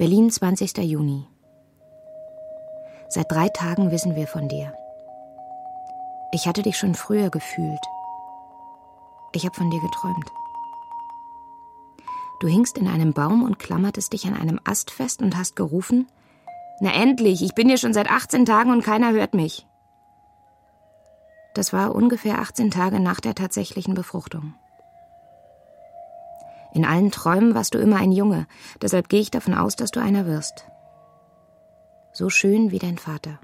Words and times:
Berlin, 0.00 0.30
20. 0.30 0.78
Juni. 0.78 1.26
Seit 3.10 3.30
drei 3.30 3.50
Tagen 3.50 3.90
wissen 3.90 4.16
wir 4.16 4.26
von 4.26 4.48
dir. 4.48 4.72
Ich 6.32 6.48
hatte 6.48 6.62
dich 6.62 6.78
schon 6.78 6.94
früher 6.94 7.28
gefühlt. 7.28 7.82
Ich 9.34 9.44
habe 9.44 9.54
von 9.54 9.68
dir 9.68 9.78
geträumt. 9.82 10.24
Du 12.40 12.48
hingst 12.48 12.78
in 12.78 12.88
einem 12.88 13.12
Baum 13.12 13.42
und 13.42 13.58
klammertest 13.58 14.14
dich 14.14 14.26
an 14.26 14.32
einem 14.32 14.58
Ast 14.64 14.90
fest 14.90 15.20
und 15.20 15.36
hast 15.36 15.54
gerufen, 15.54 16.06
na 16.80 16.94
endlich, 16.94 17.42
ich 17.42 17.54
bin 17.54 17.68
hier 17.68 17.76
schon 17.76 17.92
seit 17.92 18.10
18 18.10 18.46
Tagen 18.46 18.70
und 18.70 18.82
keiner 18.82 19.12
hört 19.12 19.34
mich. 19.34 19.66
Das 21.52 21.74
war 21.74 21.94
ungefähr 21.94 22.38
18 22.38 22.70
Tage 22.70 23.00
nach 23.00 23.20
der 23.20 23.34
tatsächlichen 23.34 23.92
Befruchtung. 23.92 24.54
In 26.72 26.84
allen 26.84 27.10
Träumen 27.10 27.54
warst 27.54 27.74
du 27.74 27.78
immer 27.78 27.96
ein 27.96 28.12
Junge, 28.12 28.46
deshalb 28.80 29.08
gehe 29.08 29.20
ich 29.20 29.30
davon 29.30 29.54
aus, 29.54 29.76
dass 29.76 29.90
du 29.90 30.00
einer 30.00 30.26
wirst. 30.26 30.66
So 32.12 32.30
schön 32.30 32.70
wie 32.70 32.78
dein 32.78 32.98
Vater. 32.98 33.38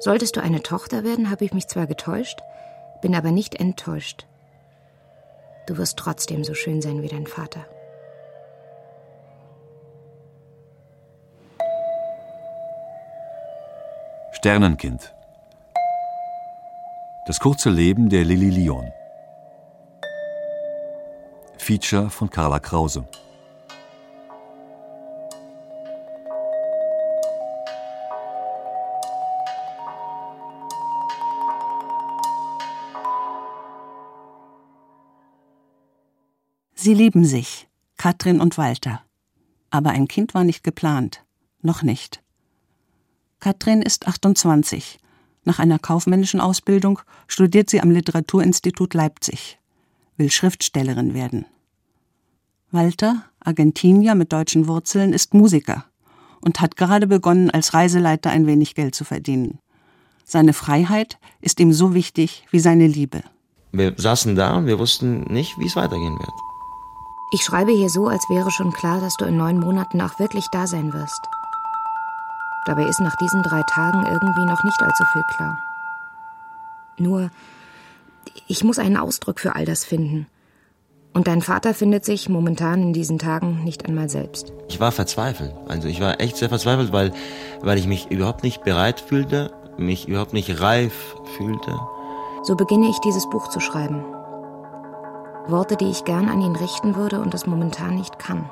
Solltest 0.00 0.36
du 0.36 0.42
eine 0.42 0.62
Tochter 0.62 1.04
werden, 1.04 1.30
habe 1.30 1.44
ich 1.44 1.54
mich 1.54 1.68
zwar 1.68 1.86
getäuscht, 1.86 2.40
bin 3.00 3.14
aber 3.14 3.30
nicht 3.30 3.54
enttäuscht. 3.54 4.26
Du 5.66 5.78
wirst 5.78 5.98
trotzdem 5.98 6.44
so 6.44 6.54
schön 6.54 6.82
sein 6.82 7.02
wie 7.02 7.08
dein 7.08 7.26
Vater. 7.26 7.64
Sternenkind. 14.32 15.14
Das 17.26 17.40
kurze 17.40 17.70
Leben 17.70 18.10
der 18.10 18.24
Lilly 18.24 18.50
Lyon. 18.50 18.92
Feature 21.66 22.10
von 22.10 22.30
Carla 22.30 22.60
Krause. 22.60 23.08
Sie 36.76 36.94
lieben 36.94 37.24
sich, 37.24 37.66
Katrin 37.96 38.40
und 38.40 38.56
Walter. 38.58 39.02
Aber 39.70 39.90
ein 39.90 40.06
Kind 40.06 40.34
war 40.34 40.44
nicht 40.44 40.62
geplant. 40.62 41.24
Noch 41.62 41.82
nicht. 41.82 42.22
Katrin 43.40 43.82
ist 43.82 44.06
28. 44.06 45.00
Nach 45.42 45.58
einer 45.58 45.80
kaufmännischen 45.80 46.40
Ausbildung 46.40 47.00
studiert 47.26 47.70
sie 47.70 47.80
am 47.80 47.90
Literaturinstitut 47.90 48.94
Leipzig, 48.94 49.58
will 50.16 50.30
Schriftstellerin 50.30 51.12
werden. 51.12 51.44
Walter, 52.70 53.22
Argentinier 53.40 54.14
mit 54.14 54.32
deutschen 54.32 54.66
Wurzeln, 54.66 55.12
ist 55.12 55.34
Musiker 55.34 55.84
und 56.40 56.60
hat 56.60 56.76
gerade 56.76 57.06
begonnen, 57.06 57.50
als 57.50 57.74
Reiseleiter 57.74 58.30
ein 58.30 58.46
wenig 58.46 58.74
Geld 58.74 58.94
zu 58.94 59.04
verdienen. 59.04 59.58
Seine 60.24 60.52
Freiheit 60.52 61.18
ist 61.40 61.60
ihm 61.60 61.72
so 61.72 61.94
wichtig 61.94 62.44
wie 62.50 62.58
seine 62.58 62.86
Liebe. 62.86 63.22
Wir 63.72 63.94
saßen 63.96 64.34
da 64.34 64.56
und 64.56 64.66
wir 64.66 64.78
wussten 64.78 65.20
nicht, 65.32 65.58
wie 65.58 65.66
es 65.66 65.76
weitergehen 65.76 66.18
wird. 66.18 66.32
Ich 67.32 67.42
schreibe 67.42 67.72
hier 67.72 67.88
so, 67.88 68.06
als 68.06 68.28
wäre 68.28 68.50
schon 68.50 68.72
klar, 68.72 69.00
dass 69.00 69.16
du 69.16 69.24
in 69.24 69.36
neun 69.36 69.58
Monaten 69.58 70.00
auch 70.00 70.18
wirklich 70.18 70.46
da 70.52 70.66
sein 70.66 70.92
wirst. 70.92 71.20
Dabei 72.66 72.86
ist 72.86 73.00
nach 73.00 73.16
diesen 73.16 73.42
drei 73.42 73.62
Tagen 73.62 74.04
irgendwie 74.06 74.44
noch 74.44 74.62
nicht 74.64 74.80
allzu 74.82 75.04
viel 75.12 75.22
klar. 75.36 75.58
Nur, 76.98 77.30
ich 78.48 78.64
muss 78.64 78.78
einen 78.78 78.96
Ausdruck 78.96 79.38
für 79.38 79.54
all 79.54 79.64
das 79.64 79.84
finden. 79.84 80.26
Und 81.16 81.28
dein 81.28 81.40
Vater 81.40 81.72
findet 81.72 82.04
sich 82.04 82.28
momentan 82.28 82.82
in 82.82 82.92
diesen 82.92 83.18
Tagen 83.18 83.64
nicht 83.64 83.86
einmal 83.86 84.10
selbst. 84.10 84.52
Ich 84.68 84.80
war 84.80 84.92
verzweifelt. 84.92 85.54
Also 85.66 85.88
ich 85.88 85.98
war 85.98 86.20
echt 86.20 86.36
sehr 86.36 86.50
verzweifelt, 86.50 86.92
weil, 86.92 87.10
weil 87.62 87.78
ich 87.78 87.86
mich 87.86 88.10
überhaupt 88.10 88.42
nicht 88.42 88.64
bereit 88.64 89.00
fühlte, 89.00 89.50
mich 89.78 90.08
überhaupt 90.08 90.34
nicht 90.34 90.60
reif 90.60 91.16
fühlte. 91.38 91.80
So 92.42 92.54
beginne 92.54 92.90
ich 92.90 92.98
dieses 92.98 93.26
Buch 93.30 93.48
zu 93.48 93.60
schreiben. 93.60 94.04
Worte, 95.48 95.78
die 95.78 95.90
ich 95.90 96.04
gern 96.04 96.28
an 96.28 96.42
ihn 96.42 96.54
richten 96.54 96.96
würde 96.96 97.22
und 97.22 97.32
es 97.32 97.46
momentan 97.46 97.94
nicht 97.94 98.18
kann. 98.18 98.50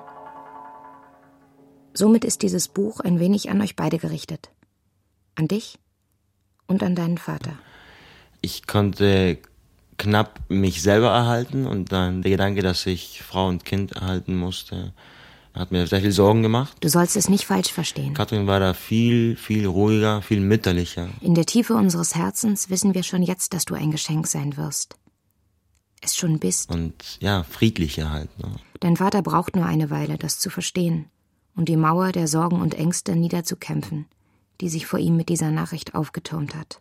Somit 1.93 2.25
ist 2.25 2.41
dieses 2.41 2.69
Buch 2.69 3.01
ein 3.01 3.21
wenig 3.21 3.51
an 3.51 3.61
euch 3.61 3.77
beide 3.77 3.99
gerichtet. 3.99 4.49
An 5.35 5.49
dich 5.49 5.79
und 6.67 6.83
an 6.83 6.95
deinen 6.95 7.19
Vater. 7.19 7.59
Ich 8.41 8.67
konnte 8.67 9.37
knapp 9.99 10.41
mich 10.49 10.83
selber 10.83 11.11
erhalten 11.11 11.67
und 11.67 11.93
dann 11.93 12.23
der 12.23 12.31
Gedanke, 12.31 12.63
dass 12.63 12.87
ich 12.87 13.23
Frau 13.23 13.49
und 13.49 13.65
Kind 13.65 13.93
erhalten 13.93 14.37
musste, 14.37 14.93
hat 15.55 15.71
mir 15.71 15.87
sehr 15.87 16.01
viel 16.01 16.13
Sorgen 16.13 16.43
gemacht. 16.43 16.77
Du 16.81 16.89
sollst 16.89 17.17
es 17.17 17.29
nicht 17.29 17.47
falsch 17.47 17.73
verstehen. 17.73 18.15
Katrin 18.15 18.47
war 18.47 18.61
da 18.61 18.75
viel, 18.75 19.37
viel 19.37 19.67
ruhiger, 19.67 20.21
viel 20.23 20.41
mütterlicher. 20.41 21.09
In 21.21 21.35
der 21.35 21.47
Tiefe 21.47 21.75
unseres 21.75 22.15
Herzens 22.15 22.71
wissen 22.71 22.95
wir 22.95 23.05
schon 23.05 23.23
jetzt, 23.23 23.55
dass 23.55 23.65
du 23.65 23.75
ein 23.75 23.91
Geschenk 23.91 24.27
sein 24.27 24.57
wirst 24.57 24.97
es 26.05 26.17
schon 26.17 26.39
bist. 26.39 26.71
Und 26.71 26.95
ja, 27.21 27.43
friedlicher 27.45 28.11
halt. 28.11 28.39
Ne? 28.39 28.53
Dein 28.81 28.97
Vater 28.97 29.23
braucht 29.23 29.57
nur 29.57 29.67
eine 29.67 29.91
Weile, 29.91 30.19
das 30.19 30.39
zu 30.39 30.51
verstehen 30.51 31.07
und 31.57 31.69
die 31.69 31.77
Mauer 31.77 32.13
der 32.13 32.29
Sorgen 32.29 32.61
und 32.61 32.75
Ängste 32.75 33.17
niederzukämpfen, 33.17 34.07
die 34.61 34.69
sich 34.69 34.87
vor 34.87 34.99
ihm 34.99 35.17
mit 35.17 35.29
dieser 35.29 35.51
Nachricht 35.51 35.95
aufgetürmt 35.95 36.55
hat 36.55 36.81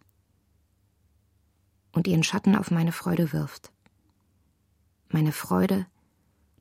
und 1.94 2.08
ihren 2.08 2.24
Schatten 2.24 2.56
auf 2.56 2.72
meine 2.72 2.92
Freude 2.92 3.32
wirft. 3.32 3.72
Meine 5.10 5.32
Freude, 5.32 5.86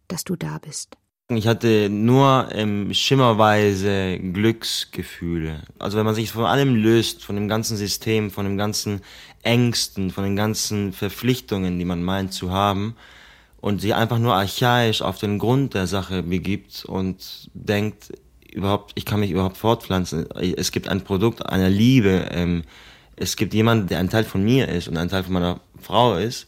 dass 0.08 0.24
du 0.24 0.36
da 0.36 0.58
bist. 0.58 0.96
Ich 1.28 1.46
hatte 1.46 1.88
nur 1.88 2.48
ähm, 2.52 2.92
schimmerweise 2.92 4.18
Glücksgefühle. 4.18 5.62
Also 5.78 5.96
wenn 5.96 6.04
man 6.04 6.14
sich 6.14 6.30
von 6.30 6.44
allem 6.44 6.74
löst, 6.74 7.24
von 7.24 7.36
dem 7.36 7.48
ganzen 7.48 7.76
System, 7.76 8.30
von 8.30 8.44
dem 8.44 8.58
ganzen 8.58 9.00
Ängsten, 9.42 10.10
von 10.10 10.24
den 10.24 10.36
ganzen 10.36 10.92
Verpflichtungen, 10.92 11.78
die 11.78 11.84
man 11.84 12.02
meint 12.02 12.32
zu 12.32 12.50
haben, 12.50 12.96
und 13.62 13.80
sich 13.80 13.94
einfach 13.94 14.18
nur 14.18 14.34
archaisch 14.34 15.02
auf 15.02 15.18
den 15.18 15.38
Grund 15.38 15.74
der 15.74 15.86
Sache 15.86 16.24
begibt 16.24 16.84
und 16.84 17.48
denkt, 17.54 18.12
überhaupt, 18.52 18.90
ich 18.96 19.04
kann 19.04 19.20
mich 19.20 19.30
überhaupt 19.30 19.56
fortpflanzen. 19.56 20.28
Es 20.32 20.72
gibt 20.72 20.88
ein 20.88 21.02
Produkt 21.04 21.46
einer 21.46 21.70
Liebe. 21.70 22.28
Ähm, 22.32 22.64
es 23.22 23.36
gibt 23.36 23.54
jemanden, 23.54 23.86
der 23.86 23.98
ein 23.98 24.10
Teil 24.10 24.24
von 24.24 24.42
mir 24.42 24.68
ist 24.68 24.88
und 24.88 24.96
ein 24.96 25.08
Teil 25.08 25.24
von 25.24 25.32
meiner 25.32 25.60
Frau 25.80 26.16
ist 26.16 26.46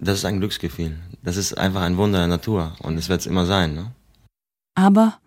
das 0.00 0.18
ist 0.18 0.24
ein 0.24 0.40
Glücksgefühl. 0.40 0.96
Das 1.22 1.36
ist 1.36 1.56
einfach 1.56 1.82
ein 1.82 1.96
Wunder 1.96 2.18
der 2.18 2.26
Natur 2.26 2.74
und 2.80 2.96
es 2.96 3.08
wird 3.08 3.20
es 3.20 3.26
immer 3.26 3.46
sein. 3.46 3.74
Ne? 3.74 3.92
Aber 4.74 5.18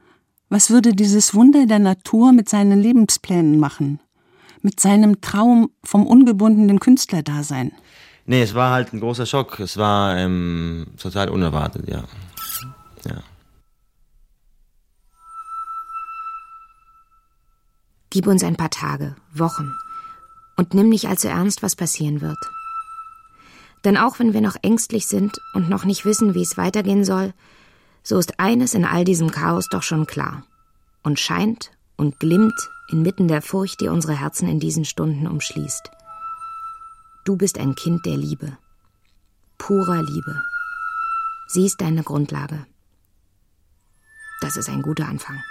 was 0.50 0.70
würde 0.70 0.94
dieses 0.94 1.34
Wunder 1.34 1.66
der 1.66 1.80
Natur 1.80 2.32
mit 2.32 2.50
seinen 2.50 2.82
Lebensplänen 2.82 3.60
machen? 3.60 4.00
Mit 4.62 4.80
seinem 4.80 5.22
Traum 5.22 5.70
vom 5.84 6.08
ungebundenen 6.08 6.80
Künstlerdasein? 6.80 7.72
Nee, 8.26 8.42
es 8.42 8.54
war 8.54 8.72
halt 8.72 8.94
ein 8.94 9.00
großer 9.00 9.26
Schock. 9.26 9.60
Es 9.60 9.78
war 9.78 10.18
ähm, 10.18 10.88
total 10.98 11.30
unerwartet, 11.30 11.88
ja. 11.88 12.04
ja. 13.06 13.18
Gib 18.10 18.28
uns 18.28 18.44
ein 18.44 18.56
paar 18.56 18.70
Tage, 18.70 19.16
Wochen 19.34 19.72
und 20.56 20.74
nimm 20.74 20.90
nicht 20.90 21.08
allzu 21.08 21.28
ernst, 21.28 21.64
was 21.64 21.76
passieren 21.76 22.22
wird. 22.22 22.38
Denn 23.84 23.98
auch 23.98 24.20
wenn 24.20 24.34
wir 24.34 24.42
noch 24.42 24.56
ängstlich 24.62 25.08
sind 25.08 25.40
und 25.54 25.70
noch 25.70 25.84
nicht 25.84 26.06
wissen, 26.06 26.34
wie 26.34 26.42
es 26.42 26.58
weitergehen 26.58 27.04
soll, 27.04 27.34
so 28.02 28.18
ist 28.18 28.40
eines 28.40 28.74
in 28.74 28.86
all 28.86 29.04
diesem 29.04 29.32
Chaos 29.32 29.68
doch 29.70 29.84
schon 29.84 30.06
klar 30.06 30.44
und 31.04 31.20
scheint 31.20 31.72
und 31.98 32.20
glimmt 32.20 32.70
inmitten 32.90 33.28
der 33.28 33.42
Furcht, 33.42 33.82
die 33.82 33.88
unsere 33.88 34.18
Herzen 34.18 34.48
in 34.48 34.60
diesen 34.60 34.86
Stunden 34.86 35.28
umschließt. 35.28 35.90
Du 37.26 37.38
bist 37.38 37.58
ein 37.58 37.76
Kind 37.76 38.06
der 38.06 38.18
Liebe, 38.18 38.58
purer 39.58 40.04
Liebe. 40.04 40.42
Sie 41.48 41.66
ist 41.66 41.80
deine 41.82 42.04
Grundlage. 42.04 42.66
Das 44.42 44.58
ist 44.58 44.70
ein 44.70 44.82
guter 44.82 45.08
Anfang. 45.08 45.42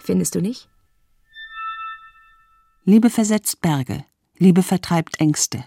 Findest 0.00 0.34
du 0.34 0.40
nicht? 0.40 0.68
Liebe 2.84 3.10
versetzt 3.10 3.60
Berge, 3.60 4.04
Liebe 4.38 4.62
vertreibt 4.62 5.20
Ängste. 5.20 5.64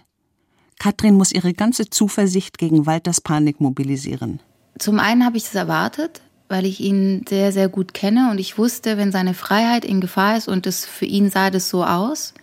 Katrin 0.78 1.14
muss 1.14 1.32
ihre 1.32 1.54
ganze 1.54 1.90
Zuversicht 1.90 2.58
gegen 2.58 2.86
Walters 2.86 3.20
Panik 3.20 3.60
mobilisieren. 3.60 4.40
Zum 4.78 5.00
einen 5.00 5.24
habe 5.24 5.36
ich 5.36 5.44
es 5.44 5.54
erwartet, 5.54 6.20
weil 6.48 6.64
ich 6.64 6.80
ihn 6.80 7.24
sehr, 7.28 7.52
sehr 7.52 7.68
gut 7.68 7.94
kenne 7.94 8.30
und 8.30 8.38
ich 8.38 8.58
wusste, 8.58 8.96
wenn 8.96 9.10
seine 9.10 9.34
Freiheit 9.34 9.84
in 9.84 10.00
Gefahr 10.00 10.36
ist 10.36 10.48
und 10.48 10.66
es 10.66 10.86
für 10.86 11.04
ihn 11.04 11.30
sah 11.30 11.50
das 11.50 11.68
so 11.68 11.84
aus, 11.84 12.34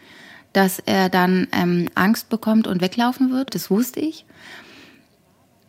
dass 0.51 0.79
er 0.79 1.09
dann 1.09 1.47
ähm, 1.51 1.89
Angst 1.95 2.29
bekommt 2.29 2.67
und 2.67 2.81
weglaufen 2.81 3.31
wird. 3.31 3.55
Das 3.55 3.69
wusste 3.69 3.99
ich. 3.99 4.25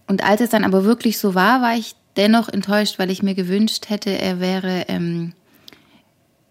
Und 0.07 0.25
als 0.25 0.41
es 0.41 0.51
dann 0.51 0.65
aber 0.65 0.85
wirklich 0.85 1.19
so 1.19 1.35
war, 1.35 1.61
war 1.61 1.77
ich 1.77 1.95
dennoch 2.17 2.49
enttäuscht, 2.49 2.99
weil 2.99 3.11
ich 3.11 3.23
mir 3.23 3.35
gewünscht 3.35 3.89
hätte, 3.89 4.11
er 4.11 4.41
wäre 4.41 4.87
ähm, 4.89 5.33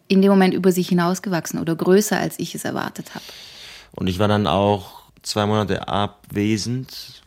in 0.08 0.22
dem 0.22 0.32
Moment 0.32 0.54
über 0.54 0.72
sich 0.72 0.90
hinausgewachsen 0.90 1.60
oder 1.60 1.76
größer, 1.76 2.20
als 2.20 2.40
ich 2.40 2.56
es 2.56 2.66
erwartet 2.66 3.16
habe. 3.16 3.24
Und 3.96 4.08
ich 4.08 4.20
war 4.20 4.28
dann 4.28 4.48
auch 4.48 5.04
zwei 5.22 5.46
Monate 5.46 5.88
abwesend, 5.88 7.22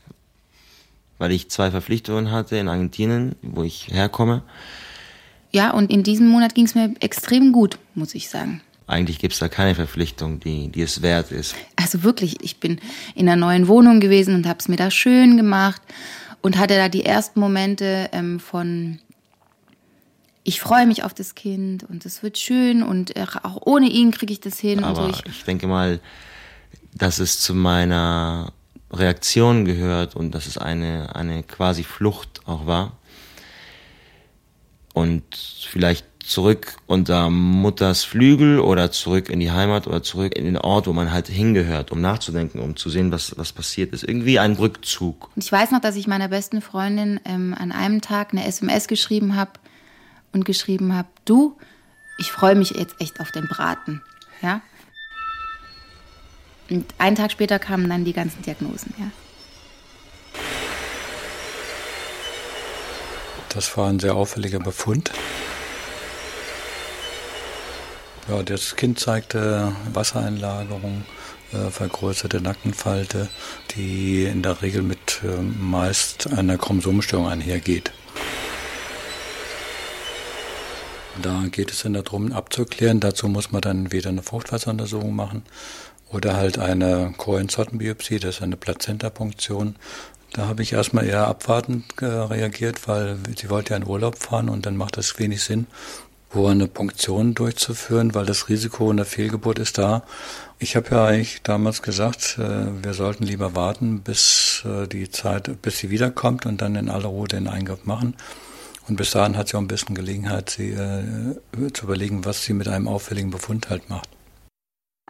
weil 1.19 1.33
ich 1.33 1.51
zwei 1.51 1.71
Verpflichtungen 1.71 2.31
hatte 2.31 2.57
in 2.57 2.69
Argentinien, 2.69 3.35
wo 3.43 3.63
ich 3.63 3.89
herkomme. 3.89 4.43
ja, 5.51 5.71
und 5.71 5.91
in 5.91 6.03
diesem 6.03 6.29
Monat 6.29 6.55
ging 6.55 6.67
es 6.67 6.75
mir 6.75 6.95
extrem 7.01 7.53
gut, 7.53 7.79
muss 7.95 8.15
ich 8.15 8.29
sagen. 8.29 8.63
Eigentlich 8.87 9.19
gibt 9.19 9.35
es 9.35 9.39
da 9.39 9.49
keine 9.49 9.75
Verpflichtung, 9.75 10.41
die, 10.41 10.69
die 10.69 10.81
es 10.81 11.03
wert 11.03 11.31
ist. 11.31 11.55
Also 11.77 12.03
wirklich, 12.05 12.43
ich 12.43 12.59
bin 12.59 12.81
in 13.15 13.29
einer 13.29 13.37
neuen 13.37 13.69
Wohnung 13.69 14.01
gewesen 14.01 14.35
und 14.35 14.47
habe 14.47 14.61
es 14.61 14.69
mir 14.69 14.77
da 14.77 14.91
schön 14.91 15.37
gemacht 15.37 15.83
und 16.41 16.59
hatte 16.59 16.77
da 16.77 16.89
die 16.89 17.05
ersten 17.05 17.39
Momente 17.41 18.09
ähm, 18.13 18.41
von, 18.41 18.99
ich 20.43 20.61
freue 20.61 20.87
mich 20.87 21.03
auf 21.03 21.13
das 21.13 21.35
Kind 21.35 21.85
und 21.85 22.07
es 22.07 22.23
wird 22.23 22.39
schön 22.39 22.83
und 22.83 23.15
auch 23.45 23.61
ohne 23.67 23.89
ihn 23.89 24.11
kriege 24.11 24.33
ich 24.33 24.41
das 24.41 24.59
hin. 24.59 24.83
Aber 24.83 25.05
und 25.05 25.17
so. 25.17 25.23
ich, 25.27 25.37
ich 25.37 25.45
denke 25.45 25.67
mal, 25.67 26.01
dass 26.95 27.19
es 27.19 27.41
zu 27.41 27.55
meiner 27.55 28.53
Reaktion 28.93 29.65
gehört 29.65 30.17
und 30.17 30.33
dass 30.33 30.47
es 30.47 30.59
eine, 30.59 31.15
eine 31.15 31.43
quasi 31.43 31.85
Flucht 31.85 32.41
auch 32.47 32.67
war. 32.67 32.93
Und 34.95 35.23
vielleicht 35.71 36.07
zurück 36.29 36.77
unter 36.87 37.31
Mutters 37.31 38.05
Flügel 38.05 38.61
oder 38.61 38.91
zurück 38.91 39.31
in 39.31 39.41
die 39.41 39.51
Heimat 39.51 39.87
oder 39.87 40.03
zurück 40.03 40.37
in 40.37 40.45
den 40.45 40.59
Ort, 40.59 40.87
wo 40.87 40.93
man 40.93 41.11
halt 41.11 41.29
hingehört, 41.29 41.91
um 41.91 42.01
nachzudenken, 42.01 42.61
um 42.61 42.77
zu 42.77 42.91
sehen, 42.91 43.11
was, 43.11 43.39
was 43.39 43.53
passiert 43.53 43.93
ist. 43.93 44.03
Irgendwie 44.03 44.39
ein 44.39 44.53
Rückzug. 44.53 45.31
Und 45.35 45.45
ich 45.45 45.51
weiß 45.51 45.71
noch, 45.71 45.81
dass 45.81 45.97
ich 45.97 46.07
meiner 46.07 46.29
besten 46.29 46.61
Freundin 46.61 47.19
ähm, 47.25 47.55
an 47.59 47.73
einem 47.73 48.03
Tag 48.03 48.33
eine 48.33 48.47
SMS 48.47 48.89
geschrieben 48.89 49.37
habe 49.37 49.53
und 50.33 50.45
geschrieben 50.45 50.95
habe, 50.95 51.09
du, 51.25 51.57
ich 52.19 52.31
freue 52.31 52.55
mich 52.55 52.71
jetzt 52.71 52.97
echt 53.01 53.21
auf 53.21 53.31
den 53.31 53.49
Braten. 53.49 54.03
Ja? 54.43 54.61
Und 56.71 56.85
einen 56.99 57.17
Tag 57.17 57.33
später 57.33 57.59
kamen 57.59 57.89
dann 57.89 58.05
die 58.05 58.13
ganzen 58.13 58.43
Diagnosen. 58.43 58.93
Ja. 58.99 59.11
Das 63.49 63.77
war 63.77 63.89
ein 63.89 63.99
sehr 63.99 64.15
auffälliger 64.15 64.59
Befund. 64.59 65.11
Ja, 68.29 68.43
das 68.43 68.77
Kind 68.77 69.01
zeigte 69.01 69.75
Wassereinlagerung, 69.95 71.07
äh, 71.53 71.71
vergrößerte 71.71 72.43
Nackenfalte, 72.43 73.31
die 73.75 74.25
in 74.25 74.43
der 74.43 74.61
Regel 74.61 74.83
mit 74.83 75.23
äh, 75.25 75.41
meist 75.41 76.31
einer 76.31 76.59
Chromosomstörung 76.59 77.27
einhergeht. 77.27 77.91
Da 81.23 81.45
geht 81.51 81.73
es 81.73 81.83
dann 81.83 81.95
darum, 81.95 82.33
abzuklären. 82.33 83.01
Dazu 83.01 83.29
muss 83.29 83.51
man 83.51 83.63
dann 83.63 83.91
wieder 83.91 84.11
eine 84.11 84.23
Fruchtwasseruntersuchung 84.23 85.17
machen 85.17 85.43
oder 86.11 86.37
halt 86.37 86.59
eine 86.59 87.13
Kohlensortenbiopsie, 87.17 88.19
das 88.19 88.37
ist 88.37 88.43
eine 88.43 88.57
Plazentapunktion. 88.57 89.77
Da 90.33 90.47
habe 90.47 90.63
ich 90.63 90.73
erstmal 90.73 91.07
eher 91.07 91.27
abwartend 91.27 91.85
äh, 92.01 92.07
reagiert, 92.07 92.87
weil 92.87 93.19
sie 93.37 93.51
wollte 93.51 93.71
ja 93.71 93.77
in 93.77 93.87
Urlaub 93.87 94.19
fahren 94.19 94.49
und 94.49 94.67
dann 94.67 94.77
macht 94.77 94.97
das 94.97 95.19
wenig 95.19 95.43
Sinn, 95.43 95.67
wo 96.31 96.47
eine 96.47 96.67
Punktion 96.67 97.35
durchzuführen, 97.35 98.15
weil 98.15 98.27
das 98.27 98.49
Risiko 98.49 98.91
einer 98.91 99.07
Fehlgeburt 99.07 99.59
ist 99.59 99.79
da. 99.79 100.03
Ich 100.59 100.77
habe 100.77 100.91
ja 100.91 101.07
eigentlich 101.07 101.43
damals 101.43 101.83
gesagt, 101.83 102.39
äh, 102.39 102.83
wir 102.83 102.93
sollten 102.93 103.25
lieber 103.25 103.55
warten, 103.55 104.01
bis 104.01 104.63
äh, 104.67 104.87
die 104.87 105.11
Zeit, 105.11 105.63
bis 105.63 105.79
sie 105.79 105.91
wiederkommt 105.91 106.45
und 106.45 106.61
dann 106.61 106.77
in 106.77 106.91
aller 106.91 107.09
Ruhe 107.09 107.29
den 107.29 107.49
Eingriff 107.49 107.85
machen. 107.85 108.15
Und 108.87 108.97
bis 108.97 109.11
dahin 109.11 109.37
hat 109.37 109.49
sie 109.49 109.57
auch 109.57 109.61
ein 109.61 109.69
bisschen 109.69 109.95
Gelegenheit, 109.95 110.49
sie 110.49 110.75
zu 111.75 111.85
überlegen, 111.85 112.25
was 112.25 112.45
sie 112.45 112.55
mit 112.55 112.69
einem 112.69 112.89
auffälligen 112.89 113.31
Befund 113.31 113.69
halt 113.69 113.91
macht. 113.91 114.09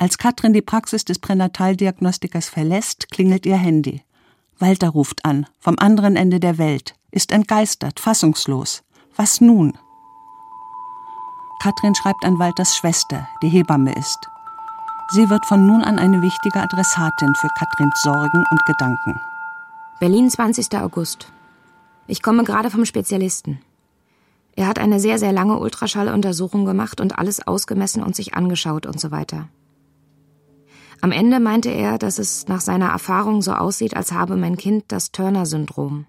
Als 0.01 0.17
Katrin 0.17 0.53
die 0.53 0.63
Praxis 0.63 1.05
des 1.05 1.19
Pränataldiagnostikers 1.19 2.49
verlässt, 2.49 3.11
klingelt 3.11 3.45
ihr 3.47 3.57
Handy. 3.57 4.03
Walter 4.61 4.91
ruft 4.91 5.25
an, 5.25 5.47
vom 5.59 5.77
anderen 5.79 6.15
Ende 6.15 6.39
der 6.39 6.57
Welt, 6.57 6.95
ist 7.11 7.33
entgeistert, 7.33 7.99
fassungslos. 7.99 8.85
Was 9.17 9.41
nun? 9.41 9.77
Katrin 11.61 11.97
schreibt 11.97 12.25
an 12.25 12.39
Walters 12.39 12.77
Schwester, 12.77 13.29
die 13.43 13.49
Hebamme 13.49 13.93
ist. 13.93 14.19
Sie 15.11 15.29
wird 15.31 15.45
von 15.47 15.67
nun 15.67 15.83
an 15.83 15.99
eine 15.99 16.23
wichtige 16.23 16.61
Adressatin 16.61 17.35
für 17.35 17.49
Katrins 17.59 18.01
Sorgen 18.03 18.45
und 18.51 18.67
Gedanken. 18.67 19.21
Berlin, 19.99 20.31
20. 20.31 20.79
August. 20.79 21.33
Ich 22.07 22.23
komme 22.23 22.45
gerade 22.45 22.71
vom 22.71 22.85
Spezialisten. 22.85 23.61
Er 24.55 24.69
hat 24.69 24.79
eine 24.79 25.01
sehr, 25.01 25.19
sehr 25.19 25.33
lange 25.33 25.59
Ultraschalluntersuchung 25.59 26.65
gemacht 26.65 27.01
und 27.01 27.19
alles 27.19 27.45
ausgemessen 27.45 28.05
und 28.05 28.15
sich 28.15 28.35
angeschaut 28.35 28.87
und 28.87 29.01
so 29.01 29.11
weiter. 29.11 29.49
Am 31.01 31.13
Ende 31.13 31.39
meinte 31.39 31.71
er, 31.71 31.99
dass 31.99 32.19
es 32.19 32.49
nach 32.49 32.61
seiner 32.61 32.89
Erfahrung 32.89 33.41
so 33.41 33.53
aussieht, 33.53 33.97
als 33.97 34.13
habe 34.13 34.37
mein 34.37 34.57
Kind 34.57 34.85
das 34.89 35.13
Turner-Syndrom. 35.13 36.07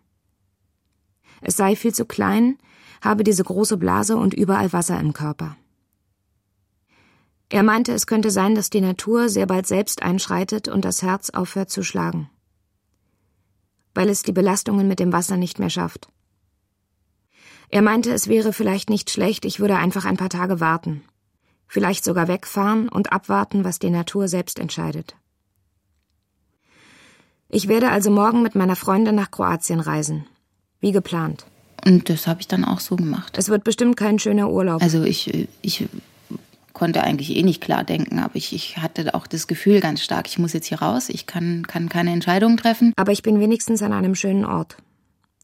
Es 1.41 1.56
sei 1.56 1.75
viel 1.75 1.94
zu 1.94 2.06
klein, 2.06 2.57
habe 3.01 3.24
diese 3.24 3.44
große 3.44 3.77
Blase 3.77 4.18
und 4.18 4.33
überall 4.33 4.74
Wasser 4.74 5.00
im 5.00 5.13
Körper. 5.13 5.56
Er 7.50 7.63
meinte, 7.63 7.94
es 7.94 8.07
könnte 8.07 8.30
sein, 8.30 8.56
dass 8.56 8.69
die 8.69 8.81
Natur 8.81 9.30
sehr 9.30 9.47
bald 9.47 9.65
selbst 9.65 10.03
einschreitet 10.03 10.68
und 10.68 10.86
das 10.86 11.01
Herz 11.01 11.30
aufhört 11.31 11.71
zu 11.71 11.83
schlagen, 11.83 12.30
weil 13.95 14.09
es 14.09 14.21
die 14.21 14.31
Belastungen 14.31 14.88
mit 14.88 15.00
dem 15.00 15.12
Wasser 15.13 15.38
nicht 15.38 15.57
mehr 15.57 15.71
schafft. 15.71 16.09
Er 17.69 17.81
meinte, 17.81 18.12
es 18.12 18.27
wäre 18.27 18.53
vielleicht 18.53 18.89
nicht 18.89 19.09
schlecht, 19.09 19.45
ich 19.45 19.59
würde 19.59 19.77
einfach 19.77 20.06
ein 20.06 20.18
paar 20.18 20.30
Tage 20.30 20.59
warten, 20.59 21.03
vielleicht 21.69 22.04
sogar 22.04 22.27
wegfahren 22.27 22.89
und 22.89 23.13
abwarten, 23.13 23.63
was 23.63 23.80
die 23.80 23.92
Natur 23.92 24.27
selbst 24.27 24.60
entscheidet. 24.60 25.16
Ich 27.48 27.68
werde 27.68 27.89
also 27.89 28.12
morgen 28.12 28.42
mit 28.42 28.56
meiner 28.56 28.75
Freundin 28.75 29.16
nach 29.16 29.31
Kroatien 29.31 29.80
reisen, 29.80 30.25
wie 30.81 30.92
geplant. 30.92 31.45
Und 31.86 32.10
das 32.10 32.27
habe 32.27 32.42
ich 32.42 32.48
dann 32.48 32.66
auch 32.66 32.80
so 32.80 32.95
gemacht. 32.95 33.38
Es 33.38 33.50
wird 33.50 33.63
bestimmt 33.63 33.95
kein 33.95 34.19
schöner 34.19 34.50
Urlaub. 34.50 34.81
Also 34.81 35.04
ich, 35.04 35.48
ich 35.62 35.88
konnte 36.74 37.04
eigentlich 37.04 37.36
eh 37.36 37.44
nicht 37.44 37.62
klar 37.62 37.83
denken, 37.83 38.19
aber 38.19 38.36
ich, 38.36 38.54
ich 38.54 38.77
hatte 38.77 39.13
auch 39.13 39.27
das 39.27 39.48
Gefühl 39.48 39.80
ganz 39.80 40.01
stark, 40.01 40.27
ich 40.27 40.39
muss 40.39 40.54
jetzt 40.54 40.68
hier 40.68 40.81
raus, 40.81 41.10
ich 41.10 41.25
kann, 41.25 41.66
kann 41.68 41.88
keine 41.88 42.12
Entscheidung 42.12 42.57
treffen. 42.57 42.94
Aber 42.95 43.12
ich 43.12 43.21
bin 43.21 43.39
wenigstens 43.39 43.81
an 43.81 43.94
einem 43.94 44.16
schönen 44.16 44.45
Ort 44.45 44.77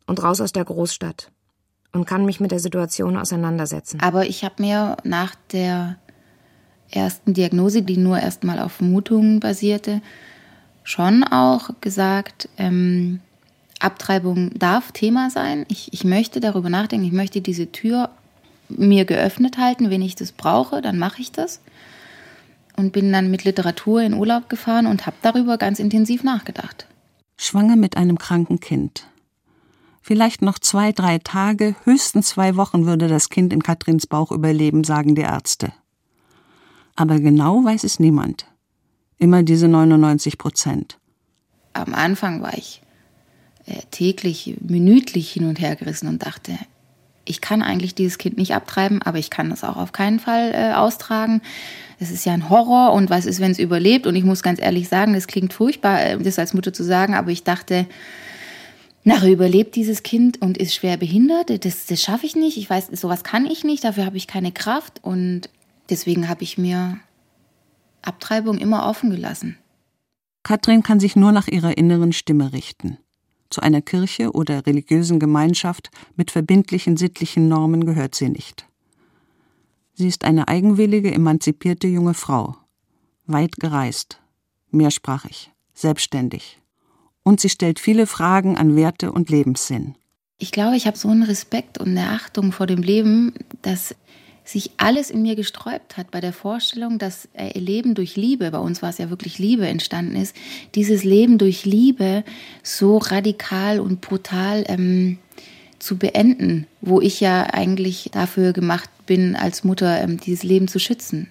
und 0.07 0.21
raus 0.21 0.41
aus 0.41 0.51
der 0.51 0.65
Großstadt 0.65 1.31
und 1.91 2.05
kann 2.05 2.25
mich 2.25 2.39
mit 2.39 2.51
der 2.51 2.59
Situation 2.59 3.15
auseinandersetzen. 3.15 3.99
Aber 4.01 4.27
ich 4.27 4.43
habe 4.43 4.55
mir 4.61 4.97
nach 5.03 5.35
der 5.51 5.97
ersten 6.91 7.33
Diagnose, 7.33 7.81
die 7.81 7.97
nur 7.97 8.19
erstmal 8.19 8.59
auf 8.59 8.73
Vermutungen 8.73 9.39
basierte, 9.39 10.01
schon 10.83 11.23
auch 11.23 11.69
gesagt, 11.81 12.49
ähm, 12.57 13.19
Abtreibung 13.79 14.51
darf 14.57 14.91
Thema 14.91 15.29
sein. 15.29 15.65
Ich, 15.67 15.91
ich 15.93 16.03
möchte 16.03 16.39
darüber 16.39 16.69
nachdenken, 16.69 17.05
ich 17.05 17.11
möchte 17.11 17.41
diese 17.41 17.71
Tür 17.71 18.09
mir 18.69 19.05
geöffnet 19.05 19.57
halten. 19.57 19.89
Wenn 19.89 20.01
ich 20.01 20.15
das 20.15 20.31
brauche, 20.31 20.81
dann 20.81 20.97
mache 20.97 21.21
ich 21.21 21.31
das. 21.31 21.61
Und 22.77 22.91
bin 22.93 23.11
dann 23.11 23.31
mit 23.31 23.43
Literatur 23.43 24.01
in 24.01 24.13
Urlaub 24.13 24.49
gefahren 24.49 24.85
und 24.85 25.05
habe 25.05 25.17
darüber 25.21 25.57
ganz 25.57 25.79
intensiv 25.79 26.23
nachgedacht. 26.23 26.87
Schwanger 27.37 27.75
mit 27.75 27.97
einem 27.97 28.17
kranken 28.17 28.59
Kind. 28.59 29.07
Vielleicht 30.01 30.41
noch 30.41 30.59
zwei, 30.59 30.91
drei 30.91 31.17
Tage, 31.17 31.75
höchstens 31.83 32.27
zwei 32.27 32.55
Wochen 32.55 32.85
würde 32.85 33.07
das 33.07 33.29
Kind 33.29 33.51
in 33.51 33.63
Katrins 33.63 34.07
Bauch 34.07 34.31
überleben, 34.31 34.83
sagen 34.83 35.15
die 35.15 35.23
Ärzte. 35.23 35.73
Aber 36.95 37.19
genau 37.19 37.63
weiß 37.63 37.83
es 37.83 37.99
niemand. 37.99 38.45
Immer 39.17 39.43
diese 39.43 39.67
99 39.67 40.37
Prozent. 40.37 40.97
Am 41.73 41.93
Anfang 41.93 42.41
war 42.41 42.57
ich 42.57 42.81
äh, 43.65 43.81
täglich, 43.91 44.55
minütlich 44.61 45.31
hin 45.31 45.47
und 45.47 45.59
her 45.59 45.75
gerissen 45.75 46.07
und 46.07 46.25
dachte, 46.25 46.57
ich 47.25 47.41
kann 47.41 47.61
eigentlich 47.61 47.95
dieses 47.95 48.17
Kind 48.17 48.37
nicht 48.37 48.53
abtreiben, 48.53 49.01
aber 49.01 49.17
ich 49.17 49.29
kann 49.29 49.49
das 49.49 49.63
auch 49.63 49.77
auf 49.77 49.91
keinen 49.91 50.19
Fall 50.19 50.51
äh, 50.53 50.73
austragen. 50.73 51.41
Es 51.99 52.11
ist 52.11 52.25
ja 52.25 52.33
ein 52.33 52.49
Horror 52.49 52.93
und 52.93 53.09
was 53.09 53.25
ist, 53.25 53.39
wenn 53.39 53.51
es 53.51 53.59
überlebt? 53.59 54.05
Und 54.05 54.15
ich 54.15 54.23
muss 54.23 54.43
ganz 54.43 54.61
ehrlich 54.61 54.87
sagen, 54.87 55.13
das 55.13 55.27
klingt 55.27 55.53
furchtbar, 55.53 56.01
äh, 56.01 56.17
das 56.19 56.39
als 56.39 56.53
Mutter 56.53 56.71
zu 56.71 56.83
sagen, 56.83 57.15
aber 57.15 57.31
ich 57.31 57.43
dachte, 57.43 57.87
nachher 59.03 59.31
überlebt 59.31 59.75
dieses 59.75 60.03
Kind 60.03 60.41
und 60.41 60.57
ist 60.57 60.75
schwer 60.75 60.97
behindert. 60.97 61.65
Das, 61.65 61.85
das 61.85 62.01
schaffe 62.01 62.25
ich 62.25 62.35
nicht. 62.35 62.57
Ich 62.57 62.69
weiß, 62.69 62.87
sowas 62.93 63.23
kann 63.23 63.45
ich 63.45 63.63
nicht. 63.63 63.83
Dafür 63.83 64.05
habe 64.05 64.17
ich 64.17 64.27
keine 64.27 64.51
Kraft. 64.51 64.99
Und 65.03 65.49
deswegen 65.89 66.29
habe 66.29 66.43
ich 66.43 66.57
mir 66.57 66.99
Abtreibung 68.01 68.57
immer 68.57 68.87
offen 68.87 69.09
gelassen. 69.09 69.57
Katrin 70.43 70.83
kann 70.83 70.99
sich 70.99 71.15
nur 71.15 71.31
nach 71.31 71.47
ihrer 71.47 71.77
inneren 71.77 72.13
Stimme 72.13 72.53
richten. 72.53 72.97
Zu 73.49 73.61
einer 73.61 73.81
Kirche 73.81 74.31
oder 74.31 74.65
religiösen 74.65 75.19
Gemeinschaft 75.19 75.89
mit 76.15 76.31
verbindlichen 76.31 76.97
sittlichen 76.97 77.47
Normen 77.47 77.85
gehört 77.85 78.15
sie 78.15 78.29
nicht. 78.29 78.67
Sie 79.93 80.07
ist 80.07 80.25
eine 80.25 80.47
eigenwillige, 80.47 81.13
emanzipierte 81.13 81.87
junge 81.87 82.13
Frau, 82.13 82.57
weit 83.25 83.55
gereist, 83.57 84.19
mehrsprachig, 84.71 85.51
selbstständig. 85.73 86.59
Und 87.23 87.39
sie 87.39 87.49
stellt 87.49 87.79
viele 87.79 88.05
Fragen 88.05 88.57
an 88.57 88.75
Werte 88.75 89.11
und 89.11 89.29
Lebenssinn. 89.29 89.95
Ich 90.37 90.51
glaube, 90.51 90.75
ich 90.75 90.85
habe 90.85 90.97
so 90.97 91.07
einen 91.07 91.23
Respekt 91.23 91.77
und 91.77 91.89
eine 91.89 92.09
Achtung 92.09 92.51
vor 92.51 92.67
dem 92.67 92.83
Leben, 92.83 93.33
dass 93.61 93.95
sich 94.45 94.71
alles 94.77 95.09
in 95.09 95.23
mir 95.23 95.35
gesträubt 95.35 95.97
hat 95.97 96.11
bei 96.11 96.21
der 96.21 96.31
Vorstellung, 96.31 96.99
dass 96.99 97.27
äh, 97.33 97.57
Leben 97.57 97.95
durch 97.95 98.15
Liebe, 98.15 98.51
bei 98.51 98.59
uns 98.59 98.81
war 98.81 98.89
es 98.89 98.99
ja 98.99 99.09
wirklich 99.09 99.39
Liebe 99.39 99.67
entstanden 99.67 100.15
ist, 100.15 100.35
dieses 100.75 101.03
Leben 101.03 101.37
durch 101.37 101.65
Liebe 101.65 102.23
so 102.63 102.97
radikal 102.97 103.79
und 103.79 104.01
brutal 104.01 104.63
ähm, 104.67 105.17
zu 105.79 105.97
beenden, 105.97 106.67
wo 106.81 107.01
ich 107.01 107.19
ja 107.19 107.47
eigentlich 107.53 108.09
dafür 108.13 108.53
gemacht 108.53 108.89
bin, 109.07 109.35
als 109.35 109.63
Mutter 109.63 110.01
ähm, 110.01 110.19
dieses 110.19 110.43
Leben 110.43 110.67
zu 110.67 110.79
schützen. 110.79 111.27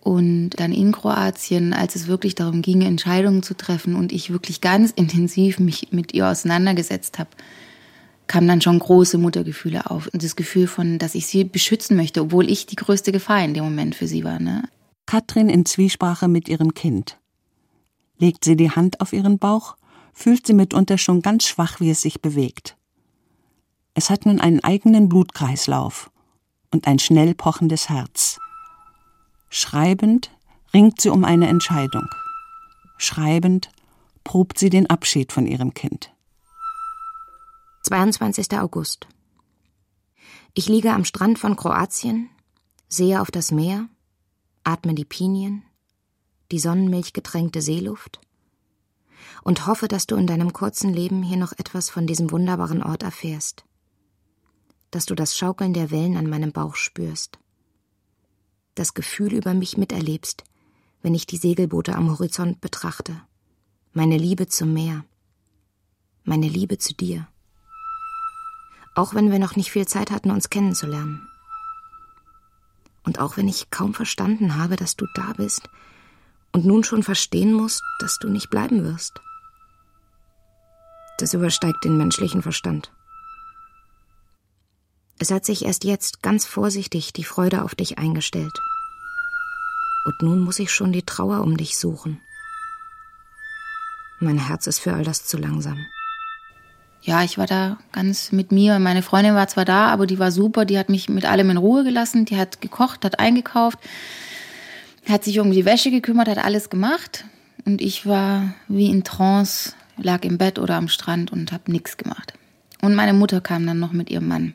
Und 0.00 0.50
dann 0.50 0.72
in 0.72 0.92
Kroatien, 0.92 1.72
als 1.72 1.96
es 1.96 2.06
wirklich 2.06 2.34
darum 2.34 2.62
ging, 2.62 2.82
Entscheidungen 2.82 3.42
zu 3.42 3.54
treffen 3.54 3.94
und 3.94 4.12
ich 4.12 4.30
wirklich 4.30 4.60
ganz 4.60 4.90
intensiv 4.90 5.58
mich 5.58 5.88
mit 5.90 6.14
ihr 6.14 6.28
auseinandergesetzt 6.28 7.18
habe, 7.18 7.30
kamen 8.28 8.46
dann 8.46 8.60
schon 8.60 8.78
große 8.78 9.18
Muttergefühle 9.18 9.90
auf 9.90 10.08
und 10.12 10.22
das 10.22 10.36
Gefühl 10.36 10.66
von, 10.66 10.98
dass 10.98 11.14
ich 11.14 11.26
sie 11.26 11.44
beschützen 11.44 11.96
möchte, 11.96 12.20
obwohl 12.22 12.50
ich 12.50 12.66
die 12.66 12.76
größte 12.76 13.10
Gefahr 13.10 13.42
in 13.44 13.54
dem 13.54 13.64
Moment 13.64 13.94
für 13.94 14.06
sie 14.06 14.24
war. 14.24 14.38
Ne? 14.38 14.68
Katrin 15.06 15.48
in 15.48 15.64
Zwiesprache 15.64 16.28
mit 16.28 16.48
ihrem 16.48 16.74
Kind. 16.74 17.18
Legt 18.18 18.44
sie 18.44 18.56
die 18.56 18.70
Hand 18.70 19.00
auf 19.00 19.12
ihren 19.12 19.38
Bauch, 19.38 19.76
fühlt 20.12 20.46
sie 20.46 20.52
mitunter 20.52 20.98
schon 20.98 21.22
ganz 21.22 21.46
schwach, 21.46 21.80
wie 21.80 21.90
es 21.90 22.02
sich 22.02 22.20
bewegt. 22.20 22.76
Es 23.94 24.10
hat 24.10 24.26
nun 24.26 24.40
einen 24.40 24.62
eigenen 24.62 25.08
Blutkreislauf 25.08 26.10
und 26.70 26.86
ein 26.86 26.98
schnell 26.98 27.34
pochendes 27.34 27.88
Herz. 27.88 28.38
Schreibend 29.48 30.30
ringt 30.74 31.00
sie 31.00 31.08
um 31.08 31.24
eine 31.24 31.48
Entscheidung. 31.48 32.06
Schreibend 32.98 33.70
probt 34.24 34.58
sie 34.58 34.70
den 34.70 34.90
Abschied 34.90 35.32
von 35.32 35.46
ihrem 35.46 35.72
Kind. 35.72 36.12
22. 37.82 38.58
August. 38.58 39.06
Ich 40.52 40.68
liege 40.68 40.92
am 40.92 41.04
Strand 41.04 41.38
von 41.38 41.56
Kroatien, 41.56 42.28
sehe 42.88 43.20
auf 43.20 43.30
das 43.30 43.50
Meer, 43.50 43.88
atme 44.64 44.94
die 44.94 45.04
Pinien, 45.04 45.62
die 46.50 46.58
sonnenmilchgetränkte 46.58 47.62
Seeluft 47.62 48.20
und 49.42 49.66
hoffe, 49.66 49.88
dass 49.88 50.06
du 50.06 50.16
in 50.16 50.26
deinem 50.26 50.52
kurzen 50.52 50.92
Leben 50.92 51.22
hier 51.22 51.38
noch 51.38 51.52
etwas 51.52 51.88
von 51.88 52.06
diesem 52.06 52.30
wunderbaren 52.30 52.82
Ort 52.82 53.04
erfährst, 53.04 53.64
dass 54.90 55.06
du 55.06 55.14
das 55.14 55.36
Schaukeln 55.36 55.72
der 55.72 55.90
Wellen 55.90 56.16
an 56.16 56.28
meinem 56.28 56.52
Bauch 56.52 56.74
spürst, 56.74 57.38
das 58.74 58.92
Gefühl 58.92 59.32
über 59.32 59.54
mich 59.54 59.78
miterlebst, 59.78 60.44
wenn 61.00 61.14
ich 61.14 61.26
die 61.26 61.38
Segelboote 61.38 61.94
am 61.94 62.10
Horizont 62.10 62.60
betrachte, 62.60 63.22
meine 63.92 64.18
Liebe 64.18 64.46
zum 64.48 64.74
Meer, 64.74 65.04
meine 66.24 66.48
Liebe 66.48 66.76
zu 66.76 66.92
dir. 66.92 67.28
Auch 68.98 69.14
wenn 69.14 69.30
wir 69.30 69.38
noch 69.38 69.54
nicht 69.54 69.70
viel 69.70 69.86
Zeit 69.86 70.10
hatten, 70.10 70.32
uns 70.32 70.50
kennenzulernen. 70.50 71.28
Und 73.04 73.20
auch 73.20 73.36
wenn 73.36 73.46
ich 73.46 73.70
kaum 73.70 73.94
verstanden 73.94 74.56
habe, 74.56 74.74
dass 74.74 74.96
du 74.96 75.06
da 75.14 75.34
bist 75.34 75.68
und 76.50 76.64
nun 76.64 76.82
schon 76.82 77.04
verstehen 77.04 77.52
musst, 77.52 77.80
dass 78.00 78.18
du 78.18 78.28
nicht 78.28 78.50
bleiben 78.50 78.82
wirst. 78.82 79.20
Das 81.18 81.32
übersteigt 81.32 81.84
den 81.84 81.96
menschlichen 81.96 82.42
Verstand. 82.42 82.90
Es 85.20 85.30
hat 85.30 85.44
sich 85.44 85.64
erst 85.64 85.84
jetzt 85.84 86.20
ganz 86.20 86.44
vorsichtig 86.44 87.12
die 87.12 87.22
Freude 87.22 87.62
auf 87.62 87.76
dich 87.76 87.98
eingestellt. 87.98 88.58
Und 90.06 90.22
nun 90.22 90.40
muss 90.40 90.58
ich 90.58 90.72
schon 90.72 90.90
die 90.90 91.06
Trauer 91.06 91.42
um 91.42 91.56
dich 91.56 91.78
suchen. 91.78 92.20
Mein 94.18 94.38
Herz 94.38 94.66
ist 94.66 94.80
für 94.80 94.94
all 94.94 95.04
das 95.04 95.24
zu 95.24 95.36
langsam. 95.36 95.78
Ja, 97.02 97.22
ich 97.22 97.38
war 97.38 97.46
da 97.46 97.78
ganz 97.92 98.32
mit 98.32 98.52
mir. 98.52 98.78
Meine 98.78 99.02
Freundin 99.02 99.34
war 99.34 99.48
zwar 99.48 99.64
da, 99.64 99.88
aber 99.88 100.06
die 100.06 100.18
war 100.18 100.30
super. 100.30 100.64
Die 100.64 100.78
hat 100.78 100.88
mich 100.88 101.08
mit 101.08 101.24
allem 101.24 101.50
in 101.50 101.56
Ruhe 101.56 101.84
gelassen. 101.84 102.24
Die 102.24 102.36
hat 102.36 102.60
gekocht, 102.60 103.04
hat 103.04 103.18
eingekauft, 103.18 103.78
hat 105.08 105.24
sich 105.24 105.40
um 105.40 105.50
die 105.50 105.64
Wäsche 105.64 105.90
gekümmert, 105.90 106.28
hat 106.28 106.38
alles 106.38 106.70
gemacht. 106.70 107.24
Und 107.64 107.80
ich 107.80 108.06
war 108.06 108.54
wie 108.66 108.90
in 108.90 109.04
Trance, 109.04 109.72
lag 109.96 110.24
im 110.24 110.38
Bett 110.38 110.58
oder 110.58 110.76
am 110.76 110.88
Strand 110.88 111.32
und 111.32 111.52
habe 111.52 111.70
nichts 111.70 111.96
gemacht. 111.96 112.34
Und 112.80 112.94
meine 112.94 113.12
Mutter 113.12 113.40
kam 113.40 113.66
dann 113.66 113.78
noch 113.78 113.92
mit 113.92 114.10
ihrem 114.10 114.28
Mann. 114.28 114.54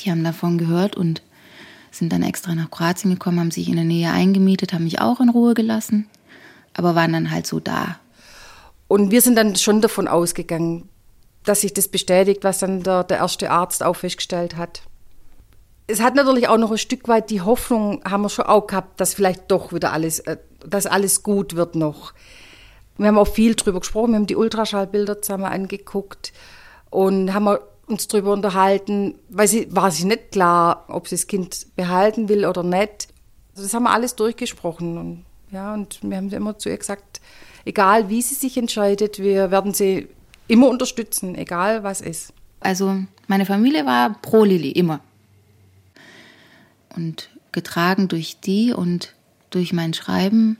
Die 0.00 0.10
haben 0.10 0.24
davon 0.24 0.58
gehört 0.58 0.96
und 0.96 1.22
sind 1.90 2.12
dann 2.12 2.22
extra 2.22 2.54
nach 2.54 2.70
Kroatien 2.70 3.12
gekommen, 3.12 3.40
haben 3.40 3.50
sich 3.50 3.68
in 3.68 3.76
der 3.76 3.84
Nähe 3.84 4.10
eingemietet, 4.10 4.72
haben 4.72 4.84
mich 4.84 5.00
auch 5.00 5.20
in 5.20 5.28
Ruhe 5.28 5.54
gelassen, 5.54 6.06
aber 6.74 6.94
waren 6.94 7.12
dann 7.12 7.30
halt 7.30 7.46
so 7.46 7.60
da. 7.60 7.98
Und 8.86 9.10
wir 9.10 9.20
sind 9.20 9.36
dann 9.36 9.56
schon 9.56 9.80
davon 9.80 10.08
ausgegangen, 10.08 10.87
dass 11.48 11.62
sich 11.62 11.72
das 11.72 11.88
bestätigt, 11.88 12.44
was 12.44 12.58
dann 12.58 12.82
der, 12.82 13.04
der 13.04 13.18
erste 13.18 13.50
Arzt 13.50 13.82
auch 13.82 13.96
festgestellt 13.96 14.56
hat. 14.56 14.82
Es 15.86 16.02
hat 16.02 16.14
natürlich 16.14 16.48
auch 16.48 16.58
noch 16.58 16.70
ein 16.70 16.78
Stück 16.78 17.08
weit 17.08 17.30
die 17.30 17.40
Hoffnung, 17.40 18.02
haben 18.04 18.22
wir 18.22 18.28
schon 18.28 18.44
auch 18.44 18.66
gehabt, 18.66 19.00
dass 19.00 19.14
vielleicht 19.14 19.50
doch 19.50 19.72
wieder 19.72 19.92
alles, 19.92 20.18
äh, 20.20 20.36
dass 20.66 20.84
alles 20.84 21.22
gut 21.22 21.56
wird 21.56 21.74
noch. 21.74 22.12
Wir 22.98 23.06
haben 23.06 23.16
auch 23.16 23.28
viel 23.28 23.54
drüber 23.54 23.80
gesprochen, 23.80 24.10
wir 24.10 24.16
haben 24.16 24.26
die 24.26 24.36
Ultraschallbilder 24.36 25.22
zusammen 25.22 25.46
angeguckt 25.46 26.32
und 26.90 27.32
haben 27.32 27.56
uns 27.86 28.08
darüber 28.08 28.32
unterhalten, 28.32 29.14
weil 29.30 29.48
sie 29.48 29.74
war 29.74 29.90
sich 29.90 30.04
nicht 30.04 30.32
klar, 30.32 30.84
ob 30.88 31.08
sie 31.08 31.16
das 31.16 31.26
Kind 31.26 31.68
behalten 31.76 32.28
will 32.28 32.44
oder 32.44 32.62
nicht. 32.62 33.08
Also 33.52 33.62
das 33.62 33.72
haben 33.72 33.84
wir 33.84 33.92
alles 33.92 34.16
durchgesprochen 34.16 34.98
und 34.98 35.24
ja, 35.50 35.72
und 35.72 36.00
wir 36.02 36.18
haben 36.18 36.30
immer 36.30 36.58
zu 36.58 36.68
ihr 36.68 36.76
gesagt, 36.76 37.22
egal 37.64 38.10
wie 38.10 38.20
sie 38.20 38.34
sich 38.34 38.58
entscheidet, 38.58 39.18
wir 39.18 39.50
werden 39.50 39.72
sie 39.72 40.08
immer 40.48 40.68
unterstützen, 40.68 41.34
egal 41.34 41.84
was 41.84 42.00
ist. 42.00 42.32
Also 42.60 43.04
meine 43.28 43.46
Familie 43.46 43.86
war 43.86 44.20
pro 44.20 44.44
Lilly, 44.44 44.70
immer. 44.72 45.00
Und 46.96 47.30
getragen 47.52 48.08
durch 48.08 48.40
die 48.40 48.72
und 48.72 49.14
durch 49.50 49.72
mein 49.72 49.94
Schreiben 49.94 50.58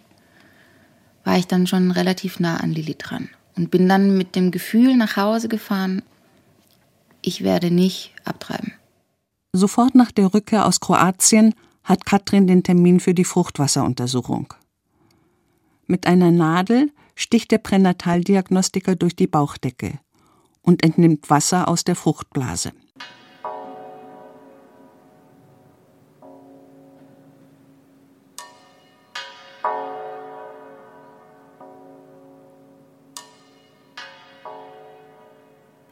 war 1.24 1.36
ich 1.36 1.46
dann 1.46 1.66
schon 1.66 1.90
relativ 1.90 2.38
nah 2.38 2.58
an 2.58 2.72
Lilly 2.72 2.94
dran. 2.96 3.28
Und 3.56 3.70
bin 3.70 3.88
dann 3.88 4.16
mit 4.16 4.36
dem 4.36 4.50
Gefühl 4.50 4.96
nach 4.96 5.16
Hause 5.16 5.48
gefahren, 5.48 6.02
ich 7.22 7.42
werde 7.42 7.72
nicht 7.72 8.12
abtreiben. 8.24 8.72
Sofort 9.52 9.94
nach 9.94 10.12
der 10.12 10.32
Rückkehr 10.32 10.66
aus 10.66 10.78
Kroatien 10.78 11.54
hat 11.82 12.06
Katrin 12.06 12.46
den 12.46 12.62
Termin 12.62 13.00
für 13.00 13.14
die 13.14 13.24
Fruchtwasseruntersuchung. 13.24 14.54
Mit 15.86 16.06
einer 16.06 16.30
Nadel 16.30 16.92
sticht 17.18 17.50
der 17.50 17.58
Pränataldiagnostiker 17.58 18.94
durch 18.94 19.16
die 19.16 19.26
Bauchdecke 19.26 19.98
und 20.62 20.84
entnimmt 20.84 21.28
Wasser 21.28 21.66
aus 21.66 21.82
der 21.82 21.96
Fruchtblase. 21.96 22.70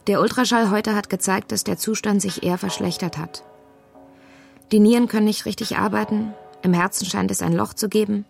Der 0.07 0.21
Ultraschall 0.21 0.71
heute 0.71 0.95
hat 0.95 1.09
gezeigt, 1.09 1.51
dass 1.51 1.65
der 1.65 1.77
Zustand 1.77 2.21
sich 2.21 2.43
eher 2.43 2.57
verschlechtert 2.57 3.17
hat. 3.17 3.43
Die 4.71 4.79
Nieren 4.79 5.09
können 5.09 5.25
nicht 5.25 5.45
richtig 5.45 5.75
arbeiten, 5.75 6.33
im 6.61 6.73
Herzen 6.73 7.05
scheint 7.05 7.31
es 7.31 7.41
ein 7.41 7.51
Loch 7.51 7.73
zu 7.73 7.89
geben, 7.89 8.23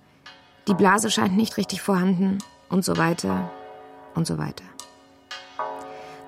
die 0.68 0.74
Blase 0.74 1.12
scheint 1.12 1.38
nicht 1.38 1.58
richtig 1.58 1.84
vorhanden 1.84 2.40
und 2.70 2.84
so 2.84 2.98
weiter 2.98 3.50
und 4.16 4.28
so 4.28 4.38
weiter. 4.38 4.64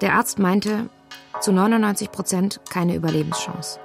Der 0.01 0.13
Arzt 0.13 0.39
meinte, 0.39 0.89
zu 1.41 1.51
99 1.51 2.11
Prozent 2.11 2.61
keine 2.69 2.95
Überlebenschance. 2.95 3.79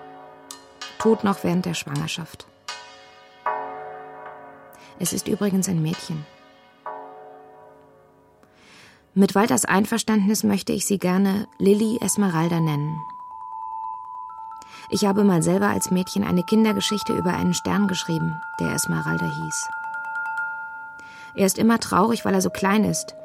Tod 0.99 1.25
noch 1.25 1.45
während 1.45 1.67
der 1.67 1.75
Schwangerschaft. 1.75 2.47
Es 4.99 5.13
ist 5.13 5.29
übrigens 5.29 5.69
ein 5.69 5.83
Mädchen. 5.83 6.25
Mit 9.15 9.35
Walters 9.35 9.65
Einverständnis 9.65 10.43
möchte 10.43 10.73
ich 10.73 10.87
sie 10.87 10.99
gerne 10.99 11.47
Lilly 11.59 11.99
Esmeralda 12.01 12.61
nennen. 12.61 12.99
Ich 14.91 15.05
habe 15.07 15.25
mal 15.25 15.43
selber 15.43 15.69
als 15.69 15.91
Mädchen 15.91 16.25
eine 16.25 16.43
Kindergeschichte 16.43 17.13
über 17.13 17.35
einen 17.35 17.55
Stern 17.55 17.89
geschrieben, 17.89 18.41
der 18.61 18.73
Esmeralda 18.73 19.27
hieß. 19.27 19.69
Er 21.37 21.47
ist 21.47 21.59
immer 21.59 21.81
traurig, 21.81 22.25
weil 22.25 22.35
er 22.35 22.41
so 22.41 22.51
klein 22.51 22.85
ist, 22.85 23.17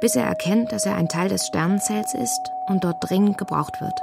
bis 0.00 0.16
er 0.16 0.24
erkennt, 0.24 0.72
dass 0.72 0.86
er 0.86 0.96
ein 0.96 1.08
Teil 1.08 1.28
des 1.28 1.46
Sternenzells 1.46 2.14
ist 2.14 2.40
und 2.66 2.82
dort 2.82 2.96
dringend 3.00 3.36
gebraucht 3.36 3.80
wird. 3.80 4.00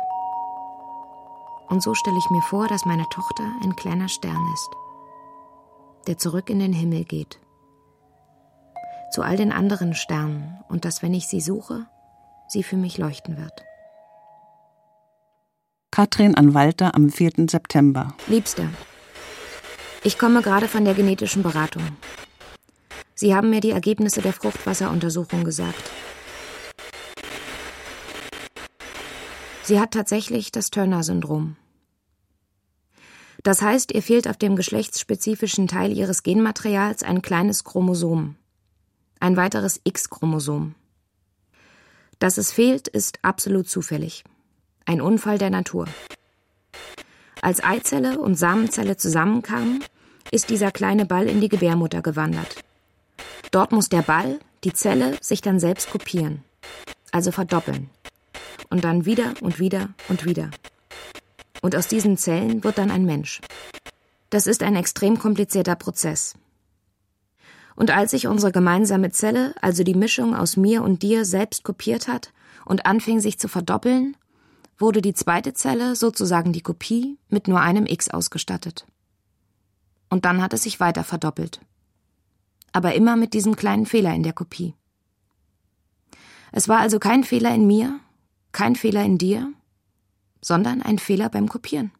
Und 1.68 1.82
so 1.82 1.94
stelle 1.94 2.18
ich 2.18 2.30
mir 2.30 2.42
vor, 2.44 2.68
dass 2.68 2.86
meine 2.86 3.06
Tochter 3.10 3.44
ein 3.64 3.76
kleiner 3.76 4.08
Stern 4.08 4.44
ist, 4.54 4.70
der 6.08 6.18
zurück 6.18 6.50
in 6.50 6.60
den 6.60 6.74
Himmel 6.74 7.06
geht. 7.06 7.40
Zu 9.12 9.24
all 9.24 9.38
den 9.38 9.52
anderen 9.52 9.96
Sternen 9.96 10.60
und 10.70 10.86
dass, 10.86 11.02
wenn 11.02 11.16
ich 11.16 11.28
sie 11.28 11.42
suche, 11.42 11.88
sie 12.48 12.64
für 12.64 12.78
mich 12.78 12.98
leuchten 12.98 13.38
wird. 13.38 13.64
Katrin 15.92 16.36
an 16.36 16.54
Walter 16.54 16.94
am 16.94 17.10
4. 17.10 17.50
September. 17.50 18.14
Liebster, 18.28 18.70
ich 20.04 20.20
komme 20.20 20.44
gerade 20.44 20.68
von 20.68 20.86
der 20.86 20.94
genetischen 20.94 21.42
Beratung. 21.42 21.84
Sie 23.20 23.36
haben 23.36 23.50
mir 23.50 23.60
die 23.60 23.72
Ergebnisse 23.72 24.22
der 24.22 24.32
Fruchtwasseruntersuchung 24.32 25.44
gesagt. 25.44 25.92
Sie 29.62 29.78
hat 29.78 29.92
tatsächlich 29.92 30.54
das 30.54 30.70
Turner-Syndrom. 30.70 31.58
Das 33.44 33.62
heißt, 33.62 33.92
ihr 33.92 34.02
fehlt 34.04 34.30
auf 34.30 34.38
dem 34.38 34.56
geschlechtsspezifischen 34.56 35.68
Teil 35.68 35.92
ihres 35.92 36.24
Genmaterials 36.24 37.04
ein 37.04 37.22
kleines 37.22 37.66
Chromosom, 37.66 38.38
ein 39.20 39.36
weiteres 39.36 39.82
X-Chromosom. 39.84 40.76
Dass 42.20 42.38
es 42.38 42.54
fehlt, 42.54 42.88
ist 42.88 43.20
absolut 43.22 43.68
zufällig. 43.68 44.24
Ein 44.86 45.02
Unfall 45.02 45.38
der 45.38 45.50
Natur. 45.50 45.90
Als 47.42 47.62
Eizelle 47.62 48.18
und 48.18 48.36
Samenzelle 48.36 48.96
zusammenkamen, 48.96 49.84
ist 50.32 50.50
dieser 50.50 50.72
kleine 50.72 51.06
Ball 51.06 51.28
in 51.28 51.42
die 51.42 51.50
Gebärmutter 51.50 52.02
gewandert. 52.02 52.64
Dort 53.52 53.72
muss 53.72 53.90
der 53.90 54.02
Ball, 54.02 54.40
die 54.64 54.74
Zelle, 54.74 55.18
sich 55.22 55.42
dann 55.42 55.60
selbst 55.60 55.90
kopieren, 55.90 56.44
also 57.12 57.32
verdoppeln. 57.32 57.90
Und 58.70 58.84
dann 58.84 59.06
wieder 59.06 59.34
und 59.42 59.60
wieder 59.60 59.90
und 60.10 60.26
wieder. 60.26 60.52
Und 61.62 61.76
aus 61.76 61.88
diesen 61.88 62.18
Zellen 62.18 62.64
wird 62.64 62.78
dann 62.78 62.92
ein 62.92 63.06
Mensch. 63.06 63.42
Das 64.30 64.46
ist 64.46 64.62
ein 64.62 64.76
extrem 64.76 65.18
komplizierter 65.18 65.76
Prozess. 65.76 66.36
Und 67.76 67.92
als 67.92 68.12
sich 68.12 68.28
unsere 68.28 68.52
gemeinsame 68.52 69.10
Zelle, 69.12 69.56
also 69.62 69.84
die 69.84 69.96
Mischung 69.96 70.36
aus 70.36 70.58
mir 70.58 70.84
und 70.84 71.02
dir, 71.02 71.26
selbst 71.26 71.64
kopiert 71.64 72.08
hat 72.08 72.32
und 72.66 72.86
anfing 72.86 73.20
sich 73.20 73.40
zu 73.40 73.48
verdoppeln, 73.48 74.16
wurde 74.78 75.02
die 75.02 75.14
zweite 75.14 75.54
Zelle, 75.54 75.96
sozusagen 75.96 76.54
die 76.54 76.62
Kopie, 76.62 77.18
mit 77.30 77.48
nur 77.48 77.62
einem 77.62 77.86
X 77.86 78.10
ausgestattet. 78.10 78.86
Und 80.10 80.26
dann 80.26 80.42
hat 80.42 80.54
es 80.54 80.64
sich 80.64 80.80
weiter 80.80 81.04
verdoppelt. 81.04 81.62
Aber 82.72 82.94
immer 82.94 83.16
mit 83.16 83.34
diesem 83.34 83.56
kleinen 83.56 83.86
Fehler 83.86 84.14
in 84.14 84.24
der 84.24 84.34
Kopie. 84.34 84.74
Es 86.52 86.68
war 86.68 86.80
also 86.80 87.00
kein 87.00 87.24
Fehler 87.24 87.54
in 87.54 87.68
mir, 87.68 88.00
kein 88.52 88.76
Fehler 88.76 89.04
in 89.04 89.18
dir, 89.18 89.52
sondern 90.42 90.82
ein 90.82 91.00
Fehler 91.00 91.30
beim 91.30 91.48
Kopieren. 91.50 91.92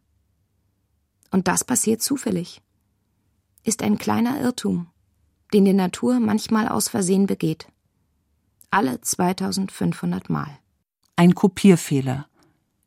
Und 1.30 1.48
das 1.48 1.64
passiert 1.64 2.02
zufällig. 2.02 2.60
Ist 3.62 3.82
ein 3.82 3.98
kleiner 3.98 4.40
Irrtum, 4.40 4.88
den 5.52 5.64
die 5.64 5.72
Natur 5.72 6.18
manchmal 6.18 6.68
aus 6.68 6.88
Versehen 6.88 7.26
begeht. 7.26 7.68
Alle 8.70 9.00
2500 9.00 10.30
Mal. 10.30 10.58
Ein 11.16 11.34
Kopierfehler. 11.34 12.26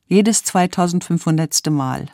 Jedes 0.08 0.44
2500. 0.44 1.70
Mal. 1.70 2.08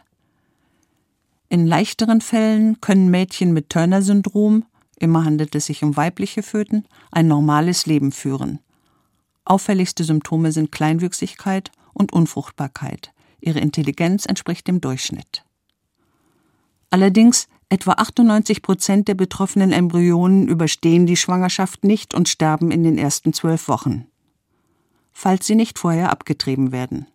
In 1.50 1.66
leichteren 1.66 2.22
Fällen 2.22 2.80
können 2.82 3.10
Mädchen 3.10 3.54
mit 3.54 3.70
Turner-Syndrom, 3.70 4.66
immer 5.00 5.26
handelt 5.26 5.56
es 5.56 5.66
sich 5.66 5.84
um 5.84 5.98
weibliche 5.98 6.44
Föten, 6.44 6.86
ein 7.12 7.28
normales 7.28 7.86
Leben 7.86 8.12
führen. 8.12 8.60
Auffälligste 9.46 10.04
Symptome 10.04 10.52
sind 10.52 10.72
Kleinwüchsigkeit 10.72 11.72
und 11.94 12.14
Unfruchtbarkeit. 12.14 13.12
Ihre 13.42 13.60
Intelligenz 13.60 14.26
entspricht 14.26 14.68
dem 14.68 14.82
Durchschnitt. 14.82 15.44
Allerdings 16.90 17.48
etwa 17.70 17.94
98 17.94 18.62
Prozent 18.62 19.08
der 19.08 19.14
betroffenen 19.14 19.72
Embryonen 19.72 20.48
überstehen 20.48 21.06
die 21.06 21.18
Schwangerschaft 21.18 21.84
nicht 21.84 22.14
und 22.14 22.28
sterben 22.28 22.72
in 22.72 22.84
den 22.84 22.98
ersten 22.98 23.32
zwölf 23.32 23.68
Wochen, 23.68 24.08
falls 25.12 25.46
sie 25.46 25.56
nicht 25.56 25.78
vorher 25.78 26.12
abgetrieben 26.12 26.72
werden. 26.72 27.08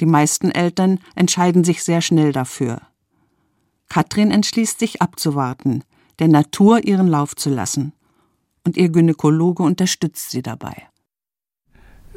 Die 0.00 0.06
meisten 0.06 0.50
Eltern 0.50 0.98
entscheiden 1.14 1.64
sich 1.64 1.84
sehr 1.84 2.00
schnell 2.00 2.32
dafür. 2.32 2.80
Katrin 3.88 4.30
entschließt 4.30 4.78
sich 4.78 5.02
abzuwarten, 5.02 5.84
der 6.18 6.28
Natur 6.28 6.84
ihren 6.84 7.08
Lauf 7.08 7.36
zu 7.36 7.50
lassen, 7.50 7.92
und 8.66 8.76
ihr 8.76 8.88
Gynäkologe 8.88 9.62
unterstützt 9.62 10.30
sie 10.30 10.42
dabei. 10.42 10.74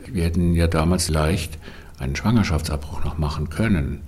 Wir 0.05 0.23
hätten 0.23 0.53
ja 0.53 0.67
damals 0.67 1.09
leicht 1.09 1.57
einen 1.99 2.15
Schwangerschaftsabbruch 2.15 3.03
noch 3.03 3.17
machen 3.17 3.49
können. 3.49 4.01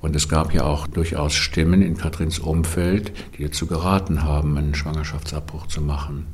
Und 0.00 0.16
es 0.16 0.28
gab 0.28 0.52
ja 0.52 0.64
auch 0.64 0.86
durchaus 0.86 1.34
Stimmen 1.34 1.82
in 1.82 1.96
Katrins 1.96 2.38
Umfeld, 2.38 3.12
die 3.36 3.44
dazu 3.44 3.66
geraten 3.66 4.22
haben, 4.22 4.56
einen 4.56 4.74
Schwangerschaftsabbruch 4.74 5.66
zu 5.68 5.80
machen. 5.80 6.26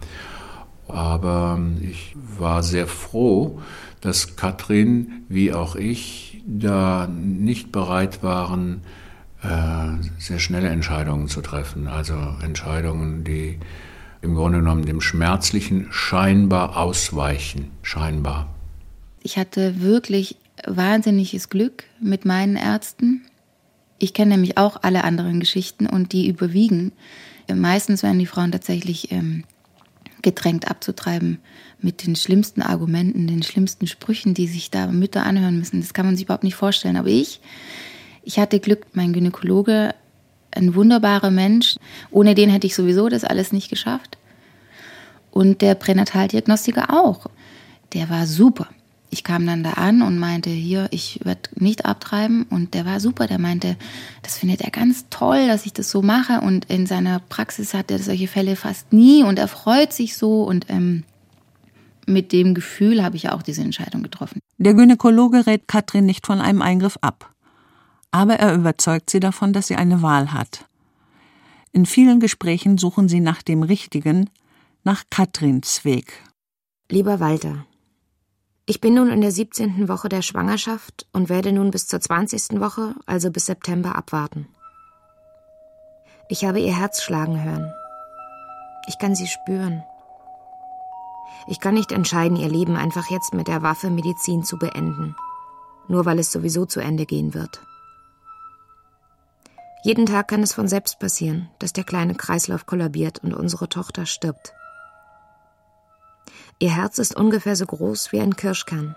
Aber 0.87 1.61
ich 1.83 2.17
war 2.39 2.63
sehr 2.63 2.87
froh, 2.87 3.61
dass 4.01 4.37
Katrin 4.37 5.25
wie 5.29 5.53
auch 5.53 5.77
ich 5.77 6.43
da 6.47 7.07
nicht 7.07 7.73
bereit 7.73 8.23
waren, 8.23 8.83
sehr 10.19 10.39
schnelle 10.39 10.69
Entscheidungen 10.69 11.29
zu 11.29 11.41
treffen. 11.41 11.87
Also 11.87 12.15
Entscheidungen, 12.43 13.23
die 13.23 13.59
im 14.21 14.35
Grunde 14.35 14.59
genommen 14.59 14.85
dem 14.85 15.01
Schmerzlichen 15.01 15.87
scheinbar 15.91 16.77
ausweichen. 16.77 17.71
Scheinbar. 17.83 18.53
Ich 19.23 19.39
hatte 19.39 19.81
wirklich 19.81 20.37
wahnsinniges 20.67 21.51
Glück 21.51 21.85
mit 22.01 22.25
meinen 22.25 22.57
Ärzten. 22.57 23.23
Ich 23.99 24.15
kenne 24.15 24.33
nämlich 24.33 24.59
auch 24.59 24.83
alle 24.83 25.05
anderen 25.05 25.41
Geschichten 25.41 25.87
und 25.87 26.13
die 26.13 26.29
überwiegen. 26.29 26.93
Meistens 27.53 28.03
werden 28.03 28.19
die 28.19 28.27
Frauen 28.27 28.53
tatsächlich 28.53 29.13
ähm, 29.13 29.45
gedrängt 30.23 30.69
abzutreiben 30.69 31.39
mit 31.81 32.07
den 32.07 32.17
schlimmsten 32.17 32.63
Argumenten, 32.63 33.27
den 33.27 33.43
schlimmsten 33.43 33.87
Sprüchen, 33.87 34.35
die 34.35 34.49
sich 34.49 34.71
da 34.71 34.89
Mütter 34.89 35.25
anhören 35.25 35.59
müssen. 35.59 35.81
Das 35.81 35.95
kann 35.95 36.07
man 36.07 36.17
sich 36.17 36.25
überhaupt 36.25 36.45
nicht 36.45 36.57
vorstellen. 36.57 36.97
Aber 36.97 37.09
ich, 37.09 37.41
ich 38.29 38.39
hatte 38.39 38.61
Glück, 38.61 38.87
mein 38.93 39.13
Gynäkologe, 39.13 39.95
ein 40.53 40.75
wunderbarer 40.75 41.31
Mensch. 41.31 41.77
Ohne 42.11 42.35
den 42.35 42.51
hätte 42.51 42.67
ich 42.67 42.75
sowieso 42.75 43.09
das 43.09 43.25
alles 43.25 43.53
nicht 43.53 43.69
geschafft. 43.69 44.19
Und 45.31 45.63
der 45.63 45.75
Pränataldiagnostiker 45.75 46.91
auch. 46.91 47.27
Der 47.93 48.09
war 48.09 48.27
super 48.27 48.69
ich 49.11 49.25
kam 49.25 49.47
dann 49.47 49.63
da 49.63 49.73
an 49.73 50.03
und 50.03 50.19
meinte, 50.19 50.51
hier, 50.51 50.89
ich 50.91 51.21
werde 51.25 51.49
nicht 51.57 51.87
abtreiben. 51.87 52.45
Und 52.51 52.75
der 52.75 52.85
war 52.85 53.01
super, 53.01 53.27
der 53.27 53.39
meinte, 53.39 53.77
das 54.23 54.39
findet 54.39 54.61
er 54.61 54.71
ganz 54.71 55.07
toll, 55.11 55.47
dass 55.47 55.67
ich 55.67 55.73
das 55.73 55.91
so 55.91 56.03
mache. 56.03 56.41
Und 56.41 56.67
in 56.67 56.87
seiner 56.87 57.21
Praxis 57.21 57.75
hat 57.75 57.91
er 57.91 57.99
solche 57.99 58.29
Fälle 58.29 58.57
fast 58.57 58.93
nie 58.93 59.23
und 59.23 59.39
er 59.39 59.49
freut 59.49 59.93
sich 59.93 60.17
so. 60.17 60.43
Und 60.43 60.67
ähm, 60.69 61.05
mit 62.07 62.33
dem 62.33 62.55
Gefühl 62.55 63.03
habe 63.03 63.17
ich 63.17 63.31
auch 63.31 63.43
diese 63.43 63.63
Entscheidung 63.63 64.03
getroffen. 64.03 64.41
Der 64.59 64.75
Gynäkologe 64.75 65.47
rät 65.47 65.69
Katrin 65.69 66.05
nicht 66.05 66.27
von 66.27 66.41
einem 66.41 66.63
Eingriff 66.63 66.99
ab. 67.01 67.33
Aber 68.11 68.35
er 68.35 68.55
überzeugt 68.55 69.11
sie 69.11 69.21
davon, 69.21 69.53
dass 69.53 69.67
sie 69.67 69.77
eine 69.77 70.03
Wahl 70.03 70.33
hat. 70.33 70.67
In 71.73 71.87
vielen 71.87 72.21
Gesprächen 72.21 72.79
suchen 72.79 73.09
sie 73.09 73.21
nach 73.21 73.43
dem 73.43 73.63
Richtigen, 73.63 74.31
nach 74.85 75.05
Katrins 75.11 75.85
Weg. 75.85 76.23
Lieber 76.91 77.21
Walter, 77.21 77.67
ich 78.71 78.83
bin 78.83 78.93
nun 78.93 79.09
in 79.09 79.23
der 79.23 79.33
17. 79.33 79.89
Woche 79.89 80.11
der 80.11 80.21
Schwangerschaft 80.21 81.07
und 81.13 81.31
werde 81.31 81.53
nun 81.53 81.71
bis 81.71 81.87
zur 81.87 82.03
20. 82.03 82.61
Woche, 82.61 82.95
also 83.07 83.31
bis 83.31 83.47
September, 83.47 83.97
abwarten. 83.97 84.47
Ich 86.29 86.45
habe 86.45 86.61
ihr 86.61 86.77
Herz 86.77 87.03
schlagen 87.03 87.43
hören. 87.43 87.73
Ich 88.87 88.99
kann 88.99 89.15
sie 89.15 89.27
spüren. 89.27 89.83
Ich 91.47 91.61
kann 91.61 91.73
nicht 91.73 91.93
entscheiden, 91.93 92.37
ihr 92.37 92.51
Leben 92.51 92.77
einfach 92.77 93.11
jetzt 93.11 93.33
mit 93.33 93.49
der 93.49 93.63
Waffe 93.63 93.89
Medizin 93.89 94.45
zu 94.45 94.59
beenden, 94.59 95.17
nur 95.89 96.05
weil 96.05 96.19
es 96.19 96.31
sowieso 96.31 96.67
zu 96.67 96.81
Ende 96.81 97.07
gehen 97.07 97.33
wird. 97.33 97.63
Jeden 99.83 100.07
Tag 100.07 100.29
kann 100.29 100.43
es 100.43 100.53
von 100.53 100.69
selbst 100.69 100.99
passieren, 100.99 101.49
dass 101.59 101.73
der 101.73 101.85
kleine 101.85 102.15
Kreislauf 102.15 102.67
kollabiert 102.67 103.23
und 103.23 103.33
unsere 103.33 103.69
Tochter 103.69 104.07
stirbt. 104.07 104.53
Ihr 106.59 106.75
Herz 106.75 106.99
ist 106.99 107.15
ungefähr 107.15 107.55
so 107.55 107.67
groß 107.67 108.11
wie 108.13 108.21
ein 108.21 108.35
Kirschkern 108.35 108.97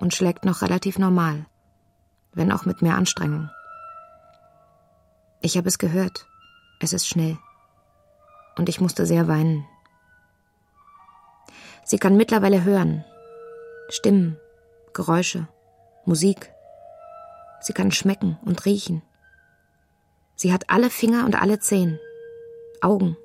und 0.00 0.14
schlägt 0.14 0.44
noch 0.44 0.62
relativ 0.62 0.98
normal, 0.98 1.46
wenn 2.32 2.50
auch 2.50 2.64
mit 2.64 2.82
mehr 2.82 2.96
Anstrengung. 2.96 3.50
Ich 5.40 5.56
habe 5.56 5.68
es 5.68 5.78
gehört. 5.78 6.26
Es 6.80 6.92
ist 6.92 7.06
schnell. 7.06 7.38
Und 8.58 8.68
ich 8.68 8.80
musste 8.80 9.06
sehr 9.06 9.28
weinen. 9.28 9.64
Sie 11.84 11.98
kann 11.98 12.16
mittlerweile 12.16 12.64
hören. 12.64 13.04
Stimmen, 13.88 14.36
Geräusche, 14.92 15.46
Musik. 16.04 16.52
Sie 17.60 17.72
kann 17.72 17.92
schmecken 17.92 18.38
und 18.44 18.64
riechen. 18.64 19.02
Sie 20.36 20.52
hat 20.52 20.68
alle 20.68 20.90
Finger 20.90 21.24
und 21.24 21.40
alle 21.40 21.58
Zehen, 21.58 21.98
Augen, 22.82 23.16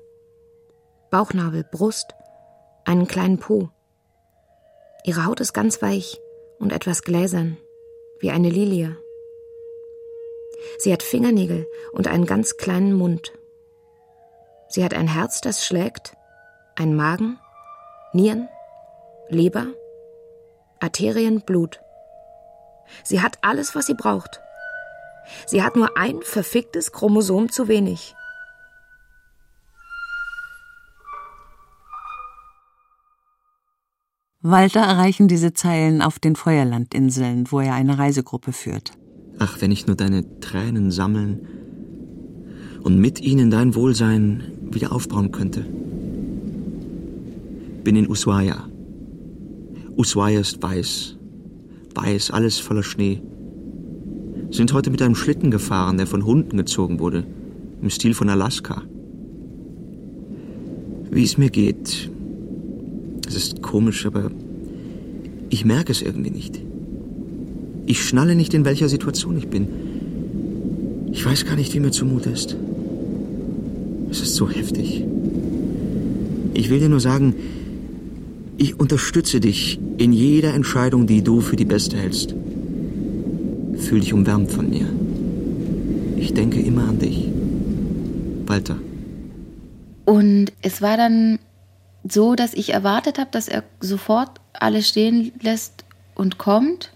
Bauchnabel, 1.10 1.62
Brust, 1.62 2.14
einen 2.84 3.06
kleinen 3.06 3.38
Po. 3.38 3.68
Ihre 5.04 5.26
Haut 5.26 5.40
ist 5.40 5.52
ganz 5.52 5.82
weich 5.82 6.20
und 6.58 6.72
etwas 6.72 7.02
gläsern, 7.02 7.58
wie 8.18 8.30
eine 8.30 8.48
Lilie. 8.48 8.96
Sie 10.78 10.92
hat 10.92 11.02
Fingernägel 11.02 11.66
und 11.92 12.08
einen 12.08 12.26
ganz 12.26 12.56
kleinen 12.56 12.94
Mund. 12.94 13.32
Sie 14.68 14.84
hat 14.84 14.94
ein 14.94 15.08
Herz, 15.08 15.40
das 15.40 15.66
schlägt, 15.66 16.16
ein 16.76 16.96
Magen, 16.96 17.38
Nieren, 18.14 18.48
Leber, 19.28 19.66
Arterien, 20.80 21.42
Blut. 21.42 21.80
Sie 23.04 23.20
hat 23.20 23.38
alles, 23.42 23.74
was 23.74 23.86
sie 23.86 23.94
braucht. 23.94 24.41
Sie 25.46 25.62
hat 25.62 25.76
nur 25.76 25.96
ein 25.96 26.20
verficktes 26.22 26.92
Chromosom 26.92 27.50
zu 27.50 27.68
wenig. 27.68 28.14
Walter 34.44 34.80
erreichen 34.80 35.28
diese 35.28 35.52
Zeilen 35.52 36.02
auf 36.02 36.18
den 36.18 36.34
Feuerlandinseln, 36.34 37.52
wo 37.52 37.60
er 37.60 37.74
eine 37.74 37.98
Reisegruppe 37.98 38.52
führt. 38.52 38.90
Ach, 39.38 39.60
wenn 39.60 39.70
ich 39.70 39.86
nur 39.86 39.94
deine 39.94 40.40
Tränen 40.40 40.90
sammeln 40.90 41.46
und 42.82 42.98
mit 42.98 43.20
ihnen 43.20 43.50
dein 43.50 43.76
Wohlsein 43.76 44.42
wieder 44.70 44.92
aufbauen 44.92 45.30
könnte. 45.30 45.64
Bin 47.84 47.94
in 47.94 48.08
Ushuaia. 48.08 48.68
Ushuaia 49.96 50.40
ist 50.40 50.60
weiß. 50.60 51.16
Weiß, 51.94 52.30
alles 52.32 52.58
voller 52.58 52.82
Schnee. 52.82 53.22
Sind 54.52 54.72
heute 54.74 54.90
mit 54.90 55.02
einem 55.02 55.14
Schlitten 55.14 55.50
gefahren, 55.50 55.96
der 55.96 56.06
von 56.06 56.24
Hunden 56.24 56.56
gezogen 56.56 57.00
wurde, 57.00 57.24
im 57.80 57.90
Stil 57.90 58.14
von 58.14 58.28
Alaska. 58.28 58.82
Wie 61.10 61.24
es 61.24 61.38
mir 61.38 61.50
geht, 61.50 62.10
es 63.26 63.34
ist 63.34 63.62
komisch, 63.62 64.06
aber 64.06 64.30
ich 65.48 65.64
merke 65.64 65.92
es 65.92 66.02
irgendwie 66.02 66.30
nicht. 66.30 66.60
Ich 67.86 68.04
schnalle 68.04 68.34
nicht, 68.34 68.54
in 68.54 68.64
welcher 68.64 68.88
Situation 68.88 69.36
ich 69.36 69.48
bin. 69.48 69.66
Ich 71.12 71.24
weiß 71.24 71.44
gar 71.44 71.56
nicht, 71.56 71.74
wie 71.74 71.80
mir 71.80 71.90
zumute 71.90 72.30
ist. 72.30 72.56
Es 74.10 74.20
ist 74.20 74.34
so 74.34 74.48
heftig. 74.48 75.04
Ich 76.54 76.70
will 76.70 76.78
dir 76.78 76.88
nur 76.88 77.00
sagen, 77.00 77.34
ich 78.58 78.78
unterstütze 78.78 79.40
dich 79.40 79.80
in 79.96 80.12
jeder 80.12 80.54
Entscheidung, 80.54 81.06
die 81.06 81.22
du 81.22 81.40
für 81.40 81.56
die 81.56 81.64
beste 81.64 81.96
hältst. 81.96 82.34
Fühl 83.82 84.00
dich 84.00 84.12
umwärmt 84.12 84.50
von 84.50 84.70
mir. 84.70 84.88
Ich 86.16 86.32
denke 86.32 86.60
immer 86.60 86.88
an 86.88 86.98
dich. 86.98 87.28
Walter. 88.46 88.78
Und 90.04 90.52
es 90.62 90.80
war 90.82 90.96
dann 90.96 91.38
so, 92.08 92.34
dass 92.34 92.54
ich 92.54 92.72
erwartet 92.72 93.18
habe, 93.18 93.30
dass 93.30 93.48
er 93.48 93.64
sofort 93.80 94.40
alles 94.52 94.88
stehen 94.88 95.32
lässt 95.40 95.84
und 96.14 96.38
kommt. 96.38 96.92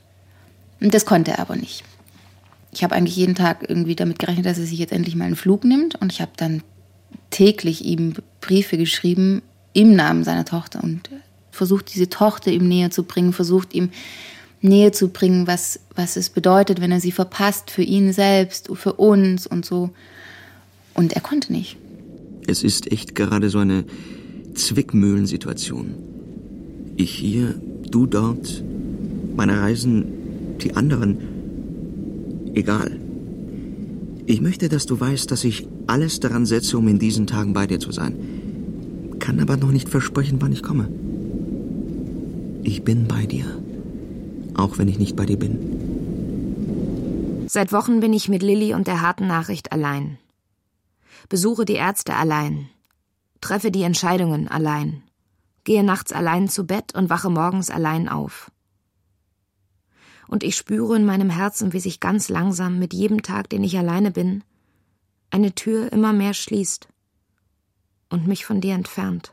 Und 0.80 0.94
das 0.94 1.06
konnte 1.06 1.32
er 1.32 1.40
aber 1.40 1.56
nicht. 1.56 1.84
Ich 2.72 2.84
habe 2.84 2.94
eigentlich 2.94 3.16
jeden 3.16 3.34
Tag 3.34 3.68
irgendwie 3.68 3.96
damit 3.96 4.18
gerechnet, 4.18 4.46
dass 4.46 4.58
er 4.58 4.66
sich 4.66 4.78
jetzt 4.78 4.92
endlich 4.92 5.16
mal 5.16 5.24
einen 5.24 5.36
Flug 5.36 5.64
nimmt. 5.64 5.94
Und 5.96 6.12
ich 6.12 6.20
habe 6.20 6.32
dann 6.36 6.62
täglich 7.30 7.84
ihm 7.84 8.14
Briefe 8.40 8.76
geschrieben 8.76 9.42
im 9.72 9.94
Namen 9.94 10.24
seiner 10.24 10.44
Tochter 10.44 10.82
und 10.82 11.10
versucht, 11.50 11.92
diese 11.94 12.08
Tochter 12.08 12.50
ihm 12.50 12.68
näher 12.68 12.90
zu 12.90 13.04
bringen, 13.04 13.32
versucht 13.32 13.74
ihm 13.74 13.90
näher 14.60 14.92
zu 14.92 15.08
bringen, 15.08 15.46
was, 15.46 15.80
was 15.94 16.16
es 16.16 16.30
bedeutet, 16.30 16.80
wenn 16.80 16.92
er 16.92 17.00
sie 17.00 17.12
verpasst, 17.12 17.70
für 17.70 17.82
ihn 17.82 18.12
selbst, 18.12 18.68
für 18.74 18.94
uns 18.94 19.46
und 19.46 19.64
so. 19.64 19.90
Und 20.94 21.12
er 21.12 21.20
konnte 21.20 21.52
nicht. 21.52 21.76
Es 22.46 22.62
ist 22.62 22.90
echt 22.90 23.14
gerade 23.14 23.50
so 23.50 23.58
eine 23.58 23.84
Zwickmühlensituation. 24.54 25.94
Ich 26.96 27.10
hier, 27.10 27.54
du 27.90 28.06
dort, 28.06 28.62
meine 29.36 29.60
Reisen, 29.60 30.06
die 30.62 30.74
anderen. 30.74 31.18
Egal. 32.54 32.98
Ich 34.24 34.40
möchte, 34.40 34.68
dass 34.68 34.86
du 34.86 34.98
weißt, 34.98 35.30
dass 35.30 35.44
ich 35.44 35.68
alles 35.86 36.20
daran 36.20 36.46
setze, 36.46 36.78
um 36.78 36.88
in 36.88 36.98
diesen 36.98 37.26
Tagen 37.26 37.52
bei 37.52 37.66
dir 37.66 37.78
zu 37.78 37.92
sein. 37.92 38.16
Kann 39.18 39.38
aber 39.40 39.56
noch 39.56 39.70
nicht 39.70 39.88
versprechen, 39.88 40.38
wann 40.40 40.52
ich 40.52 40.62
komme. 40.62 40.88
Ich 42.62 42.82
bin 42.82 43.06
bei 43.06 43.26
dir. 43.26 43.44
Auch 44.56 44.78
wenn 44.78 44.88
ich 44.88 44.98
nicht 44.98 45.16
bei 45.16 45.26
dir 45.26 45.38
bin. 45.38 45.76
Seit 47.48 47.72
Wochen 47.72 48.00
bin 48.00 48.12
ich 48.12 48.28
mit 48.28 48.42
Lilly 48.42 48.74
und 48.74 48.86
der 48.86 49.02
harten 49.02 49.26
Nachricht 49.26 49.70
allein. 49.72 50.18
Besuche 51.28 51.64
die 51.64 51.74
Ärzte 51.74 52.14
allein. 52.14 52.68
Treffe 53.40 53.70
die 53.70 53.82
Entscheidungen 53.82 54.48
allein. 54.48 55.02
Gehe 55.64 55.84
nachts 55.84 56.12
allein 56.12 56.48
zu 56.48 56.66
Bett 56.66 56.94
und 56.94 57.10
wache 57.10 57.30
morgens 57.30 57.70
allein 57.70 58.08
auf. 58.08 58.50
Und 60.28 60.42
ich 60.42 60.56
spüre 60.56 60.96
in 60.96 61.04
meinem 61.04 61.30
Herzen, 61.30 61.72
wie 61.72 61.80
sich 61.80 62.00
ganz 62.00 62.28
langsam 62.28 62.78
mit 62.78 62.94
jedem 62.94 63.22
Tag, 63.22 63.48
den 63.50 63.62
ich 63.62 63.78
alleine 63.78 64.10
bin, 64.10 64.42
eine 65.30 65.54
Tür 65.54 65.92
immer 65.92 66.12
mehr 66.12 66.34
schließt 66.34 66.88
und 68.10 68.26
mich 68.26 68.46
von 68.46 68.60
dir 68.60 68.74
entfernt. 68.74 69.32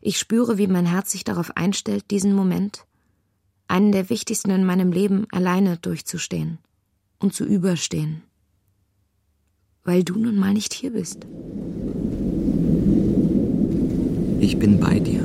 Ich 0.00 0.18
spüre, 0.18 0.58
wie 0.58 0.66
mein 0.66 0.86
Herz 0.86 1.10
sich 1.10 1.24
darauf 1.24 1.56
einstellt, 1.56 2.10
diesen 2.10 2.32
Moment, 2.32 2.84
einen 3.68 3.92
der 3.92 4.10
wichtigsten 4.10 4.50
in 4.50 4.64
meinem 4.64 4.92
Leben, 4.92 5.26
alleine 5.30 5.76
durchzustehen 5.76 6.58
und 7.18 7.34
zu 7.34 7.44
überstehen. 7.44 8.22
Weil 9.84 10.04
du 10.04 10.18
nun 10.18 10.36
mal 10.36 10.52
nicht 10.52 10.74
hier 10.74 10.92
bist. 10.92 11.26
Ich 14.40 14.58
bin 14.58 14.80
bei 14.80 14.98
dir. 14.98 15.20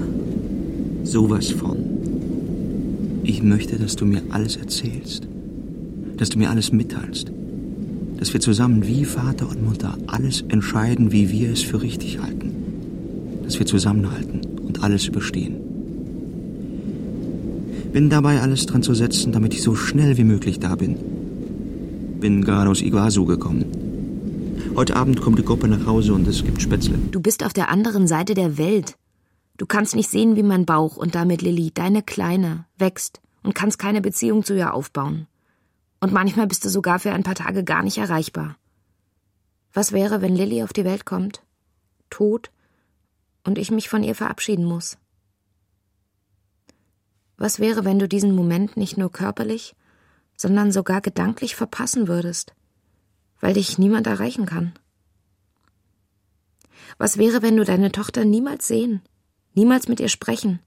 Sowas 1.03 1.51
von. 1.51 1.77
Ich 3.23 3.41
möchte, 3.41 3.77
dass 3.77 3.95
du 3.95 4.05
mir 4.05 4.21
alles 4.29 4.57
erzählst. 4.57 5.27
Dass 6.17 6.29
du 6.29 6.39
mir 6.39 6.49
alles 6.49 6.71
mitteilst. 6.71 7.31
Dass 8.17 8.33
wir 8.33 8.39
zusammen 8.39 8.85
wie 8.87 9.05
Vater 9.05 9.49
und 9.49 9.63
Mutter 9.63 9.97
alles 10.07 10.41
entscheiden, 10.47 11.11
wie 11.11 11.29
wir 11.29 11.51
es 11.51 11.61
für 11.61 11.81
richtig 11.81 12.19
halten. 12.19 12.53
Dass 13.43 13.59
wir 13.59 13.65
zusammenhalten 13.65 14.41
und 14.61 14.83
alles 14.83 15.07
überstehen. 15.07 15.62
Bin 17.93 18.09
dabei, 18.09 18.41
alles 18.41 18.65
dran 18.65 18.81
zu 18.81 18.95
setzen, 18.95 19.31
damit 19.31 19.53
ich 19.53 19.61
so 19.61 19.75
schnell 19.75 20.17
wie 20.17 20.23
möglich 20.23 20.59
da 20.59 20.75
bin. 20.75 20.97
Bin 22.19 22.43
gerade 22.43 22.71
aus 22.71 22.81
Iguazu 22.81 23.25
gekommen. 23.25 23.65
Heute 24.75 24.95
Abend 24.95 25.21
kommt 25.21 25.37
die 25.37 25.45
Gruppe 25.45 25.67
nach 25.67 25.85
Hause 25.85 26.15
und 26.15 26.27
es 26.27 26.43
gibt 26.43 26.59
Spätzle. 26.59 26.97
Du 27.11 27.21
bist 27.21 27.43
auf 27.43 27.53
der 27.53 27.69
anderen 27.69 28.07
Seite 28.07 28.33
der 28.33 28.57
Welt. 28.57 28.97
Du 29.57 29.67
kannst 29.67 29.95
nicht 29.95 30.09
sehen, 30.09 30.35
wie 30.35 30.41
mein 30.41 30.65
Bauch 30.65 30.97
und 30.97 31.13
damit 31.13 31.43
Lilly, 31.43 31.69
deine 31.71 32.01
Kleine, 32.01 32.65
wächst 32.79 33.21
und 33.43 33.53
kannst 33.53 33.77
keine 33.77 34.01
Beziehung 34.01 34.43
zu 34.43 34.55
ihr 34.55 34.73
aufbauen. 34.73 35.27
Und 35.99 36.11
manchmal 36.11 36.47
bist 36.47 36.65
du 36.65 36.69
sogar 36.69 36.97
für 36.97 37.11
ein 37.11 37.21
paar 37.21 37.35
Tage 37.35 37.63
gar 37.63 37.83
nicht 37.83 37.99
erreichbar. 37.99 38.55
Was 39.71 39.91
wäre, 39.91 40.23
wenn 40.23 40.35
Lilly 40.35 40.63
auf 40.63 40.73
die 40.73 40.83
Welt 40.83 41.05
kommt, 41.05 41.43
tot, 42.09 42.49
und 43.43 43.59
ich 43.59 43.69
mich 43.69 43.87
von 43.87 44.01
ihr 44.01 44.15
verabschieden 44.15 44.65
muss? 44.65 44.97
Was 47.43 47.59
wäre, 47.59 47.83
wenn 47.83 47.99
du 47.99 48.07
diesen 48.07 48.33
Moment 48.33 48.77
nicht 48.77 48.97
nur 48.97 49.11
körperlich, 49.11 49.75
sondern 50.37 50.71
sogar 50.71 51.01
gedanklich 51.01 51.57
verpassen 51.57 52.07
würdest, 52.07 52.53
weil 53.41 53.55
dich 53.55 53.77
niemand 53.77 54.07
erreichen 54.07 54.45
kann? 54.45 54.71
Was 56.97 57.17
wäre, 57.17 57.41
wenn 57.41 57.57
du 57.57 57.65
deine 57.65 57.91
Tochter 57.91 58.23
niemals 58.23 58.69
sehen, 58.69 59.01
niemals 59.55 59.89
mit 59.89 59.99
ihr 59.99 60.07
sprechen, 60.07 60.59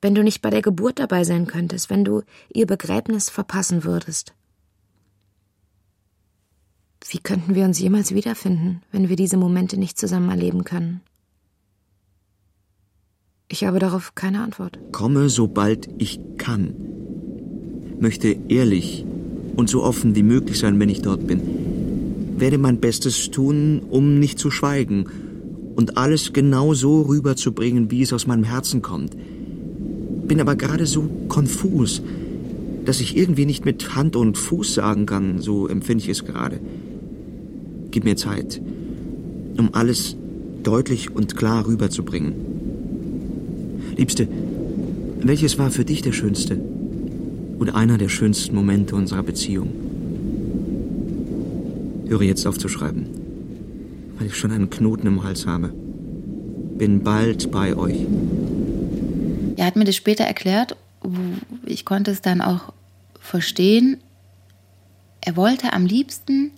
wenn 0.00 0.14
du 0.14 0.22
nicht 0.22 0.40
bei 0.40 0.50
der 0.50 0.62
Geburt 0.62 1.00
dabei 1.00 1.24
sein 1.24 1.48
könntest, 1.48 1.90
wenn 1.90 2.04
du 2.04 2.22
ihr 2.54 2.68
Begräbnis 2.68 3.28
verpassen 3.28 3.82
würdest? 3.82 4.34
Wie 7.08 7.18
könnten 7.18 7.56
wir 7.56 7.64
uns 7.64 7.80
jemals 7.80 8.14
wiederfinden, 8.14 8.82
wenn 8.92 9.08
wir 9.08 9.16
diese 9.16 9.36
Momente 9.36 9.76
nicht 9.76 9.98
zusammen 9.98 10.30
erleben 10.30 10.62
können? 10.62 11.00
Ich 13.52 13.64
habe 13.64 13.78
darauf 13.78 14.14
keine 14.14 14.40
Antwort. 14.40 14.78
Komme, 14.92 15.28
sobald 15.28 15.86
ich 15.98 16.18
kann. 16.38 16.74
Möchte 18.00 18.34
ehrlich 18.48 19.04
und 19.56 19.68
so 19.68 19.82
offen 19.82 20.14
wie 20.14 20.22
möglich 20.22 20.58
sein, 20.58 20.80
wenn 20.80 20.88
ich 20.88 21.02
dort 21.02 21.26
bin. 21.26 21.42
Werde 22.38 22.56
mein 22.56 22.80
Bestes 22.80 23.30
tun, 23.30 23.82
um 23.90 24.18
nicht 24.18 24.38
zu 24.38 24.50
schweigen 24.50 25.04
und 25.76 25.98
alles 25.98 26.32
genau 26.32 26.72
so 26.72 27.02
rüberzubringen, 27.02 27.90
wie 27.90 28.00
es 28.00 28.14
aus 28.14 28.26
meinem 28.26 28.44
Herzen 28.44 28.80
kommt. 28.80 29.14
Bin 30.26 30.40
aber 30.40 30.56
gerade 30.56 30.86
so 30.86 31.10
konfus, 31.28 32.00
dass 32.86 33.02
ich 33.02 33.18
irgendwie 33.18 33.44
nicht 33.44 33.66
mit 33.66 33.94
Hand 33.94 34.16
und 34.16 34.38
Fuß 34.38 34.72
sagen 34.72 35.04
kann, 35.04 35.40
so 35.40 35.68
empfinde 35.68 36.04
ich 36.04 36.08
es 36.08 36.24
gerade. 36.24 36.58
Gib 37.90 38.04
mir 38.04 38.16
Zeit, 38.16 38.62
um 39.58 39.74
alles 39.74 40.16
deutlich 40.62 41.14
und 41.14 41.36
klar 41.36 41.66
rüberzubringen. 41.66 42.51
Liebste, 44.02 44.26
welches 45.20 45.58
war 45.58 45.70
für 45.70 45.84
dich 45.84 46.02
der 46.02 46.10
schönste 46.10 46.56
und 46.56 47.70
einer 47.72 47.98
der 47.98 48.08
schönsten 48.08 48.52
Momente 48.52 48.96
unserer 48.96 49.22
Beziehung? 49.22 49.70
Höre 52.08 52.22
jetzt 52.22 52.44
auf 52.48 52.58
zu 52.58 52.68
schreiben, 52.68 53.06
weil 54.18 54.26
ich 54.26 54.34
schon 54.34 54.50
einen 54.50 54.70
Knoten 54.70 55.06
im 55.06 55.22
Hals 55.22 55.46
habe. 55.46 55.68
Bin 55.68 57.04
bald 57.04 57.52
bei 57.52 57.76
euch. 57.76 58.04
Er 59.56 59.66
hat 59.66 59.76
mir 59.76 59.84
das 59.84 59.94
später 59.94 60.24
erklärt. 60.24 60.74
Ich 61.64 61.84
konnte 61.84 62.10
es 62.10 62.20
dann 62.22 62.40
auch 62.40 62.72
verstehen. 63.20 63.98
Er 65.20 65.36
wollte 65.36 65.74
am 65.74 65.86
liebsten 65.86 66.50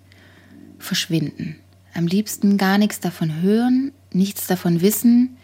verschwinden. 0.78 1.56
Am 1.92 2.06
liebsten 2.06 2.56
gar 2.56 2.78
nichts 2.78 3.00
davon 3.00 3.42
hören, 3.42 3.92
nichts 4.14 4.46
davon 4.46 4.80
wissen 4.80 5.36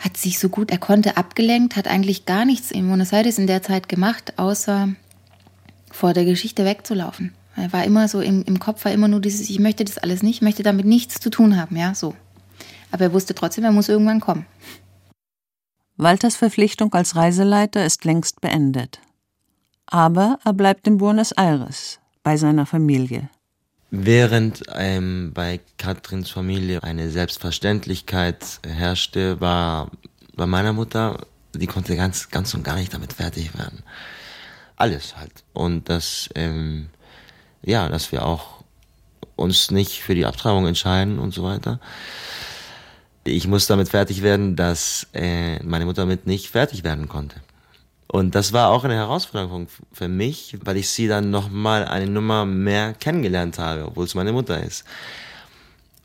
hat 0.00 0.16
sich 0.16 0.38
so 0.38 0.48
gut 0.48 0.70
er 0.70 0.78
konnte 0.78 1.16
abgelenkt, 1.16 1.76
hat 1.76 1.86
eigentlich 1.86 2.26
gar 2.26 2.44
nichts 2.44 2.70
in 2.70 2.88
Buenos 2.88 3.12
Aires 3.12 3.38
in 3.38 3.46
der 3.46 3.62
Zeit 3.62 3.88
gemacht, 3.88 4.38
außer 4.38 4.88
vor 5.92 6.14
der 6.14 6.24
Geschichte 6.24 6.64
wegzulaufen. 6.64 7.34
Er 7.56 7.72
war 7.72 7.84
immer 7.84 8.08
so 8.08 8.20
im, 8.20 8.42
im 8.44 8.58
Kopf 8.58 8.84
war 8.84 8.92
immer 8.92 9.08
nur 9.08 9.20
dieses, 9.20 9.50
ich 9.50 9.58
möchte 9.58 9.84
das 9.84 9.98
alles 9.98 10.22
nicht, 10.22 10.36
ich 10.36 10.42
möchte 10.42 10.62
damit 10.62 10.86
nichts 10.86 11.20
zu 11.20 11.30
tun 11.30 11.56
haben, 11.56 11.76
ja, 11.76 11.94
so. 11.94 12.14
Aber 12.90 13.04
er 13.04 13.12
wusste 13.12 13.34
trotzdem, 13.34 13.64
er 13.64 13.72
muss 13.72 13.88
irgendwann 13.88 14.20
kommen. 14.20 14.46
Walters 15.96 16.36
Verpflichtung 16.36 16.94
als 16.94 17.14
Reiseleiter 17.14 17.84
ist 17.84 18.04
längst 18.04 18.40
beendet. 18.40 19.00
Aber 19.86 20.38
er 20.44 20.54
bleibt 20.54 20.86
in 20.86 20.96
Buenos 20.96 21.32
Aires 21.32 22.00
bei 22.22 22.38
seiner 22.38 22.64
Familie. 22.64 23.28
Während 23.90 24.62
ähm, 24.74 25.32
bei 25.34 25.60
Katrins 25.76 26.30
Familie 26.30 26.82
eine 26.84 27.10
Selbstverständlichkeit 27.10 28.60
herrschte, 28.66 29.40
war 29.40 29.90
bei 30.36 30.46
meiner 30.46 30.72
Mutter, 30.72 31.26
die 31.54 31.66
konnte 31.66 31.96
ganz, 31.96 32.30
ganz 32.30 32.54
und 32.54 32.62
gar 32.62 32.76
nicht 32.76 32.94
damit 32.94 33.12
fertig 33.12 33.56
werden. 33.58 33.82
alles 34.76 35.16
halt. 35.16 35.44
Und 35.52 35.88
dass, 35.88 36.30
ähm, 36.34 36.88
ja, 37.62 37.88
dass 37.88 38.12
wir 38.12 38.24
auch 38.24 38.64
uns 39.36 39.70
nicht 39.70 40.02
für 40.02 40.14
die 40.14 40.26
Abtreibung 40.26 40.66
entscheiden 40.66 41.18
und 41.18 41.32
so 41.32 41.42
weiter. 41.42 41.80
Ich 43.24 43.46
muss 43.46 43.66
damit 43.66 43.88
fertig 43.88 44.22
werden, 44.22 44.56
dass 44.56 45.06
äh, 45.12 45.62
meine 45.62 45.84
Mutter 45.84 46.02
damit 46.02 46.26
nicht 46.26 46.48
fertig 46.48 46.84
werden 46.84 47.08
konnte. 47.08 47.36
Und 48.12 48.34
das 48.34 48.52
war 48.52 48.70
auch 48.70 48.82
eine 48.82 48.96
Herausforderung 48.96 49.68
für 49.92 50.08
mich, 50.08 50.58
weil 50.64 50.76
ich 50.76 50.88
sie 50.88 51.06
dann 51.06 51.30
nochmal 51.30 51.84
eine 51.84 52.08
Nummer 52.08 52.44
mehr 52.44 52.92
kennengelernt 52.92 53.60
habe, 53.60 53.86
obwohl 53.86 54.04
es 54.04 54.16
meine 54.16 54.32
Mutter 54.32 54.60
ist. 54.60 54.84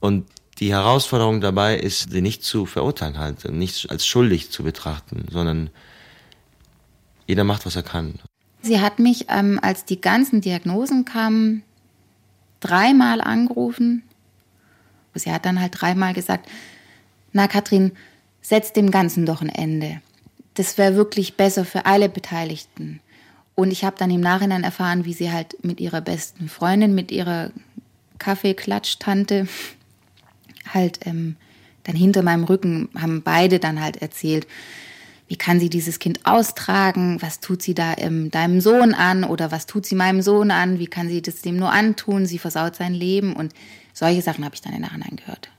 Und 0.02 0.28
die 0.60 0.72
Herausforderung 0.72 1.42
dabei 1.42 1.76
ist, 1.78 2.12
sie 2.12 2.22
nicht 2.22 2.44
zu 2.44 2.68
verurteilen 2.68 3.18
halt, 3.18 3.52
nicht 3.52 3.90
als 3.90 4.06
schuldig 4.06 4.52
zu 4.52 4.62
betrachten, 4.62 5.26
sondern 5.32 5.72
jeder 7.26 7.44
macht, 7.44 7.66
was 7.66 7.76
er 7.76 7.82
kann. 7.82 8.20
Sie 8.62 8.80
hat 8.80 9.00
mich, 9.00 9.26
ähm, 9.30 9.60
als 9.64 9.86
die 9.86 10.00
ganzen 10.00 10.42
Diagnosen 10.42 11.06
kamen, 11.06 11.64
dreimal 12.60 13.20
angerufen. 13.20 14.04
Sie 15.16 15.32
hat 15.32 15.46
dann 15.46 15.60
halt 15.60 15.82
dreimal 15.82 16.14
gesagt, 16.14 16.48
na 17.34 17.48
Katrin, 17.48 17.94
setz 18.42 18.74
dem 18.74 18.92
Ganzen 18.92 19.26
doch 19.26 19.42
ein 19.42 19.50
Ende. 19.50 20.02
Das 20.56 20.78
wäre 20.78 20.96
wirklich 20.96 21.38
besser 21.38 21.66
für 21.66 21.86
alle 21.86 22.10
Beteiligten. 22.10 23.00
Und 23.56 23.72
ich 23.72 23.86
habe 23.86 23.96
dann 23.98 24.12
im 24.12 24.22
Nachhinein 24.22 24.64
erfahren, 24.64 25.06
wie 25.06 25.14
sie 25.14 25.32
halt 25.32 25.64
mit 25.64 25.80
ihrer 25.80 26.02
besten 26.02 26.50
Freundin, 26.50 26.94
mit 26.96 27.12
ihrer 27.12 27.52
Kaffeeklatsch-Tante 28.20 29.48
halt 30.74 31.00
ähm, 31.06 31.36
dann 31.84 31.96
hinter 31.96 32.24
meinem 32.24 32.44
Rücken 32.44 32.90
haben 33.00 33.22
beide 33.22 33.60
dann 33.60 33.82
halt 33.82 34.02
erzählt, 34.02 34.48
wie 35.28 35.38
kann 35.38 35.60
sie 35.60 35.70
dieses 35.70 36.00
Kind 36.00 36.26
austragen, 36.26 37.22
was 37.22 37.40
tut 37.40 37.62
sie 37.62 37.74
da 37.74 37.96
ähm, 37.98 38.30
deinem 38.30 38.62
Sohn 38.62 38.94
an? 38.94 39.24
Oder 39.24 39.52
was 39.52 39.66
tut 39.66 39.86
sie 39.86 39.96
meinem 39.96 40.22
Sohn 40.22 40.52
an, 40.52 40.78
wie 40.78 40.88
kann 40.88 41.10
sie 41.10 41.22
das 41.22 41.42
dem 41.42 41.58
nur 41.58 41.72
antun, 41.72 42.26
sie 42.26 42.38
versaut 42.38 42.76
sein 42.76 42.94
Leben. 42.94 43.36
Und 43.36 43.54
solche 43.94 44.22
Sachen 44.22 44.46
habe 44.46 44.54
ich 44.54 44.62
dann 44.62 44.74
im 44.74 44.82
Nachhinein 44.82 45.16
gehört. 45.16 45.50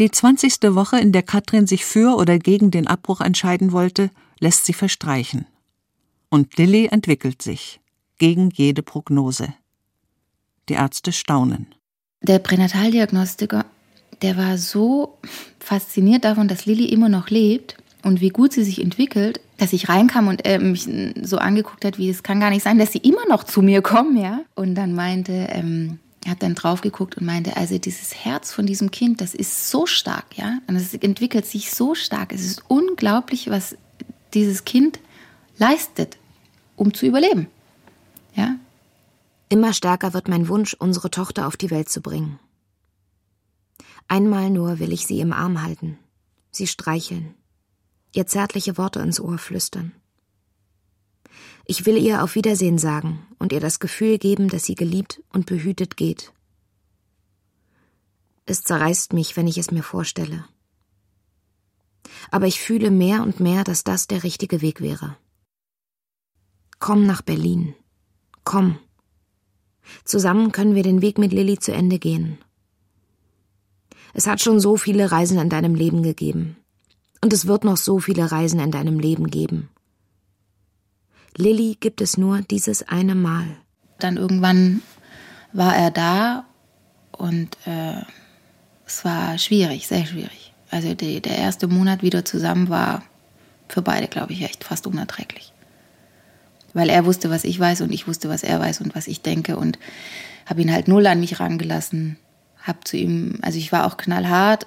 Die 0.00 0.10
zwanzigste 0.10 0.74
Woche, 0.74 0.98
in 0.98 1.12
der 1.12 1.22
Katrin 1.22 1.66
sich 1.66 1.84
für 1.84 2.16
oder 2.16 2.38
gegen 2.38 2.70
den 2.70 2.86
Abbruch 2.86 3.20
entscheiden 3.20 3.70
wollte, 3.70 4.08
lässt 4.38 4.64
sie 4.64 4.72
verstreichen. 4.72 5.44
Und 6.30 6.56
Lilly 6.56 6.86
entwickelt 6.86 7.42
sich, 7.42 7.80
gegen 8.16 8.48
jede 8.48 8.82
Prognose. 8.82 9.52
Die 10.70 10.72
Ärzte 10.72 11.12
staunen. 11.12 11.66
Der 12.22 12.38
Pränataldiagnostiker, 12.38 13.66
der 14.22 14.38
war 14.38 14.56
so 14.56 15.18
fasziniert 15.58 16.24
davon, 16.24 16.48
dass 16.48 16.64
Lilly 16.64 16.86
immer 16.86 17.10
noch 17.10 17.28
lebt 17.28 17.76
und 18.02 18.22
wie 18.22 18.30
gut 18.30 18.54
sie 18.54 18.64
sich 18.64 18.80
entwickelt, 18.80 19.42
dass 19.58 19.74
ich 19.74 19.90
reinkam 19.90 20.28
und 20.28 20.46
er 20.46 20.60
mich 20.60 20.88
so 21.20 21.36
angeguckt 21.36 21.84
hat, 21.84 21.98
wie 21.98 22.08
es 22.08 22.22
kann 22.22 22.40
gar 22.40 22.48
nicht 22.48 22.62
sein, 22.62 22.78
dass 22.78 22.92
sie 22.92 23.00
immer 23.00 23.26
noch 23.28 23.44
zu 23.44 23.60
mir 23.60 23.82
kommen, 23.82 24.16
ja. 24.16 24.40
Und 24.54 24.76
dann 24.76 24.94
meinte, 24.94 25.48
ähm, 25.50 25.98
hat 26.26 26.42
dann 26.42 26.54
drauf 26.54 26.82
geguckt 26.82 27.16
und 27.16 27.24
meinte, 27.24 27.56
also 27.56 27.78
dieses 27.78 28.14
Herz 28.14 28.52
von 28.52 28.66
diesem 28.66 28.90
Kind, 28.90 29.20
das 29.20 29.34
ist 29.34 29.70
so 29.70 29.86
stark, 29.86 30.36
ja, 30.36 30.58
und 30.66 30.76
es 30.76 30.92
entwickelt 30.94 31.46
sich 31.46 31.70
so 31.70 31.94
stark. 31.94 32.32
Es 32.32 32.44
ist 32.44 32.62
unglaublich, 32.68 33.48
was 33.48 33.76
dieses 34.34 34.64
Kind 34.64 35.00
leistet, 35.58 36.18
um 36.76 36.92
zu 36.92 37.06
überleben, 37.06 37.46
ja. 38.34 38.56
Immer 39.48 39.72
stärker 39.72 40.12
wird 40.12 40.28
mein 40.28 40.48
Wunsch, 40.48 40.74
unsere 40.74 41.10
Tochter 41.10 41.46
auf 41.46 41.56
die 41.56 41.70
Welt 41.70 41.88
zu 41.88 42.00
bringen. 42.00 42.38
Einmal 44.06 44.50
nur 44.50 44.78
will 44.78 44.92
ich 44.92 45.06
sie 45.06 45.20
im 45.20 45.32
Arm 45.32 45.62
halten, 45.62 45.98
sie 46.52 46.66
streicheln, 46.66 47.34
ihr 48.14 48.26
zärtliche 48.26 48.76
Worte 48.76 49.00
ins 49.00 49.20
Ohr 49.20 49.38
flüstern. 49.38 49.92
Ich 51.70 51.86
will 51.86 51.96
ihr 51.96 52.24
auf 52.24 52.34
Wiedersehen 52.34 52.78
sagen 52.78 53.24
und 53.38 53.52
ihr 53.52 53.60
das 53.60 53.78
Gefühl 53.78 54.18
geben, 54.18 54.48
dass 54.48 54.64
sie 54.64 54.74
geliebt 54.74 55.22
und 55.32 55.46
behütet 55.46 55.96
geht. 55.96 56.32
Es 58.44 58.64
zerreißt 58.64 59.12
mich, 59.12 59.36
wenn 59.36 59.46
ich 59.46 59.56
es 59.56 59.70
mir 59.70 59.84
vorstelle. 59.84 60.44
Aber 62.32 62.48
ich 62.48 62.58
fühle 62.58 62.90
mehr 62.90 63.22
und 63.22 63.38
mehr, 63.38 63.62
dass 63.62 63.84
das 63.84 64.08
der 64.08 64.24
richtige 64.24 64.62
Weg 64.62 64.80
wäre. 64.80 65.16
Komm 66.80 67.06
nach 67.06 67.22
Berlin. 67.22 67.76
Komm. 68.42 68.80
Zusammen 70.04 70.50
können 70.50 70.74
wir 70.74 70.82
den 70.82 71.02
Weg 71.02 71.18
mit 71.18 71.32
Lilly 71.32 71.60
zu 71.60 71.72
Ende 71.72 72.00
gehen. 72.00 72.38
Es 74.12 74.26
hat 74.26 74.40
schon 74.40 74.58
so 74.58 74.76
viele 74.76 75.12
Reisen 75.12 75.38
in 75.38 75.50
deinem 75.50 75.76
Leben 75.76 76.02
gegeben. 76.02 76.56
Und 77.20 77.32
es 77.32 77.46
wird 77.46 77.62
noch 77.62 77.76
so 77.76 78.00
viele 78.00 78.32
Reisen 78.32 78.58
in 78.58 78.72
deinem 78.72 78.98
Leben 78.98 79.28
geben. 79.28 79.68
Lilly 81.40 81.76
gibt 81.80 82.00
es 82.00 82.16
nur 82.16 82.42
dieses 82.42 82.86
eine 82.86 83.14
Mal. 83.14 83.46
Dann 83.98 84.16
irgendwann 84.16 84.82
war 85.52 85.76
er 85.76 85.90
da 85.90 86.44
und 87.12 87.56
äh, 87.66 88.02
es 88.86 89.04
war 89.04 89.38
schwierig, 89.38 89.88
sehr 89.88 90.06
schwierig. 90.06 90.52
Also 90.70 90.94
die, 90.94 91.20
der 91.20 91.36
erste 91.36 91.66
Monat 91.66 92.02
wieder 92.02 92.24
zusammen 92.24 92.68
war 92.68 93.02
für 93.68 93.82
beide, 93.82 94.06
glaube 94.06 94.32
ich, 94.32 94.42
echt 94.42 94.64
fast 94.64 94.86
unerträglich. 94.86 95.52
Weil 96.72 96.88
er 96.88 97.04
wusste, 97.04 97.30
was 97.30 97.44
ich 97.44 97.58
weiß 97.58 97.80
und 97.80 97.92
ich 97.92 98.06
wusste, 98.06 98.28
was 98.28 98.42
er 98.42 98.60
weiß 98.60 98.80
und 98.80 98.94
was 98.94 99.08
ich 99.08 99.22
denke 99.22 99.56
und 99.56 99.78
habe 100.46 100.62
ihn 100.62 100.72
halt 100.72 100.88
null 100.88 101.06
an 101.06 101.20
mich 101.20 101.40
rangelassen. 101.40 102.16
Hab 102.62 102.86
zu 102.86 102.96
ihm, 102.96 103.38
also 103.42 103.58
ich 103.58 103.72
war 103.72 103.86
auch 103.86 103.96
knallhart, 103.96 104.66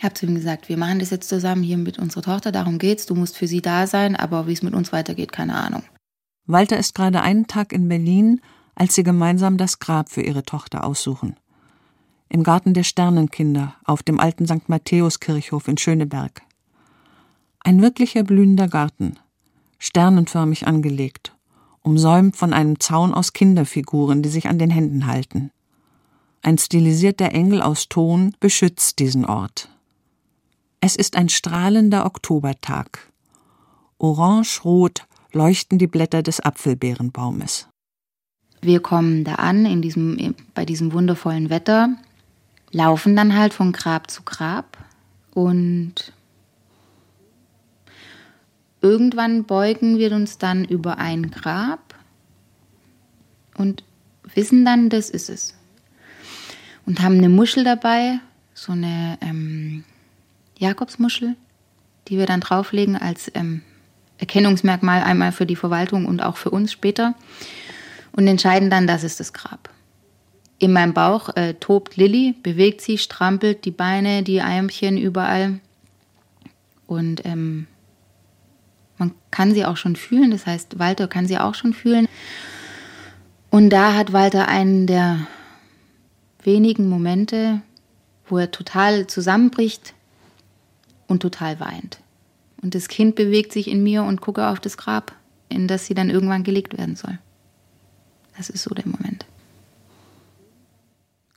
ich 0.00 0.04
habe 0.04 0.14
zu 0.14 0.24
ihm 0.24 0.34
gesagt, 0.34 0.70
wir 0.70 0.78
machen 0.78 0.98
das 0.98 1.10
jetzt 1.10 1.28
zusammen 1.28 1.62
hier 1.62 1.76
mit 1.76 1.98
unserer 1.98 2.22
Tochter, 2.22 2.52
darum 2.52 2.78
geht's, 2.78 3.04
du 3.04 3.14
musst 3.14 3.36
für 3.36 3.46
sie 3.46 3.60
da 3.60 3.86
sein, 3.86 4.16
aber 4.16 4.46
wie 4.46 4.54
es 4.54 4.62
mit 4.62 4.72
uns 4.72 4.94
weitergeht, 4.94 5.30
keine 5.30 5.54
Ahnung. 5.54 5.82
Walter 6.46 6.78
ist 6.78 6.94
gerade 6.94 7.20
einen 7.20 7.48
Tag 7.48 7.74
in 7.74 7.86
Berlin, 7.86 8.40
als 8.74 8.94
sie 8.94 9.02
gemeinsam 9.02 9.58
das 9.58 9.78
Grab 9.78 10.08
für 10.08 10.22
ihre 10.22 10.42
Tochter 10.42 10.84
aussuchen. 10.84 11.36
Im 12.30 12.44
Garten 12.44 12.72
der 12.72 12.84
Sternenkinder 12.84 13.74
auf 13.84 14.02
dem 14.02 14.18
alten 14.18 14.46
St. 14.46 14.70
Matthäus-Kirchhof 14.70 15.68
in 15.68 15.76
Schöneberg. 15.76 16.40
Ein 17.62 17.82
wirklicher 17.82 18.22
blühender 18.22 18.68
Garten, 18.68 19.18
sternenförmig 19.78 20.66
angelegt, 20.66 21.36
umsäumt 21.82 22.38
von 22.38 22.54
einem 22.54 22.80
Zaun 22.80 23.12
aus 23.12 23.34
Kinderfiguren, 23.34 24.22
die 24.22 24.30
sich 24.30 24.48
an 24.48 24.58
den 24.58 24.70
Händen 24.70 25.04
halten. 25.06 25.50
Ein 26.40 26.56
stilisierter 26.56 27.32
Engel 27.32 27.60
aus 27.60 27.90
Ton 27.90 28.34
beschützt 28.40 28.98
diesen 28.98 29.26
Ort. 29.26 29.68
Es 30.82 30.96
ist 30.96 31.16
ein 31.16 31.28
strahlender 31.28 32.06
Oktobertag. 32.06 33.10
Orange-rot 33.98 35.06
leuchten 35.30 35.78
die 35.78 35.86
Blätter 35.86 36.22
des 36.22 36.40
Apfelbeerenbaumes. 36.40 37.68
Wir 38.62 38.80
kommen 38.80 39.24
da 39.24 39.34
an 39.34 39.66
in 39.66 39.82
diesem, 39.82 40.34
bei 40.54 40.64
diesem 40.64 40.92
wundervollen 40.92 41.50
Wetter, 41.50 41.96
laufen 42.72 43.14
dann 43.14 43.36
halt 43.36 43.52
von 43.52 43.72
Grab 43.72 44.10
zu 44.10 44.22
Grab 44.22 44.78
und 45.34 46.14
irgendwann 48.80 49.44
beugen 49.44 49.98
wir 49.98 50.12
uns 50.12 50.38
dann 50.38 50.64
über 50.64 50.96
ein 50.96 51.30
Grab 51.30 51.94
und 53.56 53.84
wissen 54.34 54.64
dann, 54.64 54.88
das 54.88 55.10
ist 55.10 55.28
es. 55.28 55.54
Und 56.86 57.02
haben 57.02 57.18
eine 57.18 57.28
Muschel 57.28 57.64
dabei, 57.64 58.18
so 58.54 58.72
eine 58.72 59.18
ähm, 59.20 59.84
Jakobsmuschel, 60.60 61.36
die 62.08 62.18
wir 62.18 62.26
dann 62.26 62.40
drauflegen 62.40 62.96
als 62.96 63.30
ähm, 63.34 63.62
Erkennungsmerkmal 64.18 65.02
einmal 65.02 65.32
für 65.32 65.46
die 65.46 65.56
Verwaltung 65.56 66.04
und 66.06 66.22
auch 66.22 66.36
für 66.36 66.50
uns 66.50 66.70
später 66.70 67.14
und 68.12 68.26
entscheiden 68.26 68.70
dann, 68.70 68.86
das 68.86 69.02
ist 69.02 69.18
das 69.18 69.32
Grab. 69.32 69.70
In 70.58 70.72
meinem 70.72 70.92
Bauch 70.92 71.34
äh, 71.36 71.54
tobt 71.54 71.96
Lilly, 71.96 72.34
bewegt 72.42 72.82
sich, 72.82 73.02
strampelt 73.02 73.64
die 73.64 73.70
Beine, 73.70 74.22
die 74.22 74.42
Eimchen 74.42 74.98
überall. 74.98 75.60
Und 76.86 77.24
ähm, 77.24 77.66
man 78.98 79.12
kann 79.30 79.54
sie 79.54 79.64
auch 79.64 79.78
schon 79.78 79.96
fühlen, 79.96 80.30
das 80.30 80.44
heißt, 80.44 80.78
Walter 80.78 81.08
kann 81.08 81.26
sie 81.26 81.38
auch 81.38 81.54
schon 81.54 81.72
fühlen. 81.72 82.06
Und 83.48 83.70
da 83.70 83.94
hat 83.94 84.12
Walter 84.12 84.48
einen 84.48 84.86
der 84.86 85.26
wenigen 86.42 86.88
Momente, 86.88 87.62
wo 88.26 88.36
er 88.36 88.50
total 88.50 89.06
zusammenbricht, 89.06 89.94
und 91.10 91.20
total 91.20 91.60
weint. 91.60 92.00
Und 92.62 92.74
das 92.74 92.88
Kind 92.88 93.14
bewegt 93.14 93.52
sich 93.52 93.68
in 93.68 93.82
mir 93.82 94.04
und 94.04 94.20
gucke 94.20 94.46
auf 94.46 94.60
das 94.60 94.76
Grab, 94.76 95.14
in 95.48 95.66
das 95.66 95.86
sie 95.86 95.94
dann 95.94 96.10
irgendwann 96.10 96.44
gelegt 96.44 96.78
werden 96.78 96.96
soll. 96.96 97.18
Das 98.36 98.48
ist 98.48 98.62
so 98.62 98.74
der 98.74 98.86
Moment. 98.86 99.26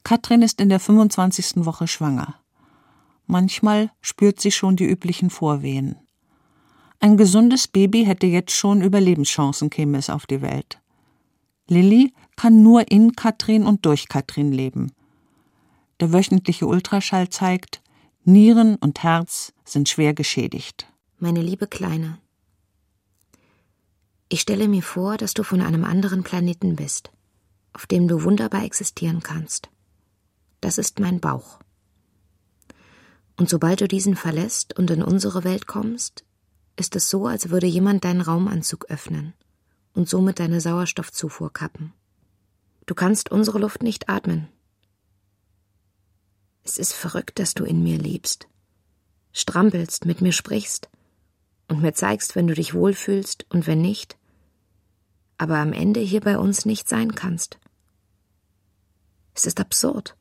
Katrin 0.03 0.41
ist 0.41 0.62
in 0.62 0.69
der 0.69 0.79
25. 0.79 1.65
Woche 1.65 1.88
schwanger. 1.88 2.36
Manchmal 3.25 3.89
spürt 4.01 4.39
sie 4.39 4.51
schon 4.51 4.75
die 4.75 4.86
üblichen 4.86 5.29
Vorwehen. 5.29 5.95
Ein 6.99 7.17
gesundes 7.17 7.67
Baby 7.67 8.05
hätte 8.05 8.27
jetzt 8.27 8.51
schon 8.51 8.81
Überlebenschancen, 8.81 9.69
käme 9.69 9.97
es 9.97 10.09
auf 10.09 10.25
die 10.25 10.41
Welt. 10.41 10.79
Lilly 11.67 12.13
kann 12.36 12.63
nur 12.63 12.91
in 12.91 13.13
Katrin 13.13 13.65
und 13.65 13.86
durch 13.86 14.07
Katrin 14.07 14.51
leben. 14.51 14.91
Der 15.99 16.12
wöchentliche 16.12 16.67
Ultraschall 16.67 17.29
zeigt, 17.29 17.83
Nieren 18.25 18.75
und 18.75 19.03
Herz 19.03 19.51
sind 19.65 19.89
schwer 19.89 20.13
geschädigt. 20.13 20.88
Meine 21.19 21.41
liebe 21.41 21.67
Kleine, 21.67 22.19
ich 24.29 24.39
stelle 24.39 24.69
mir 24.69 24.81
vor, 24.81 25.17
dass 25.17 25.33
du 25.33 25.43
von 25.43 25.59
einem 25.59 25.83
anderen 25.83 26.23
Planeten 26.23 26.77
bist, 26.77 27.12
auf 27.73 27.86
dem 27.86 28.07
du 28.07 28.23
wunderbar 28.23 28.63
existieren 28.63 29.21
kannst. 29.21 29.69
Das 30.62 30.77
ist 30.77 31.01
mein 31.01 31.19
Bauch. 31.19 31.59
Und 33.36 33.49
sobald 33.49 33.81
du 33.81 33.89
diesen 33.89 34.15
verlässt 34.15 34.79
und 34.79 34.89
in 34.89 35.03
unsere 35.03 35.43
Welt 35.43 35.67
kommst, 35.67 36.23
ist 36.77 36.95
es 36.95 37.09
so, 37.09 37.27
als 37.27 37.49
würde 37.49 37.67
jemand 37.67 38.05
deinen 38.05 38.21
Raumanzug 38.21 38.86
öffnen 38.86 39.33
und 39.93 40.07
somit 40.07 40.39
deine 40.39 40.62
Sauerstoffzufuhr 40.62 41.51
kappen. 41.51 41.91
Du 42.86 42.95
kannst 42.95 43.31
unsere 43.31 43.59
Luft 43.59 43.83
nicht 43.83 44.07
atmen. 44.07 44.47
Es 46.63 46.78
ist 46.78 46.93
verrückt, 46.93 47.39
dass 47.39 47.54
du 47.54 47.65
in 47.65 47.84
mir 47.84 47.97
lebst, 47.97 48.47
strampelst, 49.34 50.06
mit 50.06 50.21
mir 50.21 50.32
sprichst 50.32 50.89
und 51.67 51.82
mir 51.82 51.93
zeigst, 51.93 52.36
wenn 52.36 52.47
du 52.47 52.54
dich 52.54 52.73
wohlfühlst 52.73 53.45
und 53.49 53.67
wenn 53.67 53.82
nicht, 53.82 54.17
aber 55.38 55.58
am 55.58 55.73
Ende 55.73 55.99
hier 55.99 56.21
bei 56.21 56.38
uns 56.38 56.65
nicht 56.65 56.88
sein 56.88 57.15
kannst. 57.15 57.60
Es 59.34 59.45
ist 59.45 59.60
absurd, 59.60 60.15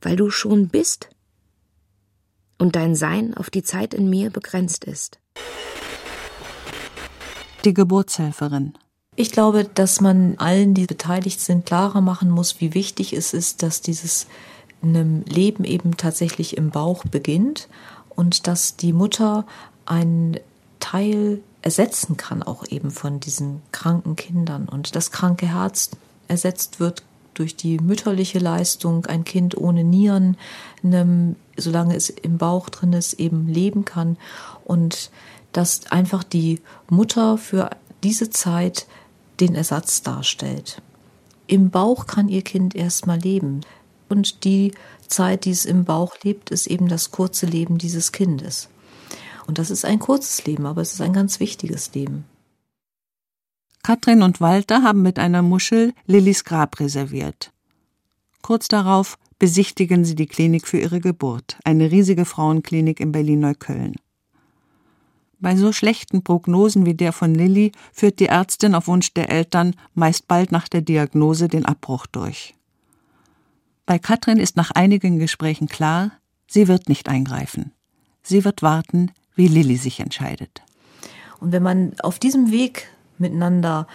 weil 0.00 0.14
du 0.14 0.30
schon 0.30 0.68
bist 0.68 1.10
und 2.58 2.76
dein 2.76 2.94
Sein 2.94 3.34
auf 3.34 3.50
die 3.50 3.62
Zeit 3.62 3.94
in 3.94 4.08
mir 4.08 4.30
begrenzt 4.30 4.84
ist. 4.84 5.18
Die 7.64 7.74
Geburtshelferin. 7.74 8.74
Ich 9.16 9.32
glaube, 9.32 9.64
dass 9.64 10.00
man 10.00 10.38
allen, 10.38 10.74
die 10.74 10.86
beteiligt 10.86 11.40
sind, 11.40 11.66
klarer 11.66 12.00
machen 12.00 12.30
muss, 12.30 12.60
wie 12.60 12.74
wichtig 12.74 13.12
es 13.12 13.34
ist, 13.34 13.64
dass 13.64 13.80
dieses 13.80 14.28
Leben 14.80 15.64
eben 15.64 15.96
tatsächlich 15.96 16.56
im 16.56 16.70
Bauch 16.70 17.04
beginnt 17.04 17.68
und 18.08 18.46
dass 18.46 18.76
die 18.76 18.92
Mutter 18.92 19.46
einen 19.86 20.38
Teil 20.80 21.40
ersetzen 21.62 22.16
kann, 22.16 22.42
auch 22.42 22.66
eben 22.68 22.90
von 22.90 23.20
diesen 23.20 23.62
kranken 23.72 24.16
Kindern 24.16 24.68
und 24.68 24.94
das 24.94 25.10
kranke 25.10 25.46
Herz 25.52 25.90
ersetzt 26.28 26.78
wird 26.78 27.02
durch 27.34 27.56
die 27.56 27.78
mütterliche 27.78 28.38
Leistung, 28.38 29.06
ein 29.06 29.24
Kind 29.24 29.56
ohne 29.56 29.84
Nieren, 29.84 30.36
einem, 30.82 31.36
solange 31.56 31.94
es 31.94 32.10
im 32.10 32.38
Bauch 32.38 32.68
drin 32.68 32.92
ist, 32.92 33.14
eben 33.14 33.48
leben 33.48 33.84
kann 33.84 34.16
und 34.64 35.10
dass 35.52 35.90
einfach 35.90 36.24
die 36.24 36.60
Mutter 36.90 37.38
für 37.38 37.70
diese 38.02 38.30
Zeit 38.30 38.86
den 39.40 39.54
Ersatz 39.54 40.02
darstellt. 40.02 40.82
Im 41.46 41.70
Bauch 41.70 42.06
kann 42.06 42.28
ihr 42.28 42.42
Kind 42.42 42.74
erstmal 42.74 43.18
leben 43.18 43.62
und 44.08 44.44
die 44.44 44.72
Zeit, 45.06 45.44
die 45.44 45.50
es 45.50 45.64
im 45.64 45.84
Bauch 45.84 46.16
lebt, 46.22 46.50
ist 46.50 46.66
eben 46.66 46.88
das 46.88 47.10
kurze 47.10 47.46
Leben 47.46 47.78
dieses 47.78 48.12
Kindes. 48.12 48.68
Und 49.46 49.58
das 49.58 49.70
ist 49.70 49.84
ein 49.84 49.98
kurzes 49.98 50.44
Leben, 50.44 50.66
aber 50.66 50.82
es 50.82 50.92
ist 50.92 51.00
ein 51.00 51.12
ganz 51.12 51.40
wichtiges 51.40 51.94
Leben. 51.94 52.24
Katrin 53.82 54.22
und 54.22 54.40
Walter 54.40 54.82
haben 54.82 55.02
mit 55.02 55.18
einer 55.18 55.42
Muschel 55.42 55.94
Lillys 56.06 56.44
Grab 56.44 56.78
reserviert. 56.80 57.52
Kurz 58.42 58.68
darauf 58.68 59.18
besichtigen 59.38 60.04
sie 60.04 60.14
die 60.14 60.26
Klinik 60.26 60.66
für 60.66 60.78
ihre 60.78 61.00
Geburt, 61.00 61.58
eine 61.64 61.90
riesige 61.90 62.24
Frauenklinik 62.24 63.00
in 63.00 63.12
Berlin-Neukölln. 63.12 63.94
Bei 65.40 65.56
so 65.56 65.72
schlechten 65.72 66.24
Prognosen 66.24 66.84
wie 66.84 66.94
der 66.94 67.12
von 67.12 67.34
Lilly 67.34 67.72
führt 67.92 68.18
die 68.18 68.26
Ärztin 68.26 68.74
auf 68.74 68.88
Wunsch 68.88 69.14
der 69.14 69.30
Eltern 69.30 69.74
meist 69.94 70.26
bald 70.26 70.50
nach 70.50 70.66
der 70.66 70.82
Diagnose 70.82 71.48
den 71.48 71.64
Abbruch 71.64 72.06
durch. 72.06 72.57
Bei 73.88 73.98
Katrin 73.98 74.36
ist 74.36 74.54
nach 74.54 74.70
einigen 74.70 75.18
Gesprächen 75.18 75.66
klar, 75.66 76.12
sie 76.46 76.68
wird 76.68 76.90
nicht 76.90 77.08
eingreifen. 77.08 77.72
Sie 78.22 78.44
wird 78.44 78.60
warten, 78.60 79.12
wie 79.34 79.48
Lilly 79.48 79.78
sich 79.78 80.00
entscheidet. 80.00 80.60
Und 81.40 81.52
wenn 81.52 81.62
man 81.62 81.98
auf 82.00 82.18
diesem 82.18 82.50
Weg 82.50 82.90
miteinander 83.16 83.86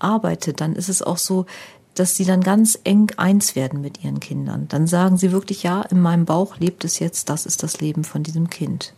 arbeitet, 0.00 0.60
dann 0.60 0.74
ist 0.74 0.88
es 0.88 1.02
auch 1.02 1.18
so, 1.18 1.46
dass 1.94 2.16
sie 2.16 2.24
dann 2.24 2.40
ganz 2.40 2.80
eng 2.82 3.12
eins 3.16 3.54
werden 3.54 3.80
mit 3.80 4.02
ihren 4.02 4.18
Kindern. 4.18 4.66
Dann 4.66 4.88
sagen 4.88 5.16
sie 5.16 5.30
wirklich, 5.30 5.62
ja, 5.62 5.82
in 5.82 6.00
meinem 6.00 6.24
Bauch 6.24 6.56
lebt 6.58 6.84
es 6.84 6.98
jetzt, 6.98 7.28
das 7.28 7.46
ist 7.46 7.62
das 7.62 7.80
Leben 7.80 8.02
von 8.02 8.24
diesem 8.24 8.50
Kind. 8.50 8.92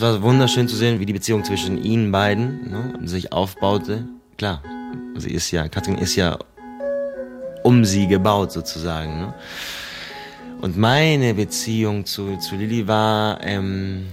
Es 0.00 0.04
war 0.04 0.22
wunderschön 0.22 0.66
zu 0.66 0.76
sehen, 0.76 0.98
wie 0.98 1.04
die 1.04 1.12
Beziehung 1.12 1.44
zwischen 1.44 1.84
ihnen 1.84 2.10
beiden 2.10 2.70
ne, 2.70 3.06
sich 3.06 3.34
aufbaute. 3.34 4.08
Klar, 4.38 4.62
sie 5.16 5.30
ist 5.30 5.50
ja, 5.50 5.68
Katrin 5.68 5.98
ist 5.98 6.16
ja 6.16 6.38
um 7.64 7.84
sie 7.84 8.06
gebaut 8.06 8.50
sozusagen. 8.50 9.18
Ne? 9.18 9.34
Und 10.62 10.78
meine 10.78 11.34
Beziehung 11.34 12.06
zu, 12.06 12.38
zu 12.38 12.56
Lilly 12.56 12.88
war, 12.88 13.44
ähm, 13.44 14.06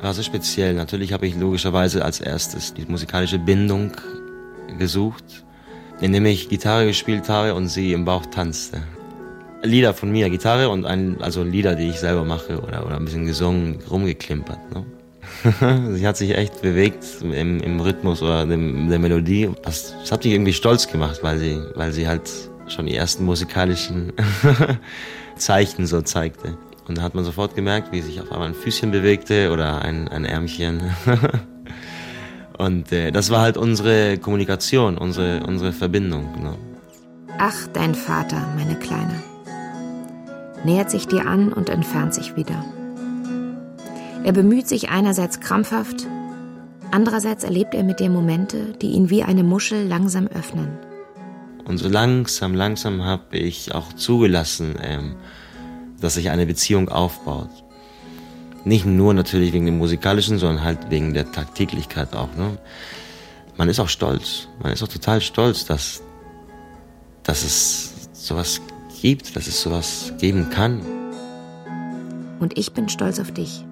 war 0.00 0.12
so 0.12 0.24
speziell. 0.24 0.74
Natürlich 0.74 1.12
habe 1.12 1.28
ich 1.28 1.36
logischerweise 1.36 2.04
als 2.04 2.18
erstes 2.18 2.74
die 2.74 2.86
musikalische 2.86 3.38
Bindung 3.38 3.92
gesucht, 4.80 5.44
indem 6.00 6.26
ich 6.26 6.48
Gitarre 6.48 6.86
gespielt 6.86 7.28
habe 7.28 7.54
und 7.54 7.68
sie 7.68 7.92
im 7.92 8.04
Bauch 8.04 8.26
tanzte. 8.26 8.82
Lieder 9.66 9.94
von 9.94 10.10
mir, 10.10 10.30
Gitarre 10.30 10.68
und 10.68 10.86
ein, 10.86 11.16
also 11.20 11.42
Lieder, 11.42 11.74
die 11.74 11.88
ich 11.88 12.00
selber 12.00 12.24
mache 12.24 12.60
oder, 12.60 12.86
oder 12.86 12.96
ein 12.96 13.04
bisschen 13.04 13.26
gesungen, 13.26 13.78
rumgeklimpert. 13.90 14.58
Ne? 14.74 14.86
sie 15.94 16.06
hat 16.06 16.16
sich 16.16 16.36
echt 16.36 16.62
bewegt 16.62 17.04
im, 17.22 17.60
im 17.60 17.80
Rhythmus 17.80 18.22
oder 18.22 18.46
dem, 18.46 18.88
der 18.88 18.98
Melodie. 18.98 19.50
Das, 19.62 19.94
das 20.00 20.12
hat 20.12 20.24
mich 20.24 20.32
irgendwie 20.32 20.52
stolz 20.52 20.88
gemacht, 20.88 21.18
weil 21.22 21.38
sie, 21.38 21.60
weil 21.74 21.92
sie 21.92 22.08
halt 22.08 22.30
schon 22.68 22.86
die 22.86 22.96
ersten 22.96 23.24
musikalischen 23.24 24.12
Zeichen 25.36 25.86
so 25.86 26.00
zeigte. 26.02 26.56
Und 26.88 26.98
da 26.98 27.02
hat 27.02 27.14
man 27.14 27.24
sofort 27.24 27.54
gemerkt, 27.54 27.92
wie 27.92 28.00
sich 28.00 28.20
auf 28.20 28.30
einmal 28.30 28.48
ein 28.48 28.54
Füßchen 28.54 28.90
bewegte 28.90 29.50
oder 29.50 29.82
ein, 29.82 30.08
ein 30.08 30.24
Ärmchen. 30.24 30.80
Und 32.58 32.90
äh, 32.92 33.10
das 33.10 33.30
war 33.30 33.40
halt 33.40 33.56
unsere 33.56 34.18
Kommunikation, 34.18 34.96
unsere, 34.96 35.44
unsere 35.46 35.72
Verbindung. 35.72 36.42
Ne? 36.42 36.54
Ach, 37.38 37.66
dein 37.72 37.94
Vater, 37.94 38.46
meine 38.56 38.76
Kleine. 38.76 39.22
Nähert 40.66 40.90
sich 40.90 41.06
dir 41.06 41.28
an 41.28 41.52
und 41.52 41.68
entfernt 41.68 42.12
sich 42.12 42.34
wieder. 42.34 42.64
Er 44.24 44.32
bemüht 44.32 44.66
sich 44.66 44.88
einerseits 44.88 45.38
krampfhaft, 45.38 46.08
andererseits 46.90 47.44
erlebt 47.44 47.72
er 47.72 47.84
mit 47.84 48.00
dir 48.00 48.10
Momente, 48.10 48.72
die 48.82 48.88
ihn 48.88 49.08
wie 49.08 49.22
eine 49.22 49.44
Muschel 49.44 49.86
langsam 49.86 50.26
öffnen. 50.26 50.66
Und 51.66 51.78
so 51.78 51.88
langsam, 51.88 52.52
langsam 52.52 53.04
habe 53.04 53.38
ich 53.38 53.76
auch 53.76 53.92
zugelassen, 53.92 54.74
ähm, 54.82 55.14
dass 56.00 56.14
sich 56.14 56.30
eine 56.30 56.46
Beziehung 56.46 56.88
aufbaut. 56.88 57.50
Nicht 58.64 58.86
nur 58.86 59.14
natürlich 59.14 59.52
wegen 59.52 59.66
dem 59.66 59.78
musikalischen, 59.78 60.38
sondern 60.38 60.64
halt 60.64 60.90
wegen 60.90 61.14
der 61.14 61.30
Tagtäglichkeit 61.30 62.12
auch. 62.16 62.34
Ne? 62.34 62.58
Man 63.56 63.68
ist 63.68 63.78
auch 63.78 63.88
stolz. 63.88 64.48
Man 64.60 64.72
ist 64.72 64.82
auch 64.82 64.88
total 64.88 65.20
stolz, 65.20 65.64
dass, 65.64 66.02
dass 67.22 67.44
es 67.44 68.08
sowas 68.12 68.56
gibt, 68.66 68.75
dass 69.14 69.46
es 69.46 69.60
sowas 69.60 70.12
geben 70.18 70.50
kann. 70.50 70.80
Und 72.40 72.58
ich 72.58 72.72
bin 72.72 72.88
stolz 72.88 73.18
auf 73.18 73.32
dich 73.32 73.64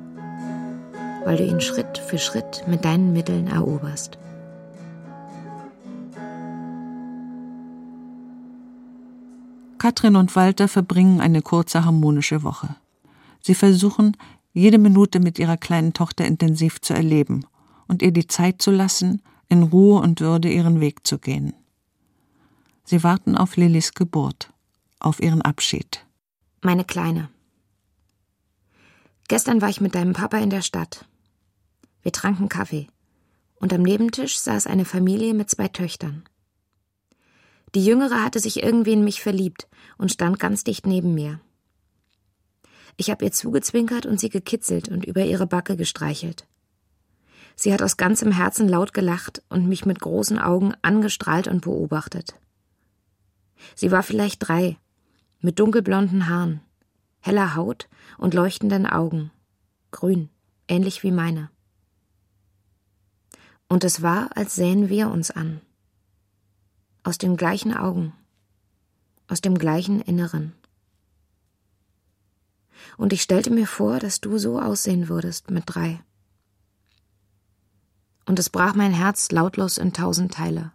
weil 1.24 1.38
du 1.38 1.44
ihn 1.44 1.60
Schritt 1.60 1.98
für 1.98 2.18
Schritt 2.18 2.64
mit 2.68 2.84
deinen 2.84 3.12
Mitteln 3.12 3.46
eroberst. 3.46 4.18
Katrin 9.78 10.16
und 10.16 10.34
Walter 10.34 10.68
verbringen 10.68 11.20
eine 11.20 11.42
kurze 11.42 11.84
harmonische 11.84 12.42
Woche. 12.42 12.76
Sie 13.40 13.54
versuchen, 13.54 14.16
jede 14.52 14.78
Minute 14.78 15.20
mit 15.20 15.38
ihrer 15.38 15.56
kleinen 15.56 15.92
Tochter 15.92 16.24
intensiv 16.24 16.80
zu 16.80 16.94
erleben 16.94 17.44
und 17.86 18.00
ihr 18.00 18.12
die 18.12 18.26
Zeit 18.26 18.62
zu 18.62 18.70
lassen, 18.70 19.20
in 19.48 19.62
Ruhe 19.62 20.00
und 20.00 20.20
Würde 20.20 20.50
ihren 20.50 20.80
Weg 20.80 21.06
zu 21.06 21.18
gehen. 21.18 21.52
Sie 22.84 23.02
warten 23.02 23.36
auf 23.36 23.56
Lillys 23.56 23.92
Geburt, 23.92 24.50
auf 24.98 25.20
ihren 25.20 25.42
Abschied. 25.42 26.04
Meine 26.62 26.84
Kleine. 26.84 27.28
Gestern 29.28 29.60
war 29.60 29.68
ich 29.68 29.80
mit 29.80 29.94
deinem 29.94 30.12
Papa 30.12 30.38
in 30.38 30.50
der 30.50 30.62
Stadt. 30.62 31.06
Wir 32.02 32.12
tranken 32.12 32.48
Kaffee. 32.48 32.88
Und 33.56 33.72
am 33.72 33.82
Nebentisch 33.82 34.38
saß 34.38 34.66
eine 34.66 34.84
Familie 34.84 35.32
mit 35.32 35.48
zwei 35.48 35.68
Töchtern. 35.68 36.24
Die 37.74 37.84
Jüngere 37.84 38.22
hatte 38.22 38.38
sich 38.38 38.62
irgendwie 38.62 38.92
in 38.92 39.04
mich 39.04 39.20
verliebt 39.22 39.68
und 39.98 40.12
stand 40.12 40.38
ganz 40.38 40.64
dicht 40.64 40.86
neben 40.86 41.14
mir. 41.14 41.40
Ich 42.96 43.10
habe 43.10 43.24
ihr 43.24 43.32
zugezwinkert 43.32 44.06
und 44.06 44.20
sie 44.20 44.28
gekitzelt 44.28 44.88
und 44.88 45.04
über 45.04 45.24
ihre 45.24 45.46
Backe 45.46 45.76
gestreichelt. 45.76 46.46
Sie 47.56 47.72
hat 47.72 47.82
aus 47.82 47.96
ganzem 47.96 48.32
Herzen 48.32 48.68
laut 48.68 48.92
gelacht 48.92 49.42
und 49.48 49.68
mich 49.68 49.86
mit 49.86 50.00
großen 50.00 50.38
Augen 50.38 50.74
angestrahlt 50.82 51.48
und 51.48 51.62
beobachtet. 51.62 52.34
Sie 53.74 53.90
war 53.90 54.02
vielleicht 54.02 54.46
drei, 54.46 54.76
mit 55.44 55.58
dunkelblonden 55.58 56.26
Haaren, 56.26 56.62
heller 57.20 57.54
Haut 57.54 57.90
und 58.16 58.32
leuchtenden 58.32 58.86
Augen, 58.86 59.30
grün, 59.90 60.30
ähnlich 60.68 61.02
wie 61.02 61.10
meine. 61.10 61.50
Und 63.68 63.84
es 63.84 64.00
war, 64.00 64.34
als 64.38 64.54
sähen 64.54 64.88
wir 64.88 65.10
uns 65.10 65.30
an. 65.30 65.60
Aus 67.02 67.18
den 67.18 67.36
gleichen 67.36 67.76
Augen, 67.76 68.14
aus 69.28 69.42
dem 69.42 69.58
gleichen 69.58 70.00
Inneren. 70.00 70.54
Und 72.96 73.12
ich 73.12 73.20
stellte 73.20 73.50
mir 73.50 73.66
vor, 73.66 73.98
dass 73.98 74.22
du 74.22 74.38
so 74.38 74.58
aussehen 74.58 75.10
würdest 75.10 75.50
mit 75.50 75.64
drei. 75.66 76.00
Und 78.24 78.38
es 78.38 78.48
brach 78.48 78.74
mein 78.74 78.92
Herz 78.92 79.30
lautlos 79.30 79.76
in 79.76 79.92
tausend 79.92 80.32
Teile, 80.32 80.72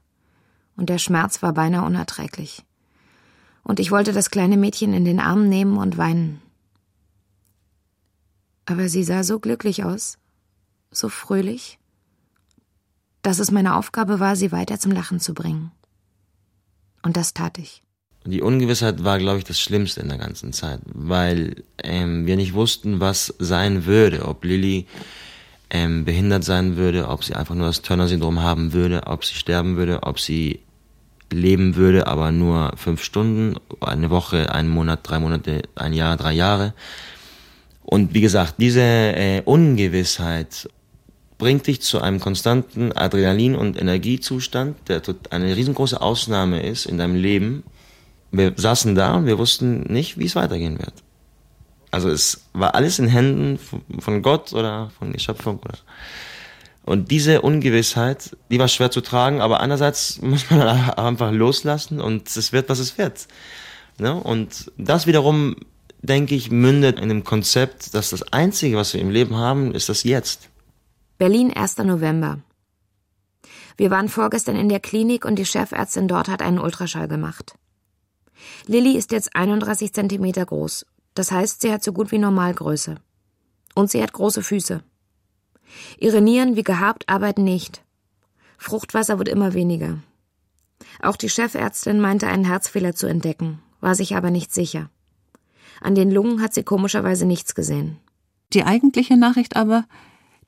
und 0.76 0.90
der 0.90 1.00
Schmerz 1.00 1.42
war 1.42 1.54
beinahe 1.54 1.88
unerträglich. 1.88 2.64
Und 3.64 3.80
ich 3.80 3.92
wollte 3.92 4.14
das 4.14 4.32
kleine 4.32 4.58
Mädchen 4.58 4.94
in 4.94 5.06
den 5.06 5.20
Arm 5.20 5.48
nehmen 5.48 5.78
und 5.78 5.98
weinen. 5.98 6.42
Aber 8.66 8.90
sie 8.90 9.04
sah 9.04 9.24
so 9.24 9.40
glücklich 9.40 9.84
aus, 9.84 10.18
so 10.92 11.10
fröhlich, 11.10 11.80
dass 13.22 13.40
es 13.40 13.52
meine 13.52 13.76
Aufgabe 13.76 14.20
war, 14.20 14.36
sie 14.36 14.52
weiter 14.52 14.80
zum 14.80 14.92
Lachen 14.92 15.20
zu 15.20 15.34
bringen. 15.34 15.72
Und 17.02 17.18
das 17.18 17.34
tat 17.34 17.58
ich. 17.58 17.82
Die 18.26 18.42
Ungewissheit 18.42 19.04
war, 19.04 19.18
glaube 19.18 19.40
ich, 19.40 19.46
das 19.46 19.60
Schlimmste 19.60 20.02
in 20.02 20.10
der 20.10 20.18
ganzen 20.18 20.52
Zeit, 20.54 20.82
weil 20.86 21.64
ähm, 21.82 22.26
wir 22.26 22.36
nicht 22.36 22.54
wussten, 22.54 23.00
was 23.00 23.34
sein 23.40 23.86
würde, 23.86 24.26
ob 24.26 24.44
Lilly 24.44 24.88
ähm, 25.70 26.06
behindert 26.06 26.44
sein 26.44 26.76
würde, 26.76 27.08
ob 27.08 27.24
sie 27.24 27.36
einfach 27.36 27.56
nur 27.56 27.68
das 27.68 27.82
Turner-Syndrom 27.82 28.42
haben 28.42 28.74
würde, 28.74 29.08
ob 29.08 29.24
sie 29.24 29.36
sterben 29.36 29.78
würde, 29.78 30.04
ob 30.04 30.20
sie 30.20 30.60
leben 31.32 31.76
würde, 31.76 32.08
aber 32.08 32.32
nur 32.32 32.74
fünf 32.76 33.04
Stunden, 33.04 33.56
eine 33.82 34.10
Woche, 34.10 34.54
einen 34.54 34.70
Monat, 34.70 35.00
drei 35.04 35.20
Monate, 35.20 35.64
ein 35.76 35.94
Jahr, 35.94 36.18
drei 36.18 36.34
Jahre. 36.34 36.74
Und 37.84 38.14
wie 38.14 38.22
gesagt, 38.22 38.56
diese 38.58 38.82
äh, 38.82 39.42
Ungewissheit 39.46 40.70
bringt 41.38 41.66
dich 41.68 41.82
zu 41.82 42.02
einem 42.02 42.20
konstanten 42.20 42.92
Adrenalin- 42.92 43.56
und 43.56 43.80
Energiezustand, 43.80 44.78
der 44.90 45.02
eine 45.32 45.56
riesengroße 45.56 46.00
Ausnahme 46.00 46.62
ist 46.62 46.86
in 46.86 46.98
deinem 46.98 47.16
Leben. 47.16 47.64
Wir 48.32 48.54
saßen 48.56 48.94
da 48.94 49.16
und 49.16 49.26
wir 49.26 49.40
wussten 49.40 49.82
nicht, 49.92 50.20
wie 50.20 50.26
es 50.26 50.36
weitergehen 50.36 50.78
wird. 50.78 50.94
Also 51.92 52.10
es 52.10 52.46
war 52.54 52.76
alles 52.76 53.00
in 53.00 53.08
Händen 53.08 53.58
von 54.00 54.22
Gott 54.22 54.54
oder 54.54 54.92
von 55.00 55.12
der 55.12 55.20
Schöpfung 55.20 55.60
oder 55.60 55.78
und 56.90 57.12
diese 57.12 57.44
Ungewissheit, 57.44 58.36
die 58.50 58.58
war 58.58 58.68
schwer 58.68 58.90
zu 58.90 59.02
tragen, 59.02 59.42
aber 59.42 59.60
andererseits 59.60 60.20
muss 60.24 60.50
man 60.50 60.60
einfach 60.60 61.32
loslassen 61.32 62.02
und 62.02 62.36
es 62.36 62.52
wird, 62.52 62.68
was 62.68 62.80
es 62.80 62.98
wird. 62.98 63.28
Ne? 64.00 64.16
Und 64.16 64.72
das 64.76 65.06
wiederum, 65.06 65.56
denke 66.02 66.34
ich, 66.34 66.50
mündet 66.50 67.00
in 67.00 67.10
dem 67.10 67.24
Konzept, 67.24 67.94
dass 67.94 68.10
das 68.10 68.34
Einzige, 68.34 68.76
was 68.76 68.96
wir 68.96 69.02
im 69.02 69.12
Leben 69.12 69.36
haben, 69.36 69.76
ist 69.76 69.88
das 69.88 70.02
Jetzt. 70.02 70.50
Berlin, 71.20 71.54
1. 71.54 71.78
November. 71.78 72.40
Wir 73.78 73.92
waren 73.92 74.10
vorgestern 74.10 74.56
in 74.56 74.68
der 74.68 74.80
Klinik 74.80 75.26
und 75.26 75.36
die 75.36 75.46
Chefärztin 75.46 76.08
dort 76.08 76.28
hat 76.28 76.42
einen 76.42 76.58
Ultraschall 76.58 77.08
gemacht. 77.08 77.54
Lilly 78.66 78.98
ist 78.98 79.12
jetzt 79.12 79.36
31 79.36 79.94
Zentimeter 79.94 80.44
groß. 80.44 80.88
Das 81.14 81.32
heißt, 81.32 81.62
sie 81.62 81.72
hat 81.72 81.84
so 81.84 81.94
gut 81.94 82.12
wie 82.12 82.18
Normalgröße. 82.18 82.96
Und 83.76 83.92
sie 83.92 84.02
hat 84.02 84.12
große 84.12 84.42
Füße. 84.42 84.82
Ihre 85.98 86.22
Nieren 86.22 86.56
wie 86.56 86.64
gehabt 86.64 87.08
arbeiten 87.08 87.44
nicht. 87.44 87.84
Fruchtwasser 88.58 89.18
wird 89.18 89.30
immer 89.30 89.54
weniger. 89.54 90.00
Auch 91.02 91.16
die 91.16 91.30
Chefärztin 91.30 92.00
meinte 92.00 92.28
einen 92.28 92.46
Herzfehler 92.46 92.96
zu 92.96 93.08
entdecken, 93.08 93.60
war 93.80 93.96
sich 93.96 94.16
aber 94.16 94.32
nicht 94.32 94.54
sicher. 94.54 94.90
An 95.82 95.96
den 95.96 96.12
Lungen 96.12 96.42
hat 96.42 96.54
sie 96.54 96.64
komischerweise 96.64 97.26
nichts 97.26 97.56
gesehen. 97.56 97.98
Die 98.54 98.64
eigentliche 98.64 99.16
Nachricht 99.16 99.56
aber, 99.56 99.86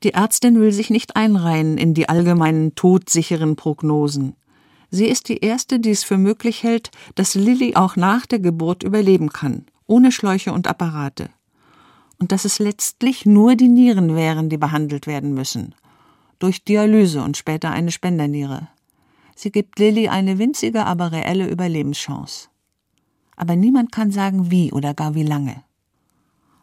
die 0.02 0.14
Ärztin 0.14 0.60
will 0.60 0.72
sich 0.72 0.90
nicht 0.90 1.16
einreihen 1.16 1.78
in 1.78 1.94
die 1.94 2.08
allgemeinen 2.08 2.74
todsicheren 2.74 3.56
Prognosen. 3.56 4.34
Sie 4.90 5.06
ist 5.06 5.28
die 5.28 5.38
Erste, 5.38 5.78
die 5.78 5.90
es 5.90 6.04
für 6.04 6.18
möglich 6.18 6.62
hält, 6.62 6.90
dass 7.14 7.34
Lilly 7.34 7.76
auch 7.76 7.96
nach 7.96 8.26
der 8.26 8.40
Geburt 8.40 8.82
überleben 8.82 9.30
kann, 9.30 9.64
ohne 9.86 10.12
Schläuche 10.12 10.52
und 10.52 10.66
Apparate 10.66 11.30
und 12.22 12.30
dass 12.30 12.44
es 12.44 12.60
letztlich 12.60 13.26
nur 13.26 13.56
die 13.56 13.66
Nieren 13.66 14.14
wären, 14.14 14.48
die 14.48 14.56
behandelt 14.56 15.08
werden 15.08 15.34
müssen. 15.34 15.74
Durch 16.38 16.62
Dialyse 16.62 17.20
und 17.20 17.36
später 17.36 17.72
eine 17.72 17.90
Spenderniere. 17.90 18.68
Sie 19.34 19.50
gibt 19.50 19.80
Lilly 19.80 20.06
eine 20.06 20.38
winzige, 20.38 20.86
aber 20.86 21.10
reelle 21.10 21.48
Überlebenschance. 21.48 22.46
Aber 23.34 23.56
niemand 23.56 23.90
kann 23.90 24.12
sagen, 24.12 24.52
wie 24.52 24.70
oder 24.70 24.94
gar 24.94 25.16
wie 25.16 25.24
lange. 25.24 25.64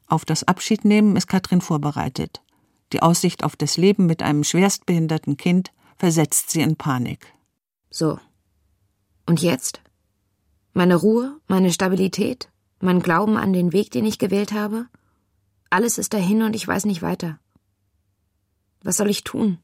Auf 0.08 0.24
das 0.24 0.46
Abschiednehmen 0.46 1.18
ist 1.18 1.28
Katrin 1.28 1.60
vorbereitet. 1.60 2.42
Die 2.94 3.02
Aussicht 3.02 3.44
auf 3.44 3.58
das 3.58 3.76
Leben 3.76 4.06
mit 4.06 4.24
einem 4.24 4.46
schwerstbehinderten 4.46 5.36
Kind 5.36 5.74
versetzt 5.98 6.52
sie 6.52 6.62
in 6.62 6.78
Panik. 6.78 7.34
So. 7.90 8.18
Und 9.26 9.42
jetzt? 9.42 9.82
Meine 10.72 10.96
Ruhe, 10.96 11.38
meine 11.50 11.74
Stabilität, 11.74 12.48
mein 12.80 13.02
Glauben 13.02 13.36
an 13.36 13.52
den 13.52 13.74
Weg, 13.74 13.92
den 13.92 14.06
ich 14.06 14.20
gewählt 14.20 14.54
habe? 14.54 14.86
Alles 15.70 15.98
ist 16.00 16.14
dahin 16.14 16.42
und 16.42 16.56
ich 16.56 16.68
weiß 16.68 16.86
nicht 16.86 17.02
weiter. 17.02 17.40
Was 18.82 18.98
soll 18.98 19.10
ich 19.10 19.24
tun? 19.24 19.60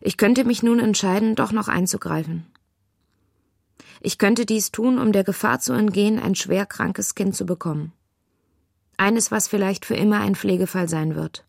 Ich 0.00 0.16
könnte 0.16 0.44
mich 0.44 0.62
nun 0.62 0.78
entscheiden, 0.78 1.34
doch 1.34 1.52
noch 1.52 1.68
einzugreifen. 1.68 2.46
Ich 4.00 4.16
könnte 4.16 4.46
dies 4.46 4.70
tun, 4.70 4.98
um 4.98 5.12
der 5.12 5.24
Gefahr 5.24 5.60
zu 5.60 5.72
entgehen, 5.72 6.18
ein 6.20 6.34
schwer 6.34 6.66
krankes 6.66 7.14
Kind 7.14 7.34
zu 7.34 7.44
bekommen. 7.44 7.92
Eines, 8.96 9.30
was 9.30 9.48
vielleicht 9.48 9.84
für 9.84 9.96
immer 9.96 10.20
ein 10.20 10.36
Pflegefall 10.36 10.88
sein 10.88 11.14
wird. 11.14 11.44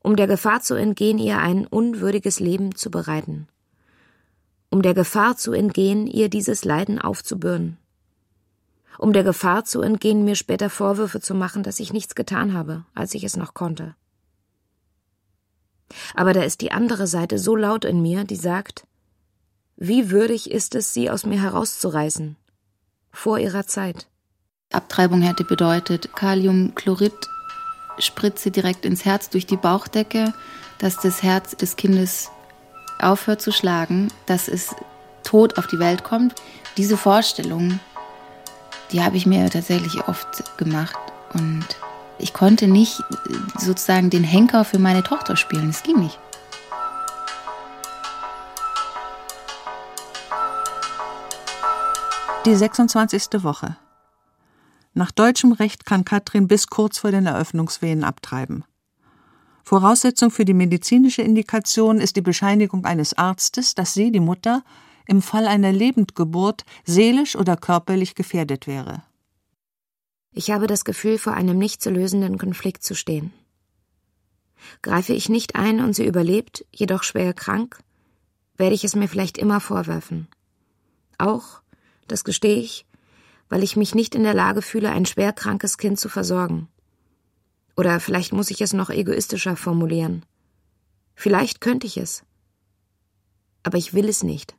Um 0.00 0.16
der 0.16 0.28
Gefahr 0.28 0.62
zu 0.62 0.74
entgehen, 0.74 1.18
ihr 1.18 1.38
ein 1.38 1.66
unwürdiges 1.66 2.40
Leben 2.40 2.74
zu 2.74 2.90
bereiten. 2.90 3.48
Um 4.70 4.80
der 4.82 4.94
Gefahr 4.94 5.36
zu 5.36 5.52
entgehen, 5.52 6.06
ihr 6.06 6.28
dieses 6.28 6.64
Leiden 6.64 7.00
aufzubürden 7.00 7.78
um 8.98 9.12
der 9.12 9.24
Gefahr 9.24 9.64
zu 9.64 9.80
entgehen, 9.80 10.24
mir 10.24 10.34
später 10.34 10.68
Vorwürfe 10.68 11.20
zu 11.20 11.34
machen, 11.34 11.62
dass 11.62 11.80
ich 11.80 11.92
nichts 11.92 12.14
getan 12.14 12.52
habe, 12.52 12.84
als 12.94 13.14
ich 13.14 13.24
es 13.24 13.36
noch 13.36 13.54
konnte. 13.54 13.94
Aber 16.14 16.32
da 16.32 16.42
ist 16.42 16.60
die 16.60 16.72
andere 16.72 17.06
Seite 17.06 17.38
so 17.38 17.56
laut 17.56 17.84
in 17.84 18.02
mir, 18.02 18.24
die 18.24 18.36
sagt, 18.36 18.86
wie 19.76 20.10
würdig 20.10 20.50
ist 20.50 20.74
es, 20.74 20.92
sie 20.92 21.08
aus 21.08 21.24
mir 21.24 21.40
herauszureißen, 21.40 22.36
vor 23.12 23.38
ihrer 23.38 23.66
Zeit. 23.66 24.08
Abtreibung 24.72 25.22
hätte 25.22 25.44
bedeutet, 25.44 26.14
Kaliumchlorid 26.14 27.14
Spritze 27.98 28.50
direkt 28.50 28.84
ins 28.84 29.04
Herz 29.04 29.30
durch 29.30 29.46
die 29.46 29.56
Bauchdecke, 29.56 30.32
dass 30.78 30.98
das 30.98 31.22
Herz 31.22 31.56
des 31.56 31.76
Kindes 31.76 32.30
aufhört 32.98 33.40
zu 33.40 33.52
schlagen, 33.52 34.08
dass 34.26 34.48
es 34.48 34.74
tot 35.24 35.58
auf 35.58 35.66
die 35.66 35.78
Welt 35.78 36.04
kommt. 36.04 36.34
Diese 36.76 36.96
Vorstellung 36.96 37.80
die 38.92 39.02
habe 39.02 39.16
ich 39.16 39.26
mir 39.26 39.50
tatsächlich 39.50 40.06
oft 40.08 40.56
gemacht. 40.56 40.96
Und 41.34 41.66
ich 42.18 42.32
konnte 42.32 42.66
nicht 42.66 43.02
sozusagen 43.58 44.10
den 44.10 44.24
Henker 44.24 44.64
für 44.64 44.78
meine 44.78 45.02
Tochter 45.02 45.36
spielen. 45.36 45.70
Es 45.70 45.82
ging 45.82 46.00
nicht. 46.00 46.18
Die 52.46 52.54
26. 52.54 53.42
Woche. 53.42 53.76
Nach 54.94 55.10
deutschem 55.10 55.52
Recht 55.52 55.84
kann 55.84 56.04
Katrin 56.04 56.48
bis 56.48 56.68
kurz 56.68 56.98
vor 56.98 57.10
den 57.10 57.26
Eröffnungswehen 57.26 58.04
abtreiben. 58.04 58.64
Voraussetzung 59.64 60.30
für 60.30 60.46
die 60.46 60.54
medizinische 60.54 61.20
Indikation 61.20 62.00
ist 62.00 62.16
die 62.16 62.22
Bescheinigung 62.22 62.86
eines 62.86 63.12
Arztes, 63.12 63.74
dass 63.74 63.92
sie, 63.92 64.10
die 64.10 64.20
Mutter, 64.20 64.62
im 65.08 65.22
Fall 65.22 65.48
einer 65.48 65.72
Lebendgeburt 65.72 66.64
seelisch 66.84 67.34
oder 67.34 67.56
körperlich 67.56 68.14
gefährdet 68.14 68.66
wäre. 68.66 69.02
Ich 70.32 70.50
habe 70.50 70.66
das 70.66 70.84
Gefühl, 70.84 71.18
vor 71.18 71.32
einem 71.32 71.58
nicht 71.58 71.82
zu 71.82 71.90
lösenden 71.90 72.38
Konflikt 72.38 72.84
zu 72.84 72.94
stehen. 72.94 73.32
Greife 74.82 75.14
ich 75.14 75.28
nicht 75.28 75.56
ein 75.56 75.80
und 75.80 75.94
sie 75.94 76.06
überlebt, 76.06 76.64
jedoch 76.72 77.02
schwer 77.02 77.32
krank, 77.32 77.78
werde 78.56 78.74
ich 78.74 78.84
es 78.84 78.94
mir 78.94 79.08
vielleicht 79.08 79.38
immer 79.38 79.60
vorwerfen. 79.60 80.28
Auch, 81.16 81.62
das 82.06 82.22
gestehe 82.22 82.58
ich, 82.58 82.86
weil 83.48 83.62
ich 83.62 83.76
mich 83.76 83.94
nicht 83.94 84.14
in 84.14 84.24
der 84.24 84.34
Lage 84.34 84.60
fühle, 84.60 84.90
ein 84.90 85.06
schwer 85.06 85.32
krankes 85.32 85.78
Kind 85.78 85.98
zu 85.98 86.08
versorgen. 86.08 86.68
Oder 87.76 87.98
vielleicht 87.98 88.32
muss 88.32 88.50
ich 88.50 88.60
es 88.60 88.74
noch 88.74 88.90
egoistischer 88.90 89.56
formulieren. 89.56 90.26
Vielleicht 91.14 91.60
könnte 91.60 91.86
ich 91.86 91.96
es. 91.96 92.24
Aber 93.62 93.78
ich 93.78 93.94
will 93.94 94.08
es 94.08 94.22
nicht. 94.22 94.58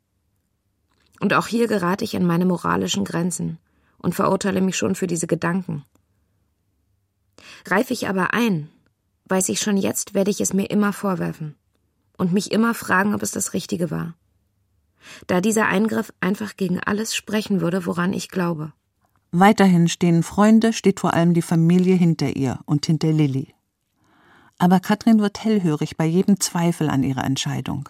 Und 1.20 1.34
auch 1.34 1.48
hier 1.48 1.68
gerate 1.68 2.04
ich 2.04 2.16
an 2.16 2.26
meine 2.26 2.46
moralischen 2.46 3.04
Grenzen 3.04 3.58
und 3.98 4.16
verurteile 4.16 4.62
mich 4.62 4.78
schon 4.78 4.96
für 4.96 5.08
diese 5.08 5.28
Gedanken. 5.28 5.84
Reife 7.66 7.94
ich 7.94 8.08
aber 8.08 8.34
ein, 8.34 8.70
weiß 9.26 9.50
ich 9.50 9.60
schon 9.60 9.78
jetzt, 9.78 10.14
werde 10.14 10.32
ich 10.32 10.42
es 10.42 10.54
mir 10.54 10.70
immer 10.70 10.94
vorwerfen 10.94 11.56
und 12.18 12.34
mich 12.34 12.52
immer 12.52 12.74
fragen, 12.74 13.14
ob 13.14 13.22
es 13.22 13.32
das 13.32 13.54
Richtige 13.54 13.92
war. 13.92 14.14
Da 15.28 15.42
dieser 15.42 15.68
Eingriff 15.68 16.12
einfach 16.20 16.58
gegen 16.58 16.80
alles 16.80 17.16
sprechen 17.16 17.62
würde, 17.62 17.86
woran 17.86 18.14
ich 18.14 18.30
glaube. 18.30 18.74
Weiterhin 19.32 19.88
stehen 19.88 20.24
Freunde, 20.24 20.74
steht 20.74 21.00
vor 21.00 21.14
allem 21.14 21.34
die 21.34 21.42
Familie 21.42 21.96
hinter 21.96 22.36
ihr 22.36 22.60
und 22.66 22.86
hinter 22.86 23.12
Lilly. 23.12 23.54
Aber 24.58 24.80
Katrin 24.80 25.20
wird 25.20 25.44
hellhörig 25.44 25.96
bei 25.96 26.06
jedem 26.06 26.40
Zweifel 26.40 26.90
an 26.90 27.04
ihrer 27.04 27.24
Entscheidung. 27.24 27.88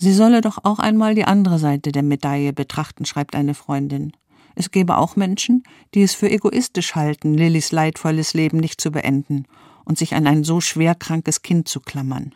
Sie 0.00 0.12
solle 0.12 0.40
doch 0.40 0.58
auch 0.62 0.78
einmal 0.78 1.16
die 1.16 1.24
andere 1.24 1.58
Seite 1.58 1.90
der 1.90 2.04
Medaille 2.04 2.52
betrachten, 2.52 3.04
schreibt 3.04 3.34
eine 3.34 3.54
Freundin. 3.54 4.12
Es 4.54 4.70
gäbe 4.70 4.96
auch 4.96 5.16
Menschen, 5.16 5.64
die 5.94 6.02
es 6.02 6.14
für 6.14 6.30
egoistisch 6.30 6.94
halten, 6.94 7.34
Lillys 7.34 7.72
leidvolles 7.72 8.32
Leben 8.32 8.58
nicht 8.58 8.80
zu 8.80 8.92
beenden 8.92 9.44
und 9.84 9.98
sich 9.98 10.14
an 10.14 10.28
ein 10.28 10.44
so 10.44 10.60
schwer 10.60 10.94
krankes 10.94 11.42
Kind 11.42 11.68
zu 11.68 11.80
klammern. 11.80 12.34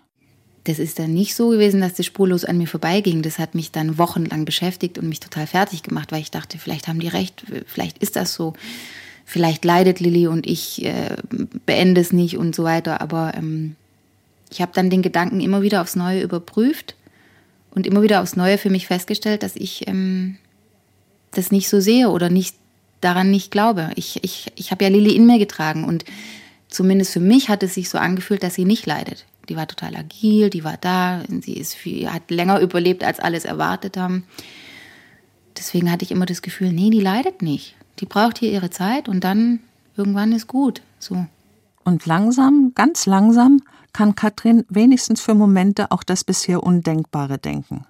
Das 0.65 0.79
ist 0.79 0.99
dann 0.99 1.15
nicht 1.15 1.35
so 1.35 1.49
gewesen, 1.51 1.81
dass 1.81 1.95
das 1.95 2.07
spurlos 2.07 2.45
an 2.45 2.59
mir 2.59 2.69
vorbeiging. 2.69 3.23
Das 3.23 3.39
hat 3.39 3.55
mich 3.55 3.73
dann 3.73 3.99
wochenlang 3.99 4.45
beschäftigt 4.45 4.99
und 4.99 5.09
mich 5.09 5.21
total 5.21 5.47
fertig 5.47 5.83
gemacht, 5.83 6.13
weil 6.13 6.21
ich 6.21 6.31
dachte, 6.31 6.59
vielleicht 6.59 6.89
haben 6.89 7.01
die 7.01 7.09
recht, 7.09 7.45
vielleicht 7.67 7.99
ist 7.99 8.17
das 8.17 8.35
so. 8.35 8.55
Vielleicht 9.25 9.65
leidet 9.65 10.01
Lilly 10.01 10.27
und 10.27 10.47
ich 10.47 10.85
äh, 10.85 11.17
beende 11.65 12.01
es 12.01 12.13
nicht 12.13 12.39
und 12.39 12.55
so 12.55 12.65
weiter. 12.65 13.01
Aber 13.01 13.35
ähm, 13.37 13.77
ich 14.51 14.61
habe 14.61 14.73
dann 14.75 14.91
den 14.91 15.03
Gedanken 15.03 15.41
immer 15.41 15.63
wieder 15.63 15.81
aufs 15.81 15.97
Neue 15.97 16.23
überprüft 16.23 16.97
und 17.75 17.87
immer 17.87 18.03
wieder 18.03 18.23
aufs 18.23 18.37
Neue 18.37 18.59
für 18.59 18.71
mich 18.71 18.87
festgestellt, 18.87 19.43
dass 19.43 19.57
ich 19.57 19.89
ähm, 19.89 20.37
das 21.33 21.51
nicht 21.51 21.69
so 21.69 21.81
sehe 21.81 22.11
oder 22.11 22.31
nicht 22.31 22.57
daran 23.01 23.31
nicht 23.31 23.51
glaube. 23.51 23.91
Ich, 23.97 24.23
ich, 24.23 24.53
ich 24.57 24.71
habe 24.71 24.85
ja 24.85 24.91
Lilly 24.91 25.15
in 25.17 25.27
mir 25.27 25.39
getragen 25.39 25.85
und 25.85 26.05
zumindest 26.69 27.13
für 27.13 27.21
mich 27.21 27.49
hat 27.49 27.63
es 27.63 27.75
sich 27.75 27.89
so 27.89 27.99
angefühlt, 27.99 28.43
dass 28.43 28.55
sie 28.55 28.65
nicht 28.65 28.87
leidet. 28.87 29.27
Die 29.49 29.57
war 29.57 29.67
total 29.67 29.97
agil, 29.97 30.51
die 30.51 30.65
war 30.65 30.77
da, 30.81 31.23
sie 31.41 31.55
ist 31.55 31.75
viel, 31.75 32.13
hat 32.13 32.31
länger 32.31 32.61
überlebt, 32.61 33.03
als 33.03 33.19
alles 33.19 33.45
erwartet 33.45 33.97
haben. 33.97 34.25
Deswegen 35.59 35.91
hatte 35.91 36.05
ich 36.05 36.13
immer 36.13 36.27
das 36.27 36.43
Gefühl, 36.43 36.73
nee, 36.73 36.91
die 36.91 37.01
leidet 37.01 37.43
nicht. 37.43 37.75
Die 37.99 38.07
braucht 38.07 38.39
hier 38.39 38.53
ihre 38.53 38.71
Zeit 38.71 39.09
und 39.09 39.25
dann 39.25 39.61
irgendwann 39.97 40.33
ist 40.33 40.47
gut. 40.47 40.81
So. 40.99 41.27
Und 41.85 42.07
langsam, 42.07 42.73
ganz 42.75 43.07
langsam, 43.07 43.61
kann 43.93 44.15
Katrin 44.15 44.65
wenigstens 44.69 45.21
für 45.21 45.35
Momente 45.35 45.91
auch 45.91 46.03
das 46.03 46.25
bisher 46.25 46.63
Undenkbare 46.63 47.39
denken. 47.39 47.87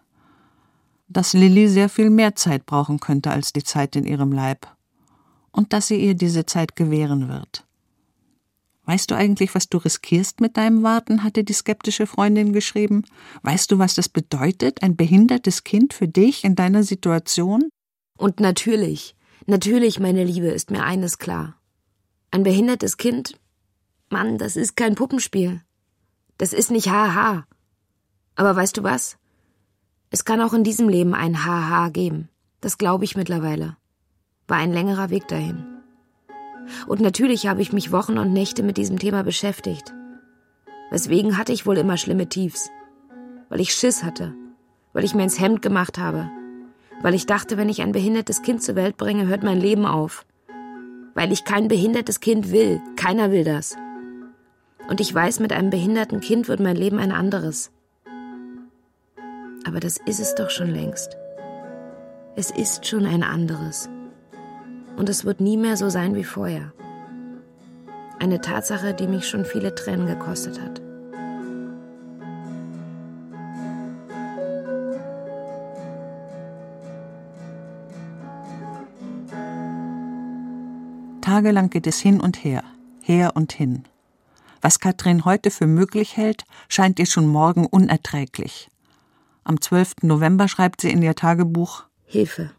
Dass 1.09 1.33
Lilly 1.33 1.69
sehr 1.69 1.89
viel 1.89 2.11
mehr 2.11 2.35
Zeit 2.35 2.67
brauchen 2.67 3.01
könnte 3.01 3.31
als 3.31 3.53
die 3.53 3.63
Zeit 3.63 3.97
in 3.97 4.05
ihrem 4.05 4.33
Leib. 4.33 4.67
Und 5.51 5.73
dass 5.73 5.89
sie 5.89 5.97
ihr 5.97 6.15
diese 6.15 6.47
Zeit 6.47 6.77
gewähren 6.77 7.29
wird. 7.29 7.67
Weißt 8.85 9.11
du 9.11 9.15
eigentlich, 9.15 9.55
was 9.55 9.69
du 9.69 9.79
riskierst 9.79 10.41
mit 10.41 10.57
deinem 10.57 10.83
Warten? 10.83 11.23
hatte 11.23 11.45
die 11.45 11.53
skeptische 11.53 12.07
Freundin 12.07 12.53
geschrieben. 12.53 13.05
Weißt 13.43 13.71
du, 13.71 13.79
was 13.79 13.95
das 13.95 14.09
bedeutet, 14.09 14.83
ein 14.83 14.97
behindertes 14.97 15.63
Kind 15.63 15.93
für 15.95 16.09
dich 16.09 16.43
in 16.43 16.57
deiner 16.57 16.83
Situation? 16.83 17.69
Und 18.19 18.41
natürlich, 18.41 19.15
natürlich, 19.47 20.01
meine 20.01 20.25
Liebe, 20.25 20.49
ist 20.49 20.71
mir 20.71 20.83
eines 20.83 21.19
klar. 21.19 21.57
Ein 22.33 22.43
behindertes 22.43 22.97
Kind, 22.97 23.39
Mann, 24.11 24.39
das 24.39 24.57
ist 24.57 24.77
kein 24.77 24.95
Puppenspiel. 24.95 25.61
Das 26.39 26.53
ist 26.53 26.71
nicht 26.71 26.89
Haha. 26.89 27.45
Aber 28.35 28.57
weißt 28.57 28.77
du 28.77 28.83
was? 28.83 29.19
Es 30.11 30.25
kann 30.25 30.41
auch 30.41 30.53
in 30.53 30.65
diesem 30.65 30.89
Leben 30.89 31.15
ein 31.15 31.45
Haha 31.45 31.89
geben. 31.89 32.29
Das 32.61 32.79
glaube 32.79 33.05
ich 33.05 33.17
mittlerweile. 33.17 33.77
War 34.49 34.59
ein 34.59 34.73
längerer 34.73 35.11
Weg 35.11 35.29
dahin. 35.29 35.67
Und 36.87 37.01
natürlich 37.01 37.47
habe 37.47 37.63
ich 37.63 37.73
mich 37.73 37.93
Wochen 37.93 38.19
und 38.19 38.33
Nächte 38.33 38.63
mit 38.63 38.77
diesem 38.77 38.99
Thema 38.99 39.25
beschäftigt. 39.25 39.93
Weswegen 40.91 41.39
hatte 41.39 41.53
ich 41.53 41.67
wohl 41.67 41.79
immer 41.79 41.97
schlimme 41.97 42.29
Tiefs? 42.29 42.71
Weil 43.49 43.61
ich 43.61 43.75
Schiss 43.75 44.03
hatte, 44.03 44.35
weil 44.93 45.05
ich 45.05 45.15
mir 45.15 45.25
ins 45.25 45.41
Hemd 45.41 45.63
gemacht 45.63 45.99
habe, 45.99 46.31
weil 47.03 47.15
ich 47.15 47.27
dachte, 47.27 47.57
wenn 47.57 47.69
ich 47.69 47.83
ein 47.83 47.93
behindertes 47.93 48.43
Kind 48.43 48.63
zur 48.63 48.77
Welt 48.77 48.97
bringe, 48.97 49.27
hört 49.27 49.43
mein 49.43 49.59
Leben 49.59 49.87
auf. 49.87 50.25
Weil 51.15 51.33
ich 51.33 51.45
kein 51.45 51.69
behindertes 51.69 52.21
Kind 52.21 52.53
will, 52.53 52.81
keiner 52.97 53.33
will 53.33 53.45
das. 53.45 53.77
Und 54.93 55.01
ich 55.01 55.15
weiß, 55.15 55.41
mit 55.41 55.55
einem 55.55 55.71
behinderten 55.71 56.21
Kind 56.21 56.49
wird 56.49 56.61
mein 56.61 56.77
Leben 56.77 56.99
ein 56.99 57.13
anderes. 57.13 57.71
Aber 59.65 59.81
das 59.81 59.97
ist 59.97 60.21
es 60.21 60.35
doch 60.35 60.51
schon 60.51 60.69
längst. 60.69 61.17
Es 62.37 62.51
ist 62.51 62.87
schon 62.87 63.07
ein 63.07 63.23
anderes 63.23 63.89
und 64.99 65.09
es 65.09 65.25
wird 65.25 65.41
nie 65.41 65.57
mehr 65.57 65.79
so 65.79 65.89
sein 65.89 66.15
wie 66.15 66.25
vorher. 66.25 66.75
Eine 68.19 68.43
Tatsache, 68.43 68.93
die 68.93 69.07
mich 69.07 69.27
schon 69.27 69.47
viele 69.47 69.75
Tränen 69.75 70.07
gekostet 70.07 70.61
hat. 70.61 70.83
Tagelang 81.23 81.71
geht 81.71 81.87
es 81.87 81.99
hin 81.99 82.21
und 82.21 82.45
her, 82.45 82.63
her 83.01 83.33
und 83.35 83.53
hin. 83.53 83.85
Was 84.63 84.79
Katrin 84.79 85.25
heute 85.25 85.51
für 85.51 85.67
möglich 85.67 86.17
hält, 86.17 86.45
scheint 86.69 87.01
ihr 87.01 87.07
schon 87.07 87.27
morgen 87.27 87.67
unerträglich. 87.67 88.69
Am 89.43 89.61
12. 89.61 89.95
November 90.03 90.47
schreibt 90.47 90.81
sie 90.81 90.91
in 90.91 91.03
ihr 91.03 91.17
Tagebuch 91.17 91.85
Hilfe. 92.05 92.53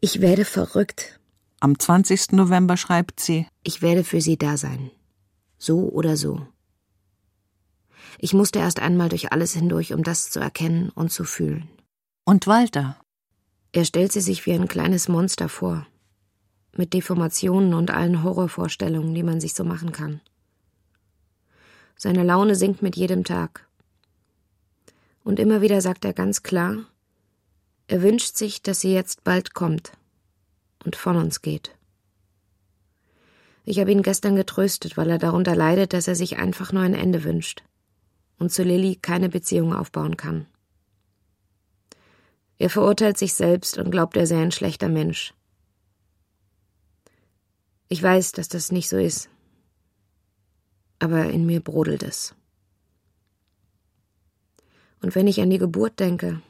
Ich 0.00 0.20
werde 0.20 0.44
verrückt. 0.44 1.18
Am 1.60 1.78
20. 1.78 2.32
November 2.32 2.76
schreibt 2.76 3.18
sie 3.18 3.46
Ich 3.62 3.80
werde 3.80 4.04
für 4.04 4.20
Sie 4.20 4.36
da 4.36 4.58
sein. 4.58 4.90
So 5.56 5.88
oder 5.88 6.16
so. 6.16 6.46
Ich 8.18 8.34
musste 8.34 8.58
erst 8.58 8.80
einmal 8.80 9.08
durch 9.08 9.32
alles 9.32 9.54
hindurch, 9.54 9.94
um 9.94 10.02
das 10.02 10.30
zu 10.30 10.38
erkennen 10.38 10.90
und 10.90 11.10
zu 11.10 11.24
fühlen. 11.24 11.68
Und 12.24 12.46
Walter? 12.46 12.96
Er 13.72 13.84
stellt 13.84 14.12
sie 14.12 14.20
sich 14.20 14.44
wie 14.44 14.52
ein 14.52 14.68
kleines 14.68 15.08
Monster 15.08 15.48
vor. 15.48 15.86
Mit 16.76 16.92
Deformationen 16.92 17.74
und 17.74 17.90
allen 17.90 18.22
Horrorvorstellungen, 18.22 19.14
die 19.14 19.22
man 19.22 19.40
sich 19.40 19.54
so 19.54 19.64
machen 19.64 19.92
kann. 19.92 20.20
Seine 21.96 22.22
Laune 22.22 22.54
sinkt 22.54 22.82
mit 22.82 22.96
jedem 22.96 23.24
Tag. 23.24 23.66
Und 25.24 25.40
immer 25.40 25.60
wieder 25.60 25.80
sagt 25.80 26.04
er 26.04 26.12
ganz 26.12 26.42
klar, 26.42 26.76
er 27.88 28.02
wünscht 28.02 28.36
sich, 28.36 28.62
dass 28.62 28.80
sie 28.80 28.92
jetzt 28.92 29.24
bald 29.24 29.54
kommt 29.54 29.92
und 30.84 30.94
von 30.94 31.16
uns 31.16 31.42
geht. 31.42 31.74
Ich 33.64 33.80
habe 33.80 33.92
ihn 33.92 34.02
gestern 34.02 34.36
getröstet, 34.36 34.96
weil 34.96 35.10
er 35.10 35.18
darunter 35.18 35.56
leidet, 35.56 35.92
dass 35.92 36.08
er 36.08 36.14
sich 36.14 36.38
einfach 36.38 36.72
nur 36.72 36.82
ein 36.82 36.94
Ende 36.94 37.24
wünscht 37.24 37.62
und 38.38 38.52
zu 38.52 38.62
Lilly 38.62 38.96
keine 38.96 39.28
Beziehung 39.28 39.74
aufbauen 39.74 40.16
kann. 40.16 40.46
Er 42.58 42.70
verurteilt 42.70 43.18
sich 43.18 43.34
selbst 43.34 43.78
und 43.78 43.90
glaubt, 43.90 44.16
er 44.16 44.26
sei 44.26 44.40
ein 44.42 44.52
schlechter 44.52 44.88
Mensch. 44.88 45.34
Ich 47.88 48.02
weiß, 48.02 48.32
dass 48.32 48.48
das 48.48 48.70
nicht 48.70 48.88
so 48.88 48.98
ist, 48.98 49.30
aber 50.98 51.30
in 51.30 51.46
mir 51.46 51.60
brodelt 51.60 52.02
es. 52.02 52.34
Und 55.00 55.14
wenn 55.14 55.26
ich 55.26 55.40
an 55.40 55.48
die 55.48 55.58
Geburt 55.58 55.98
denke, 56.00 56.42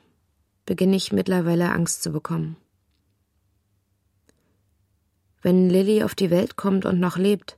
beginne 0.67 0.97
ich 0.97 1.13
mittlerweile 1.13 1.71
Angst 1.71 2.03
zu 2.03 2.11
bekommen. 2.11 2.57
Wenn 5.41 5.71
Lilly 5.71 6.03
auf 6.03 6.15
die 6.15 6.31
Welt 6.31 6.57
kommt 6.57 6.85
und 6.85 6.99
noch 6.99 7.17
lebt 7.17 7.57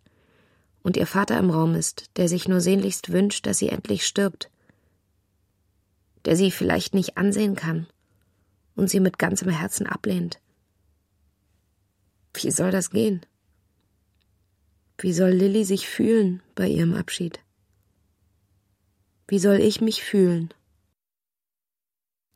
und 0.83 0.97
ihr 0.97 1.07
Vater 1.07 1.39
im 1.39 1.51
Raum 1.51 1.75
ist, 1.75 2.17
der 2.19 2.29
sich 2.29 2.49
nur 2.49 2.61
sehnlichst 2.61 3.13
wünscht, 3.13 3.47
dass 3.47 3.59
sie 3.59 3.71
endlich 3.71 4.07
stirbt, 4.07 4.51
der 6.27 6.37
sie 6.37 6.51
vielleicht 6.51 6.95
nicht 6.95 7.17
ansehen 7.17 7.57
kann 7.57 7.87
und 8.77 8.91
sie 8.91 9.01
mit 9.01 9.19
ganzem 9.19 9.49
Herzen 9.49 9.87
ablehnt. 9.87 10.39
Wie 12.35 12.51
soll 12.51 12.71
das 12.71 12.91
gehen? 12.91 13.25
Wie 15.03 15.15
soll 15.15 15.31
Lilly 15.31 15.65
sich 15.65 15.89
fühlen 15.89 16.43
bei 16.55 16.69
ihrem 16.69 16.93
Abschied? 16.93 17.41
Wie 19.29 19.39
soll 19.39 19.57
ich 19.57 19.81
mich 19.81 20.05
fühlen? 20.05 20.53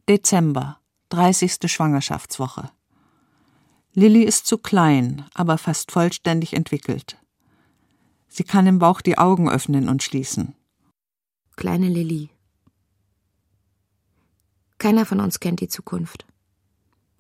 Dezember, 0.09 0.81
30. 1.11 1.71
Schwangerschaftswoche. 1.71 2.71
Lilly 3.93 4.23
ist 4.23 4.47
zu 4.47 4.57
klein, 4.57 5.27
aber 5.35 5.59
fast 5.59 5.93
vollständig 5.93 6.55
entwickelt. 6.55 7.19
Sie 8.29 8.45
kann 8.45 8.67
im 8.67 8.79
Bauch 8.79 9.03
die 9.03 9.19
Augen 9.19 9.51
öffnen 9.51 9.91
und 9.91 10.03
schließen. 10.03 10.55
Kleine 11.57 11.89
Lilly. 11.89 12.31
Keiner 14.79 15.05
von 15.05 15.21
uns 15.21 15.39
kennt 15.39 15.61
die 15.61 15.69
Zukunft. 15.69 16.27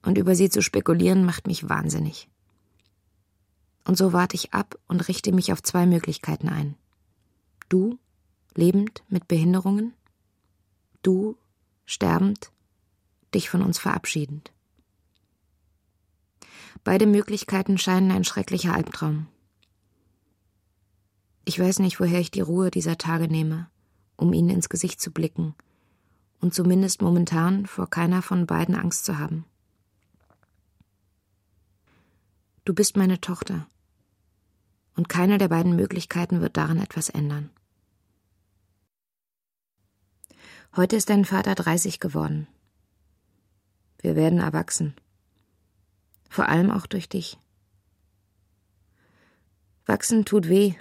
Und 0.02 0.16
über 0.16 0.34
sie 0.34 0.48
zu 0.48 0.62
spekulieren 0.62 1.24
macht 1.24 1.46
mich 1.46 1.68
wahnsinnig. 1.68 2.28
Und 3.84 3.98
so 3.98 4.12
warte 4.12 4.34
ich 4.34 4.54
ab 4.54 4.78
und 4.88 5.08
richte 5.08 5.32
mich 5.32 5.52
auf 5.52 5.62
zwei 5.62 5.86
Möglichkeiten 5.86 6.48
ein. 6.48 6.74
Du, 7.68 7.98
lebend 8.54 9.02
mit 9.08 9.28
Behinderungen. 9.28 9.92
Du, 11.02 11.36
sterbend 11.84 12.50
dich 13.34 13.50
von 13.50 13.62
uns 13.62 13.78
verabschiedend. 13.78 14.52
Beide 16.82 17.06
Möglichkeiten 17.06 17.78
scheinen 17.78 18.10
ein 18.10 18.24
schrecklicher 18.24 18.74
Albtraum. 18.74 19.26
Ich 21.44 21.58
weiß 21.58 21.80
nicht, 21.80 22.00
woher 22.00 22.20
ich 22.20 22.30
die 22.30 22.40
Ruhe 22.40 22.70
dieser 22.70 22.96
Tage 22.96 23.28
nehme, 23.28 23.68
um 24.16 24.32
ihnen 24.32 24.50
ins 24.50 24.68
Gesicht 24.68 25.00
zu 25.00 25.10
blicken 25.10 25.54
und 26.40 26.54
zumindest 26.54 27.02
momentan 27.02 27.66
vor 27.66 27.88
keiner 27.88 28.22
von 28.22 28.46
beiden 28.46 28.74
Angst 28.74 29.04
zu 29.04 29.18
haben. 29.18 29.44
Du 32.64 32.72
bist 32.72 32.96
meine 32.96 33.20
Tochter, 33.20 33.66
und 34.96 35.08
keine 35.08 35.38
der 35.38 35.48
beiden 35.48 35.76
Möglichkeiten 35.76 36.40
wird 36.40 36.56
daran 36.56 36.78
etwas 36.78 37.08
ändern. 37.08 37.50
Heute 40.76 40.96
ist 40.96 41.08
dein 41.08 41.24
Vater 41.24 41.54
30 41.54 42.00
geworden. 42.00 42.48
Wir 44.00 44.16
werden 44.16 44.40
erwachsen. 44.40 44.94
Vor 46.28 46.48
allem 46.48 46.70
auch 46.70 46.86
durch 46.86 47.08
dich. 47.08 47.38
Wachsen 49.86 50.24
tut 50.24 50.48
weh. 50.48 50.74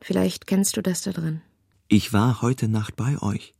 Vielleicht 0.00 0.46
kennst 0.46 0.76
du 0.76 0.82
das 0.82 1.02
da 1.02 1.12
drin. 1.12 1.40
Ich 1.88 2.12
war 2.12 2.42
heute 2.42 2.68
Nacht 2.68 2.96
bei 2.96 3.20
euch. 3.22 3.54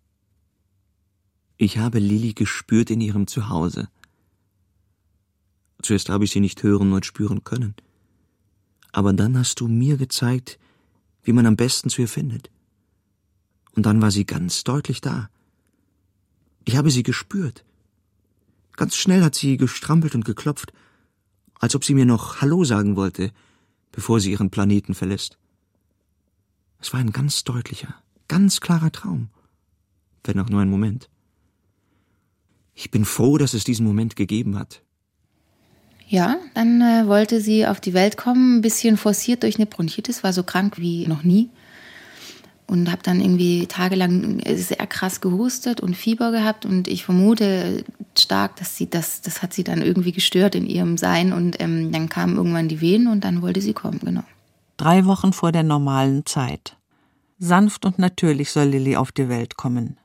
Ich 1.57 1.79
habe 1.79 1.99
Lilly 1.99 2.35
gespürt 2.35 2.91
in 2.91 3.01
ihrem 3.01 3.27
Zuhause. 3.27 3.89
Zuerst 5.83 6.09
habe 6.09 6.25
ich 6.25 6.33
sie 6.33 6.41
nicht 6.41 6.63
hören 6.63 6.93
und 6.93 7.07
spüren 7.07 7.45
können. 7.45 7.75
Aber 8.95 9.13
dann 9.13 9.37
hast 9.37 9.59
du 9.59 9.67
mir 9.67 9.97
gezeigt, 9.97 10.57
wie 11.25 11.33
man 11.33 11.47
am 11.47 11.57
besten 11.57 11.91
zu 11.91 12.03
ihr 12.03 12.09
findet. 12.09 12.49
Und 13.75 13.87
dann 13.87 14.01
war 14.01 14.13
sie 14.13 14.25
ganz 14.25 14.63
deutlich 14.63 15.01
da. 15.01 15.31
Ich 16.65 16.77
habe 16.77 16.93
sie 16.93 17.03
gespürt. 17.03 17.65
Ganz 18.77 18.95
schnell 18.95 19.25
hat 19.25 19.35
sie 19.35 19.57
gestrampelt 19.57 20.15
und 20.15 20.25
geklopft, 20.25 20.73
als 21.59 21.75
ob 21.75 21.85
sie 21.85 21.95
mir 21.95 22.07
noch 22.07 22.41
Hallo 22.41 22.63
sagen 22.63 22.95
wollte, 22.95 23.33
bevor 23.91 24.21
sie 24.21 24.31
ihren 24.31 24.51
Planeten 24.51 24.95
verlässt. 24.95 25.39
Es 26.79 26.93
war 26.93 27.01
ein 27.01 27.11
ganz 27.11 27.43
deutlicher, 27.43 27.97
ganz 28.29 28.61
klarer 28.61 28.93
Traum, 28.93 29.29
wenn 30.23 30.39
auch 30.39 30.49
nur 30.49 30.61
ein 30.61 30.71
Moment. 30.71 31.11
Ich 32.75 32.93
bin 32.93 33.05
froh, 33.05 33.39
dass 33.39 33.55
es 33.55 33.65
diesen 33.65 33.87
Moment 33.87 34.15
gegeben 34.15 34.57
hat. 34.57 34.84
Ja, 36.09 36.37
dann 36.55 36.81
äh, 36.81 37.07
wollte 37.07 37.41
sie 37.41 37.67
auf 37.67 37.81
die 37.81 37.95
Welt 37.95 38.17
kommen, 38.17 38.59
ein 38.59 38.63
bisschen 38.63 38.97
forciert 38.97 39.43
durch 39.43 39.57
eine 39.57 39.67
Bronchitis, 39.67 40.23
war 40.23 40.33
so 40.33 40.43
krank 40.43 40.79
wie 40.79 41.07
noch 41.07 41.23
nie. 41.23 41.49
Und 42.67 42.91
habe 42.91 43.03
dann 43.03 43.21
irgendwie 43.21 43.67
tagelang 43.67 44.41
sehr 44.57 44.87
krass 44.87 45.21
gehustet 45.21 45.83
und 45.83 45.95
Fieber 45.95 46.31
gehabt. 46.31 46.65
Und 46.65 46.89
ich 46.89 47.05
vermute 47.05 47.85
stark, 48.19 48.57
dass 48.57 48.79
sie 48.79 48.89
das, 48.89 49.21
das 49.21 49.43
hat 49.43 49.53
sie 49.53 49.65
dann 49.65 49.83
irgendwie 49.83 50.13
gestört 50.13 50.55
in 50.55 50.67
ihrem 50.67 50.97
Sein. 50.97 51.35
Und 51.35 51.61
ähm, 51.61 51.93
dann 51.93 52.09
kamen 52.09 52.37
irgendwann 52.37 52.69
die 52.69 52.81
Wehen 52.81 53.07
und 53.07 53.23
dann 53.23 53.43
wollte 53.43 53.61
sie 53.61 53.75
kommen, 53.75 54.01
genau. 54.03 54.25
Drei 54.79 55.05
Wochen 55.05 55.35
vor 55.35 55.53
der 55.53 55.63
normalen 55.63 56.25
Zeit. 56.25 56.77
Sanft 57.39 57.85
und 57.85 57.99
natürlich 57.99 58.51
soll 58.51 58.69
Lilly 58.69 58.97
auf 58.97 59.13
die 59.13 59.29
Welt 59.29 59.57
kommen. 59.57 59.99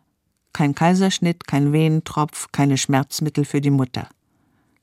Kein 0.52 0.76
Kaiserschnitt, 0.76 1.48
kein 1.48 1.72
Venentropf, 1.72 2.52
keine 2.52 2.78
Schmerzmittel 2.78 3.46
für 3.46 3.62
die 3.62 3.70
Mutter. 3.70 4.10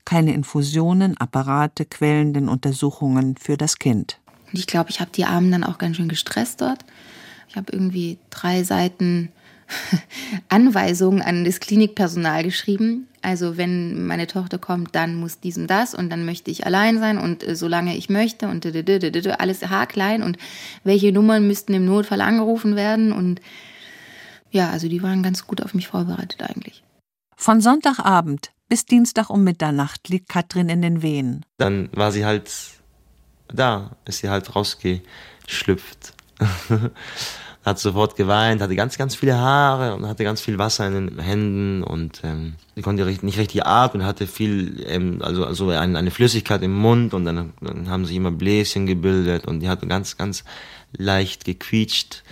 Keine 0.07 0.33
Infusionen, 0.33 1.17
Apparate, 1.17 1.83
quälenden 1.83 2.47
Untersuchungen 2.47 3.35
für 3.35 3.57
das 3.57 3.77
Kind. 3.77 4.21
Und 4.45 4.57
ich 4.57 4.65
glaube, 4.65 4.89
ich 4.89 5.01
habe 5.01 5.11
die 5.13 5.25
Armen 5.25 5.51
dann 5.51 5.65
auch 5.65 5.79
ganz 5.79 5.97
schön 5.97 6.07
gestresst 6.07 6.61
dort. 6.61 6.85
Ich 7.49 7.57
habe 7.57 7.73
irgendwie 7.73 8.17
drei 8.29 8.63
Seiten 8.63 9.33
Anweisungen 10.47 11.21
an 11.21 11.43
das 11.43 11.59
Klinikpersonal 11.59 12.43
geschrieben. 12.43 13.09
Also 13.21 13.57
wenn 13.57 14.07
meine 14.07 14.27
Tochter 14.27 14.57
kommt, 14.57 14.95
dann 14.95 15.15
muss 15.15 15.41
dies 15.41 15.57
und 15.57 15.67
das 15.67 15.93
und 15.93 16.09
dann 16.09 16.23
möchte 16.23 16.51
ich 16.51 16.65
allein 16.65 16.99
sein 16.99 17.17
und 17.17 17.45
äh, 17.45 17.57
solange 17.57 17.97
ich 17.97 18.07
möchte 18.07 18.47
und 18.47 18.65
alles 19.41 19.69
haarklein 19.69 20.23
und 20.23 20.37
welche 20.85 21.11
Nummern 21.11 21.45
müssten 21.45 21.73
im 21.73 21.83
Notfall 21.83 22.21
angerufen 22.21 22.77
werden 22.77 23.11
und 23.11 23.41
ja, 24.51 24.69
also 24.69 24.87
die 24.87 25.03
waren 25.03 25.21
ganz 25.21 25.45
gut 25.45 25.61
auf 25.61 25.73
mich 25.73 25.89
vorbereitet 25.89 26.41
eigentlich. 26.43 26.81
Von 27.35 27.59
Sonntagabend 27.59 28.51
bis 28.67 28.85
Dienstag 28.85 29.29
um 29.29 29.43
Mitternacht 29.43 30.09
liegt 30.09 30.29
Katrin 30.29 30.69
in 30.69 30.81
den 30.81 31.01
Wehen. 31.01 31.45
Dann 31.57 31.89
war 31.93 32.11
sie 32.11 32.25
halt 32.25 32.51
da, 33.53 33.91
ist 34.05 34.19
sie 34.19 34.29
halt 34.29 34.55
rausgeschlüpft. 34.55 36.13
hat 37.67 37.79
sofort 37.79 38.15
geweint, 38.15 38.61
hatte 38.61 38.77
ganz, 38.77 38.97
ganz 38.97 39.15
viele 39.15 39.37
Haare 39.37 39.93
und 39.93 40.07
hatte 40.07 40.23
ganz 40.23 40.39
viel 40.39 40.57
Wasser 40.57 40.87
in 40.87 40.93
den 40.93 41.19
Händen 41.19 41.83
und 41.83 42.21
ähm, 42.23 42.55
konnte 42.81 43.05
nicht 43.05 43.37
richtig 43.37 43.65
atmen, 43.65 44.05
hatte 44.05 44.25
viel, 44.25 44.85
ähm, 44.87 45.21
also, 45.21 45.45
also 45.45 45.69
eine, 45.69 45.97
eine 45.97 46.11
Flüssigkeit 46.11 46.63
im 46.63 46.73
Mund 46.73 47.13
und 47.13 47.25
dann, 47.25 47.51
dann 47.59 47.89
haben 47.89 48.05
sich 48.05 48.15
immer 48.15 48.31
Bläschen 48.31 48.85
gebildet 48.85 49.47
und 49.47 49.59
die 49.59 49.67
hat 49.67 49.87
ganz, 49.89 50.15
ganz 50.15 50.45
leicht 50.93 51.43
gequietscht 51.43 52.23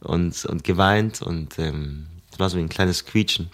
und, 0.00 0.44
und 0.44 0.64
geweint 0.64 1.22
und 1.22 1.56
ähm, 1.60 2.06
war 2.36 2.50
so 2.50 2.58
ein 2.58 2.68
kleines 2.68 3.06
Quietschen. 3.06 3.50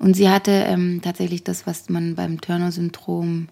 Und 0.00 0.14
sie 0.14 0.30
hatte 0.30 0.50
ähm, 0.50 1.00
tatsächlich 1.02 1.44
das, 1.44 1.66
was 1.66 1.90
man 1.90 2.14
beim 2.14 2.40
Turner-Syndrom 2.40 3.48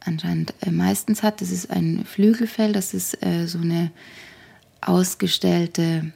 anscheinend 0.00 0.52
äh, 0.60 0.70
meistens 0.70 1.22
hat. 1.22 1.40
Das 1.40 1.50
ist 1.50 1.70
ein 1.70 2.04
Flügelfell, 2.04 2.72
das 2.72 2.92
ist 2.92 3.24
äh, 3.24 3.46
so 3.46 3.58
eine 3.58 3.90
ausgestellte 4.82 6.12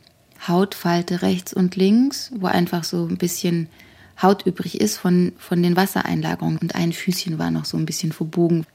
Hautfalte 0.47 1.23
rechts 1.23 1.55
und 1.55 1.75
links, 1.75 2.33
wo 2.37 2.47
einfach 2.47 2.85
so 2.85 3.07
ein 3.07 3.17
bisschen 3.17 3.69
Haut 4.21 4.47
übrig 4.47 4.81
ist 4.81 4.99
von, 4.99 5.33
von 5.39 5.63
den 5.63 5.75
Wassereinlagerungen. 5.75 6.59
Und 6.59 6.75
ein 6.75 6.93
Füßchen 6.93 7.39
war 7.39 7.51
noch 7.51 7.65
so 7.65 7.79
ein 7.79 7.87
bisschen 7.87 8.13
verbogen. 8.13 8.67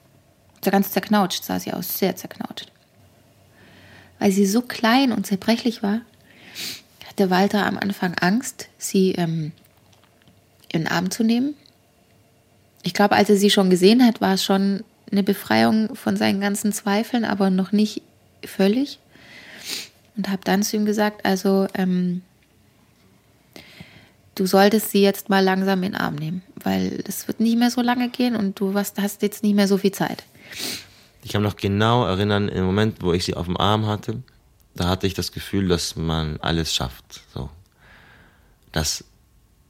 Ganz 0.63 0.91
zerknautscht 0.91 1.43
sah 1.43 1.59
sie 1.59 1.73
aus, 1.73 1.99
sehr 1.99 2.15
zerknautscht. 2.15 2.71
Weil 4.17 4.31
sie 4.31 4.47
so 4.47 4.61
klein 4.61 5.11
und 5.11 5.27
zerbrechlich 5.27 5.83
war, 5.83 6.01
hatte 7.07 7.29
Walter 7.29 7.67
am 7.67 7.77
Anfang 7.77 8.15
Angst, 8.15 8.67
sie 8.77 9.11
ähm, 9.11 9.53
in 10.71 10.83
den 10.83 10.87
Arm 10.91 11.11
zu 11.11 11.23
nehmen. 11.23 11.55
Ich 12.83 12.93
glaube, 12.93 13.15
als 13.15 13.29
er 13.29 13.37
sie 13.37 13.49
schon 13.49 13.69
gesehen 13.69 14.05
hat, 14.05 14.21
war 14.21 14.33
es 14.35 14.43
schon 14.43 14.83
eine 15.11 15.23
Befreiung 15.23 15.95
von 15.95 16.15
seinen 16.15 16.39
ganzen 16.39 16.71
Zweifeln, 16.71 17.25
aber 17.25 17.49
noch 17.49 17.71
nicht 17.71 18.01
völlig 18.45 18.99
und 20.19 20.27
habe 20.27 20.41
dann 20.43 20.63
zu 20.63 20.75
ihm 20.75 20.85
gesagt, 20.85 21.25
also 21.25 21.67
ähm, 21.75 22.23
du 24.35 24.45
solltest 24.45 24.91
sie 24.91 25.01
jetzt 25.01 25.29
mal 25.29 25.43
langsam 25.43 25.81
in 25.83 25.93
den 25.93 26.01
Arm 26.01 26.15
nehmen, 26.15 26.43
weil 26.61 26.97
das 27.05 27.27
wird 27.29 27.39
nicht 27.39 27.57
mehr 27.57 27.71
so 27.71 27.81
lange 27.81 28.09
gehen 28.09 28.35
und 28.35 28.59
du 28.59 28.73
hast 28.75 29.21
jetzt 29.21 29.43
nicht 29.43 29.55
mehr 29.55 29.69
so 29.69 29.77
viel 29.77 29.93
Zeit. 29.93 30.25
Ich 31.23 31.31
kann 31.31 31.41
mich 31.41 31.51
noch 31.51 31.57
genau 31.57 32.05
erinnern, 32.05 32.49
im 32.49 32.65
Moment, 32.65 33.01
wo 33.01 33.13
ich 33.13 33.23
sie 33.23 33.33
auf 33.33 33.45
dem 33.45 33.55
Arm 33.55 33.85
hatte, 33.87 34.21
da 34.75 34.89
hatte 34.89 35.07
ich 35.07 35.13
das 35.13 35.31
Gefühl, 35.31 35.69
dass 35.69 35.95
man 35.95 36.37
alles 36.41 36.75
schafft. 36.75 37.21
So. 37.33 37.49
Dass 38.73 39.05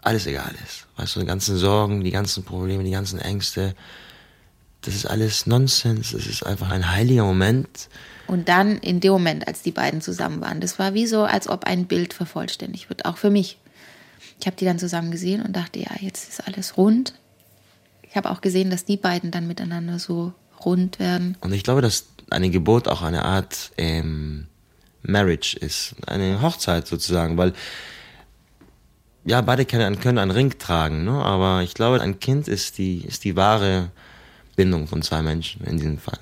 alles 0.02 0.26
egal 0.28 0.54
ist. 0.66 0.88
Weißt 0.97 1.16
du, 1.16 1.20
die 1.22 1.26
ganzen 1.26 1.58
Sorgen, 1.58 2.04
die 2.04 2.12
ganzen 2.12 2.43
Probleme, 2.43 2.84
die 2.84 2.91
ganzen 2.91 3.20
Ängste, 3.20 3.76
das 4.82 4.95
ist 4.95 5.06
alles 5.06 5.45
Nonsens. 5.45 6.12
Das 6.12 6.26
ist 6.26 6.45
einfach 6.45 6.72
ein 6.72 6.91
heiliger 6.91 7.24
Moment, 7.24 7.89
und 8.30 8.47
dann 8.47 8.78
in 8.78 9.00
dem 9.00 9.12
Moment, 9.12 9.47
als 9.47 9.64
die 9.64 9.72
beiden 9.72 10.02
zusammen 10.02 10.39
waren, 10.39 10.62
das 10.62 10.78
war 10.78 10.93
wie 10.93 11.08
so, 11.08 11.24
als 11.24 11.50
ob 11.50 11.64
ein 11.64 11.88
Bild 11.88 12.14
vervollständigt 12.14 12.88
wird, 12.88 13.06
auch 13.06 13.18
für 13.18 13.32
mich. 13.32 13.58
Ich 14.39 14.45
habe 14.45 14.56
die 14.56 14.66
dann 14.66 14.78
zusammen 14.78 15.10
gesehen 15.10 15.41
und 15.41 15.56
dachte, 15.56 15.80
ja, 15.80 15.89
jetzt 16.00 16.30
ist 16.30 16.47
alles 16.47 16.78
rund. 16.78 17.16
Ich 18.04 18.16
habe 18.16 18.30
auch 18.30 18.41
gesehen, 18.41 18.70
dass 18.70 18.86
die 18.86 18.97
beiden 18.97 19.32
dann 19.32 19.47
miteinander 19.47 19.97
so 19.97 20.32
rund 20.64 21.00
werden. 21.00 21.38
Und 21.41 21.54
ich 21.54 21.64
glaube, 21.64 21.82
dass 21.82 22.06
eine 22.30 22.52
Geburt 22.52 22.88
auch 22.88 23.02
eine 23.02 23.26
Art 23.26 23.72
ähm, 23.80 24.45
Marriage 25.02 25.58
ist, 25.58 25.95
eine 26.06 26.39
Hochzeit 26.43 26.86
sozusagen, 26.86 27.36
weil 27.36 27.54
ja, 29.26 29.41
beide 29.41 29.65
können, 29.65 29.99
können 29.99 30.17
einen 30.17 30.32
Ring 30.32 30.57
tragen, 30.57 31.03
ne? 31.03 31.11
aber 31.11 31.61
ich 31.63 31.74
glaube, 31.74 32.01
ein 32.01 32.20
Kind 32.20 32.47
ist 32.47 32.78
die, 32.78 32.99
ist 33.05 33.24
die 33.24 33.36
wahre 33.36 33.91
Bindung 34.55 34.88
von 34.88 35.01
zwei 35.01 35.22
Menschen 35.22 35.63
in 35.65 35.78
diesem 35.78 35.97
Fall. 35.97 36.20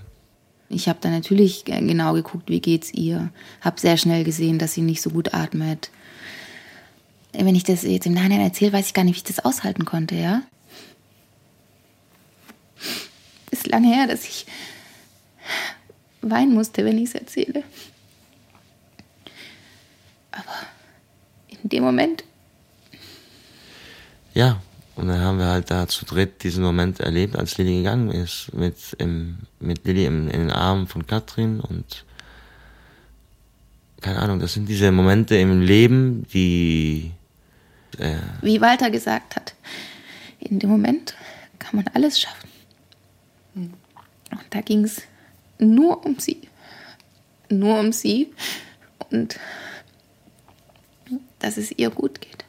Ich 0.70 0.90
habe 0.90 1.00
dann 1.02 1.14
natürlich 1.14 1.64
genau 1.66 2.14
geguckt, 2.14 2.50
wie 2.50 2.60
geht's 2.60 2.94
ihr. 2.94 3.32
Habe 3.62 3.80
sehr 3.80 3.96
schnell 3.96 4.24
gesehen, 4.24 4.60
dass 4.60 4.74
sie 4.74 4.82
nicht 4.82 5.02
so 5.02 5.10
gut 5.12 5.34
atmet. 5.34 5.90
Wenn 7.32 7.56
ich 7.56 7.64
das 7.64 7.84
jetzt 7.84 8.06
im 8.06 8.14
Nachhinein 8.14 8.42
erzähle, 8.42 8.74
weiß 8.74 8.88
ich 8.88 8.94
gar 8.94 9.04
nicht, 9.04 9.16
wie 9.16 9.30
ich 9.30 9.36
das 9.36 9.46
aushalten 9.46 9.86
konnte, 9.86 10.16
ja? 10.16 10.42
Ist 13.52 13.68
lange 13.68 13.94
her, 13.94 14.08
dass 14.08 14.26
ich 14.26 14.46
weinen 16.22 16.54
musste, 16.54 16.84
wenn 16.84 16.98
ich 16.98 17.10
es 17.10 17.16
erzähle. 17.16 17.64
Aber 20.32 20.68
in 21.64 21.70
dem 21.70 21.84
Moment. 21.84 22.24
Ja, 24.38 24.62
und 24.96 25.08
dann 25.08 25.20
haben 25.20 25.40
wir 25.40 25.48
halt 25.48 25.72
da 25.72 25.88
zu 25.88 26.06
dritt 26.06 26.44
diesen 26.44 26.64
Moment 26.64 27.00
erlebt, 27.00 27.36
als 27.36 27.58
Lilly 27.58 27.78
gegangen 27.78 28.12
ist, 28.12 28.54
mit, 28.54 28.76
im, 29.00 29.40
mit 29.60 29.84
Lilly 29.84 30.06
in 30.06 30.30
den 30.30 30.52
Armen 30.52 30.86
von 30.86 31.08
Katrin 31.08 31.60
und 31.60 32.06
keine 34.00 34.20
Ahnung, 34.20 34.40
das 34.40 34.54
sind 34.54 34.70
diese 34.70 34.92
Momente 34.92 35.36
im 35.38 35.62
Leben, 35.62 36.28
die... 36.32 37.14
Äh 37.98 38.18
Wie 38.44 38.62
Walter 38.62 38.92
gesagt 38.92 39.36
hat, 39.36 39.56
in 40.38 40.60
dem 40.60 40.70
Moment 40.70 41.16
kann 41.58 41.78
man 41.78 41.88
alles 41.96 42.20
schaffen. 42.20 42.52
Und 43.56 43.74
da 44.52 44.62
ging 44.62 44.84
es 44.84 45.02
nur 45.58 46.06
um 46.06 46.20
sie. 46.20 46.42
Nur 47.50 47.80
um 47.80 47.92
sie 47.92 48.32
und 49.10 49.40
dass 51.40 51.58
es 51.58 51.72
ihr 51.72 51.90
gut 51.90 52.22
geht. 52.22 52.46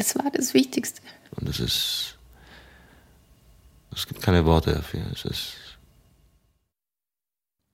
Das 0.00 0.16
war 0.16 0.30
das 0.30 0.54
Wichtigste. 0.54 1.02
Und 1.32 1.46
es 1.46 1.60
ist. 1.60 2.18
Es 3.92 4.06
gibt 4.06 4.22
keine 4.22 4.46
Worte 4.46 4.72
dafür. 4.72 5.02
Es 5.12 5.26
ist. 5.26 5.56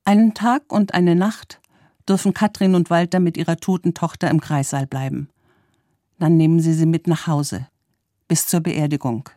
Einen 0.04 0.34
Tag 0.34 0.72
und 0.72 0.92
eine 0.92 1.14
Nacht 1.14 1.60
dürfen 2.08 2.34
Katrin 2.34 2.74
und 2.74 2.90
Walter 2.90 3.20
mit 3.20 3.36
ihrer 3.36 3.58
toten 3.58 3.94
Tochter 3.94 4.28
im 4.28 4.40
Kreissaal 4.40 4.88
bleiben. 4.88 5.28
Dann 6.18 6.36
nehmen 6.36 6.58
sie 6.58 6.74
sie 6.74 6.86
mit 6.86 7.06
nach 7.06 7.28
Hause. 7.28 7.68
Bis 8.26 8.48
zur 8.48 8.58
Beerdigung. 8.58 9.30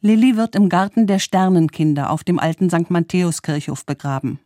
Lilly 0.00 0.38
wird 0.38 0.54
im 0.54 0.70
Garten 0.70 1.06
der 1.06 1.18
Sternenkinder 1.18 2.08
auf 2.08 2.24
dem 2.24 2.38
alten 2.38 2.70
St. 2.70 2.88
Matthäuskirchhof 2.88 3.84
begraben. 3.84 4.40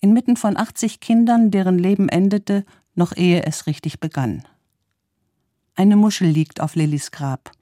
Inmitten 0.00 0.38
von 0.38 0.56
80 0.56 1.00
Kindern, 1.00 1.50
deren 1.50 1.78
Leben 1.78 2.08
endete, 2.08 2.64
noch 2.94 3.14
ehe 3.14 3.42
es 3.42 3.66
richtig 3.66 4.00
begann. 4.00 4.42
Eine 5.78 5.96
Muschel 5.96 6.28
liegt 6.28 6.62
auf 6.62 6.74
Lillys 6.74 7.10
Grab 7.10 7.52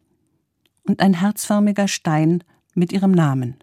und 0.84 1.00
ein 1.00 1.14
herzförmiger 1.14 1.88
Stein 1.88 2.44
mit 2.72 2.92
ihrem 2.92 3.10
Namen. 3.10 3.56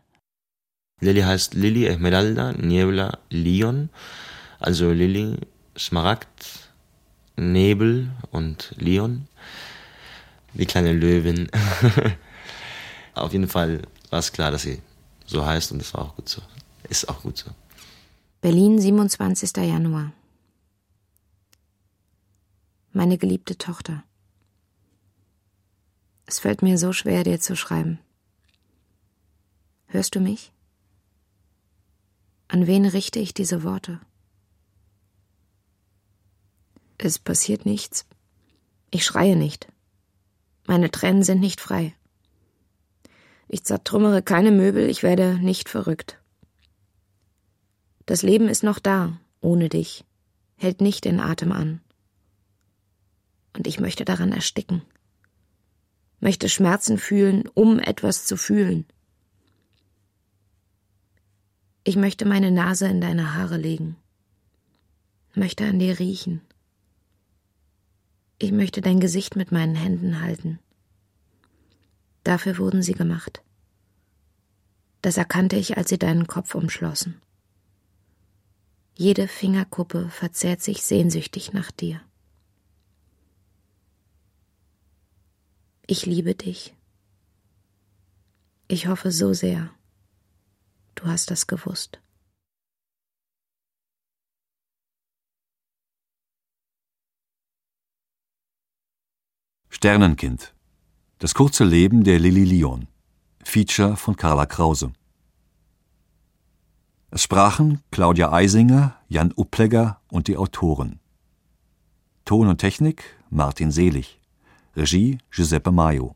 Lilly 0.99 1.21
heißt 1.21 1.53
Lilly 1.53 1.85
Esmeralda 1.87 2.51
Niebla 2.51 3.17
Lion, 3.29 3.89
also 4.59 4.91
Lilly 4.91 5.37
Smaragd, 5.77 6.69
Nebel 7.37 8.11
und 8.31 8.75
Lion. 8.77 9.29
Die 10.53 10.65
kleine 10.65 10.91
Löwin. 10.91 11.49
Auf 13.13 13.31
jeden 13.31 13.47
Fall 13.47 13.83
war 14.09 14.19
es 14.19 14.33
klar, 14.33 14.51
dass 14.51 14.63
sie 14.63 14.81
so 15.25 15.45
heißt 15.45 15.71
und 15.71 15.79
das 15.79 15.93
war 15.93 16.01
auch 16.01 16.15
gut 16.17 16.27
so. 16.27 16.41
Ist 16.89 17.07
auch 17.07 17.21
gut 17.21 17.37
so. 17.37 17.51
Berlin, 18.41 18.81
27. 18.81 19.55
Januar. 19.65 20.11
Meine 22.91 23.17
geliebte 23.17 23.57
Tochter. 23.57 24.03
Es 26.31 26.39
fällt 26.39 26.61
mir 26.61 26.77
so 26.77 26.93
schwer, 26.93 27.25
dir 27.25 27.41
zu 27.41 27.57
schreiben. 27.57 27.99
Hörst 29.87 30.15
du 30.15 30.21
mich? 30.21 30.53
An 32.47 32.67
wen 32.67 32.85
richte 32.85 33.19
ich 33.19 33.33
diese 33.33 33.63
Worte? 33.63 33.99
Es 36.97 37.19
passiert 37.19 37.65
nichts. 37.65 38.05
Ich 38.91 39.03
schreie 39.03 39.35
nicht. 39.35 39.67
Meine 40.65 40.89
Tränen 40.89 41.23
sind 41.23 41.41
nicht 41.41 41.59
frei. 41.59 41.93
Ich 43.49 43.65
zertrümmere 43.65 44.21
keine 44.21 44.51
Möbel, 44.51 44.89
ich 44.89 45.03
werde 45.03 45.37
nicht 45.37 45.67
verrückt. 45.67 46.17
Das 48.05 48.23
Leben 48.23 48.47
ist 48.47 48.63
noch 48.63 48.79
da, 48.79 49.19
ohne 49.41 49.67
dich, 49.67 50.05
hält 50.55 50.79
nicht 50.79 51.03
den 51.03 51.19
Atem 51.19 51.51
an. 51.51 51.81
Und 53.51 53.67
ich 53.67 53.81
möchte 53.81 54.05
daran 54.05 54.31
ersticken, 54.31 54.81
möchte 56.21 56.47
Schmerzen 56.47 56.97
fühlen, 56.97 57.43
um 57.53 57.79
etwas 57.79 58.25
zu 58.25 58.37
fühlen. 58.37 58.85
Ich 61.83 61.95
möchte 61.95 62.25
meine 62.25 62.51
Nase 62.51 62.87
in 62.87 63.01
deine 63.01 63.33
Haare 63.33 63.57
legen, 63.57 63.97
möchte 65.33 65.65
an 65.65 65.79
dir 65.79 65.99
riechen. 65.99 66.41
Ich 68.37 68.51
möchte 68.51 68.81
dein 68.81 68.99
Gesicht 68.99 69.35
mit 69.35 69.51
meinen 69.51 69.75
Händen 69.75 70.21
halten. 70.21 70.59
Dafür 72.23 72.57
wurden 72.59 72.83
sie 72.83 72.93
gemacht. 72.93 73.41
Das 75.01 75.17
erkannte 75.17 75.55
ich, 75.55 75.77
als 75.77 75.89
sie 75.89 75.97
deinen 75.97 76.27
Kopf 76.27 76.53
umschlossen. 76.53 77.19
Jede 78.95 79.27
Fingerkuppe 79.27 80.09
verzehrt 80.09 80.61
sich 80.61 80.83
sehnsüchtig 80.83 81.53
nach 81.53 81.71
dir. 81.71 82.01
Ich 85.93 86.05
liebe 86.05 86.35
dich. 86.35 86.73
Ich 88.69 88.87
hoffe 88.87 89.11
so 89.11 89.33
sehr, 89.33 89.71
du 90.95 91.03
hast 91.07 91.29
das 91.31 91.47
gewusst. 91.47 91.99
Sternenkind 99.69 100.53
das 101.19 101.33
kurze 101.33 101.65
Leben 101.65 102.05
der 102.05 102.19
Lilly 102.19 102.45
Lyon. 102.45 102.87
Feature 103.43 103.97
von 103.97 104.15
Carla 104.15 104.45
Krause. 104.45 104.93
Es 107.09 107.23
sprachen 107.23 107.81
Claudia 107.91 108.31
Eisinger, 108.31 108.95
Jan 109.09 109.33
Upplegger 109.35 109.99
und 110.07 110.29
die 110.29 110.37
Autoren. 110.37 111.01
Ton 112.23 112.47
und 112.47 112.59
Technik 112.59 113.03
Martin 113.29 113.71
Selig. 113.71 114.20
Regie 114.75 115.17
Giuseppe 115.31 115.71
Maio. 115.71 116.15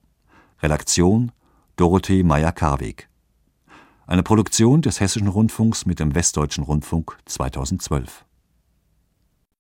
Redaktion 0.61 1.31
Dorothee 1.75 2.23
Meyer-Karweg. 2.23 3.09
Eine 4.07 4.23
Produktion 4.23 4.81
des 4.81 5.01
Hessischen 5.01 5.27
Rundfunks 5.27 5.85
mit 5.85 5.99
dem 5.99 6.15
Westdeutschen 6.15 6.63
Rundfunk 6.63 7.17
2012. 7.25 8.24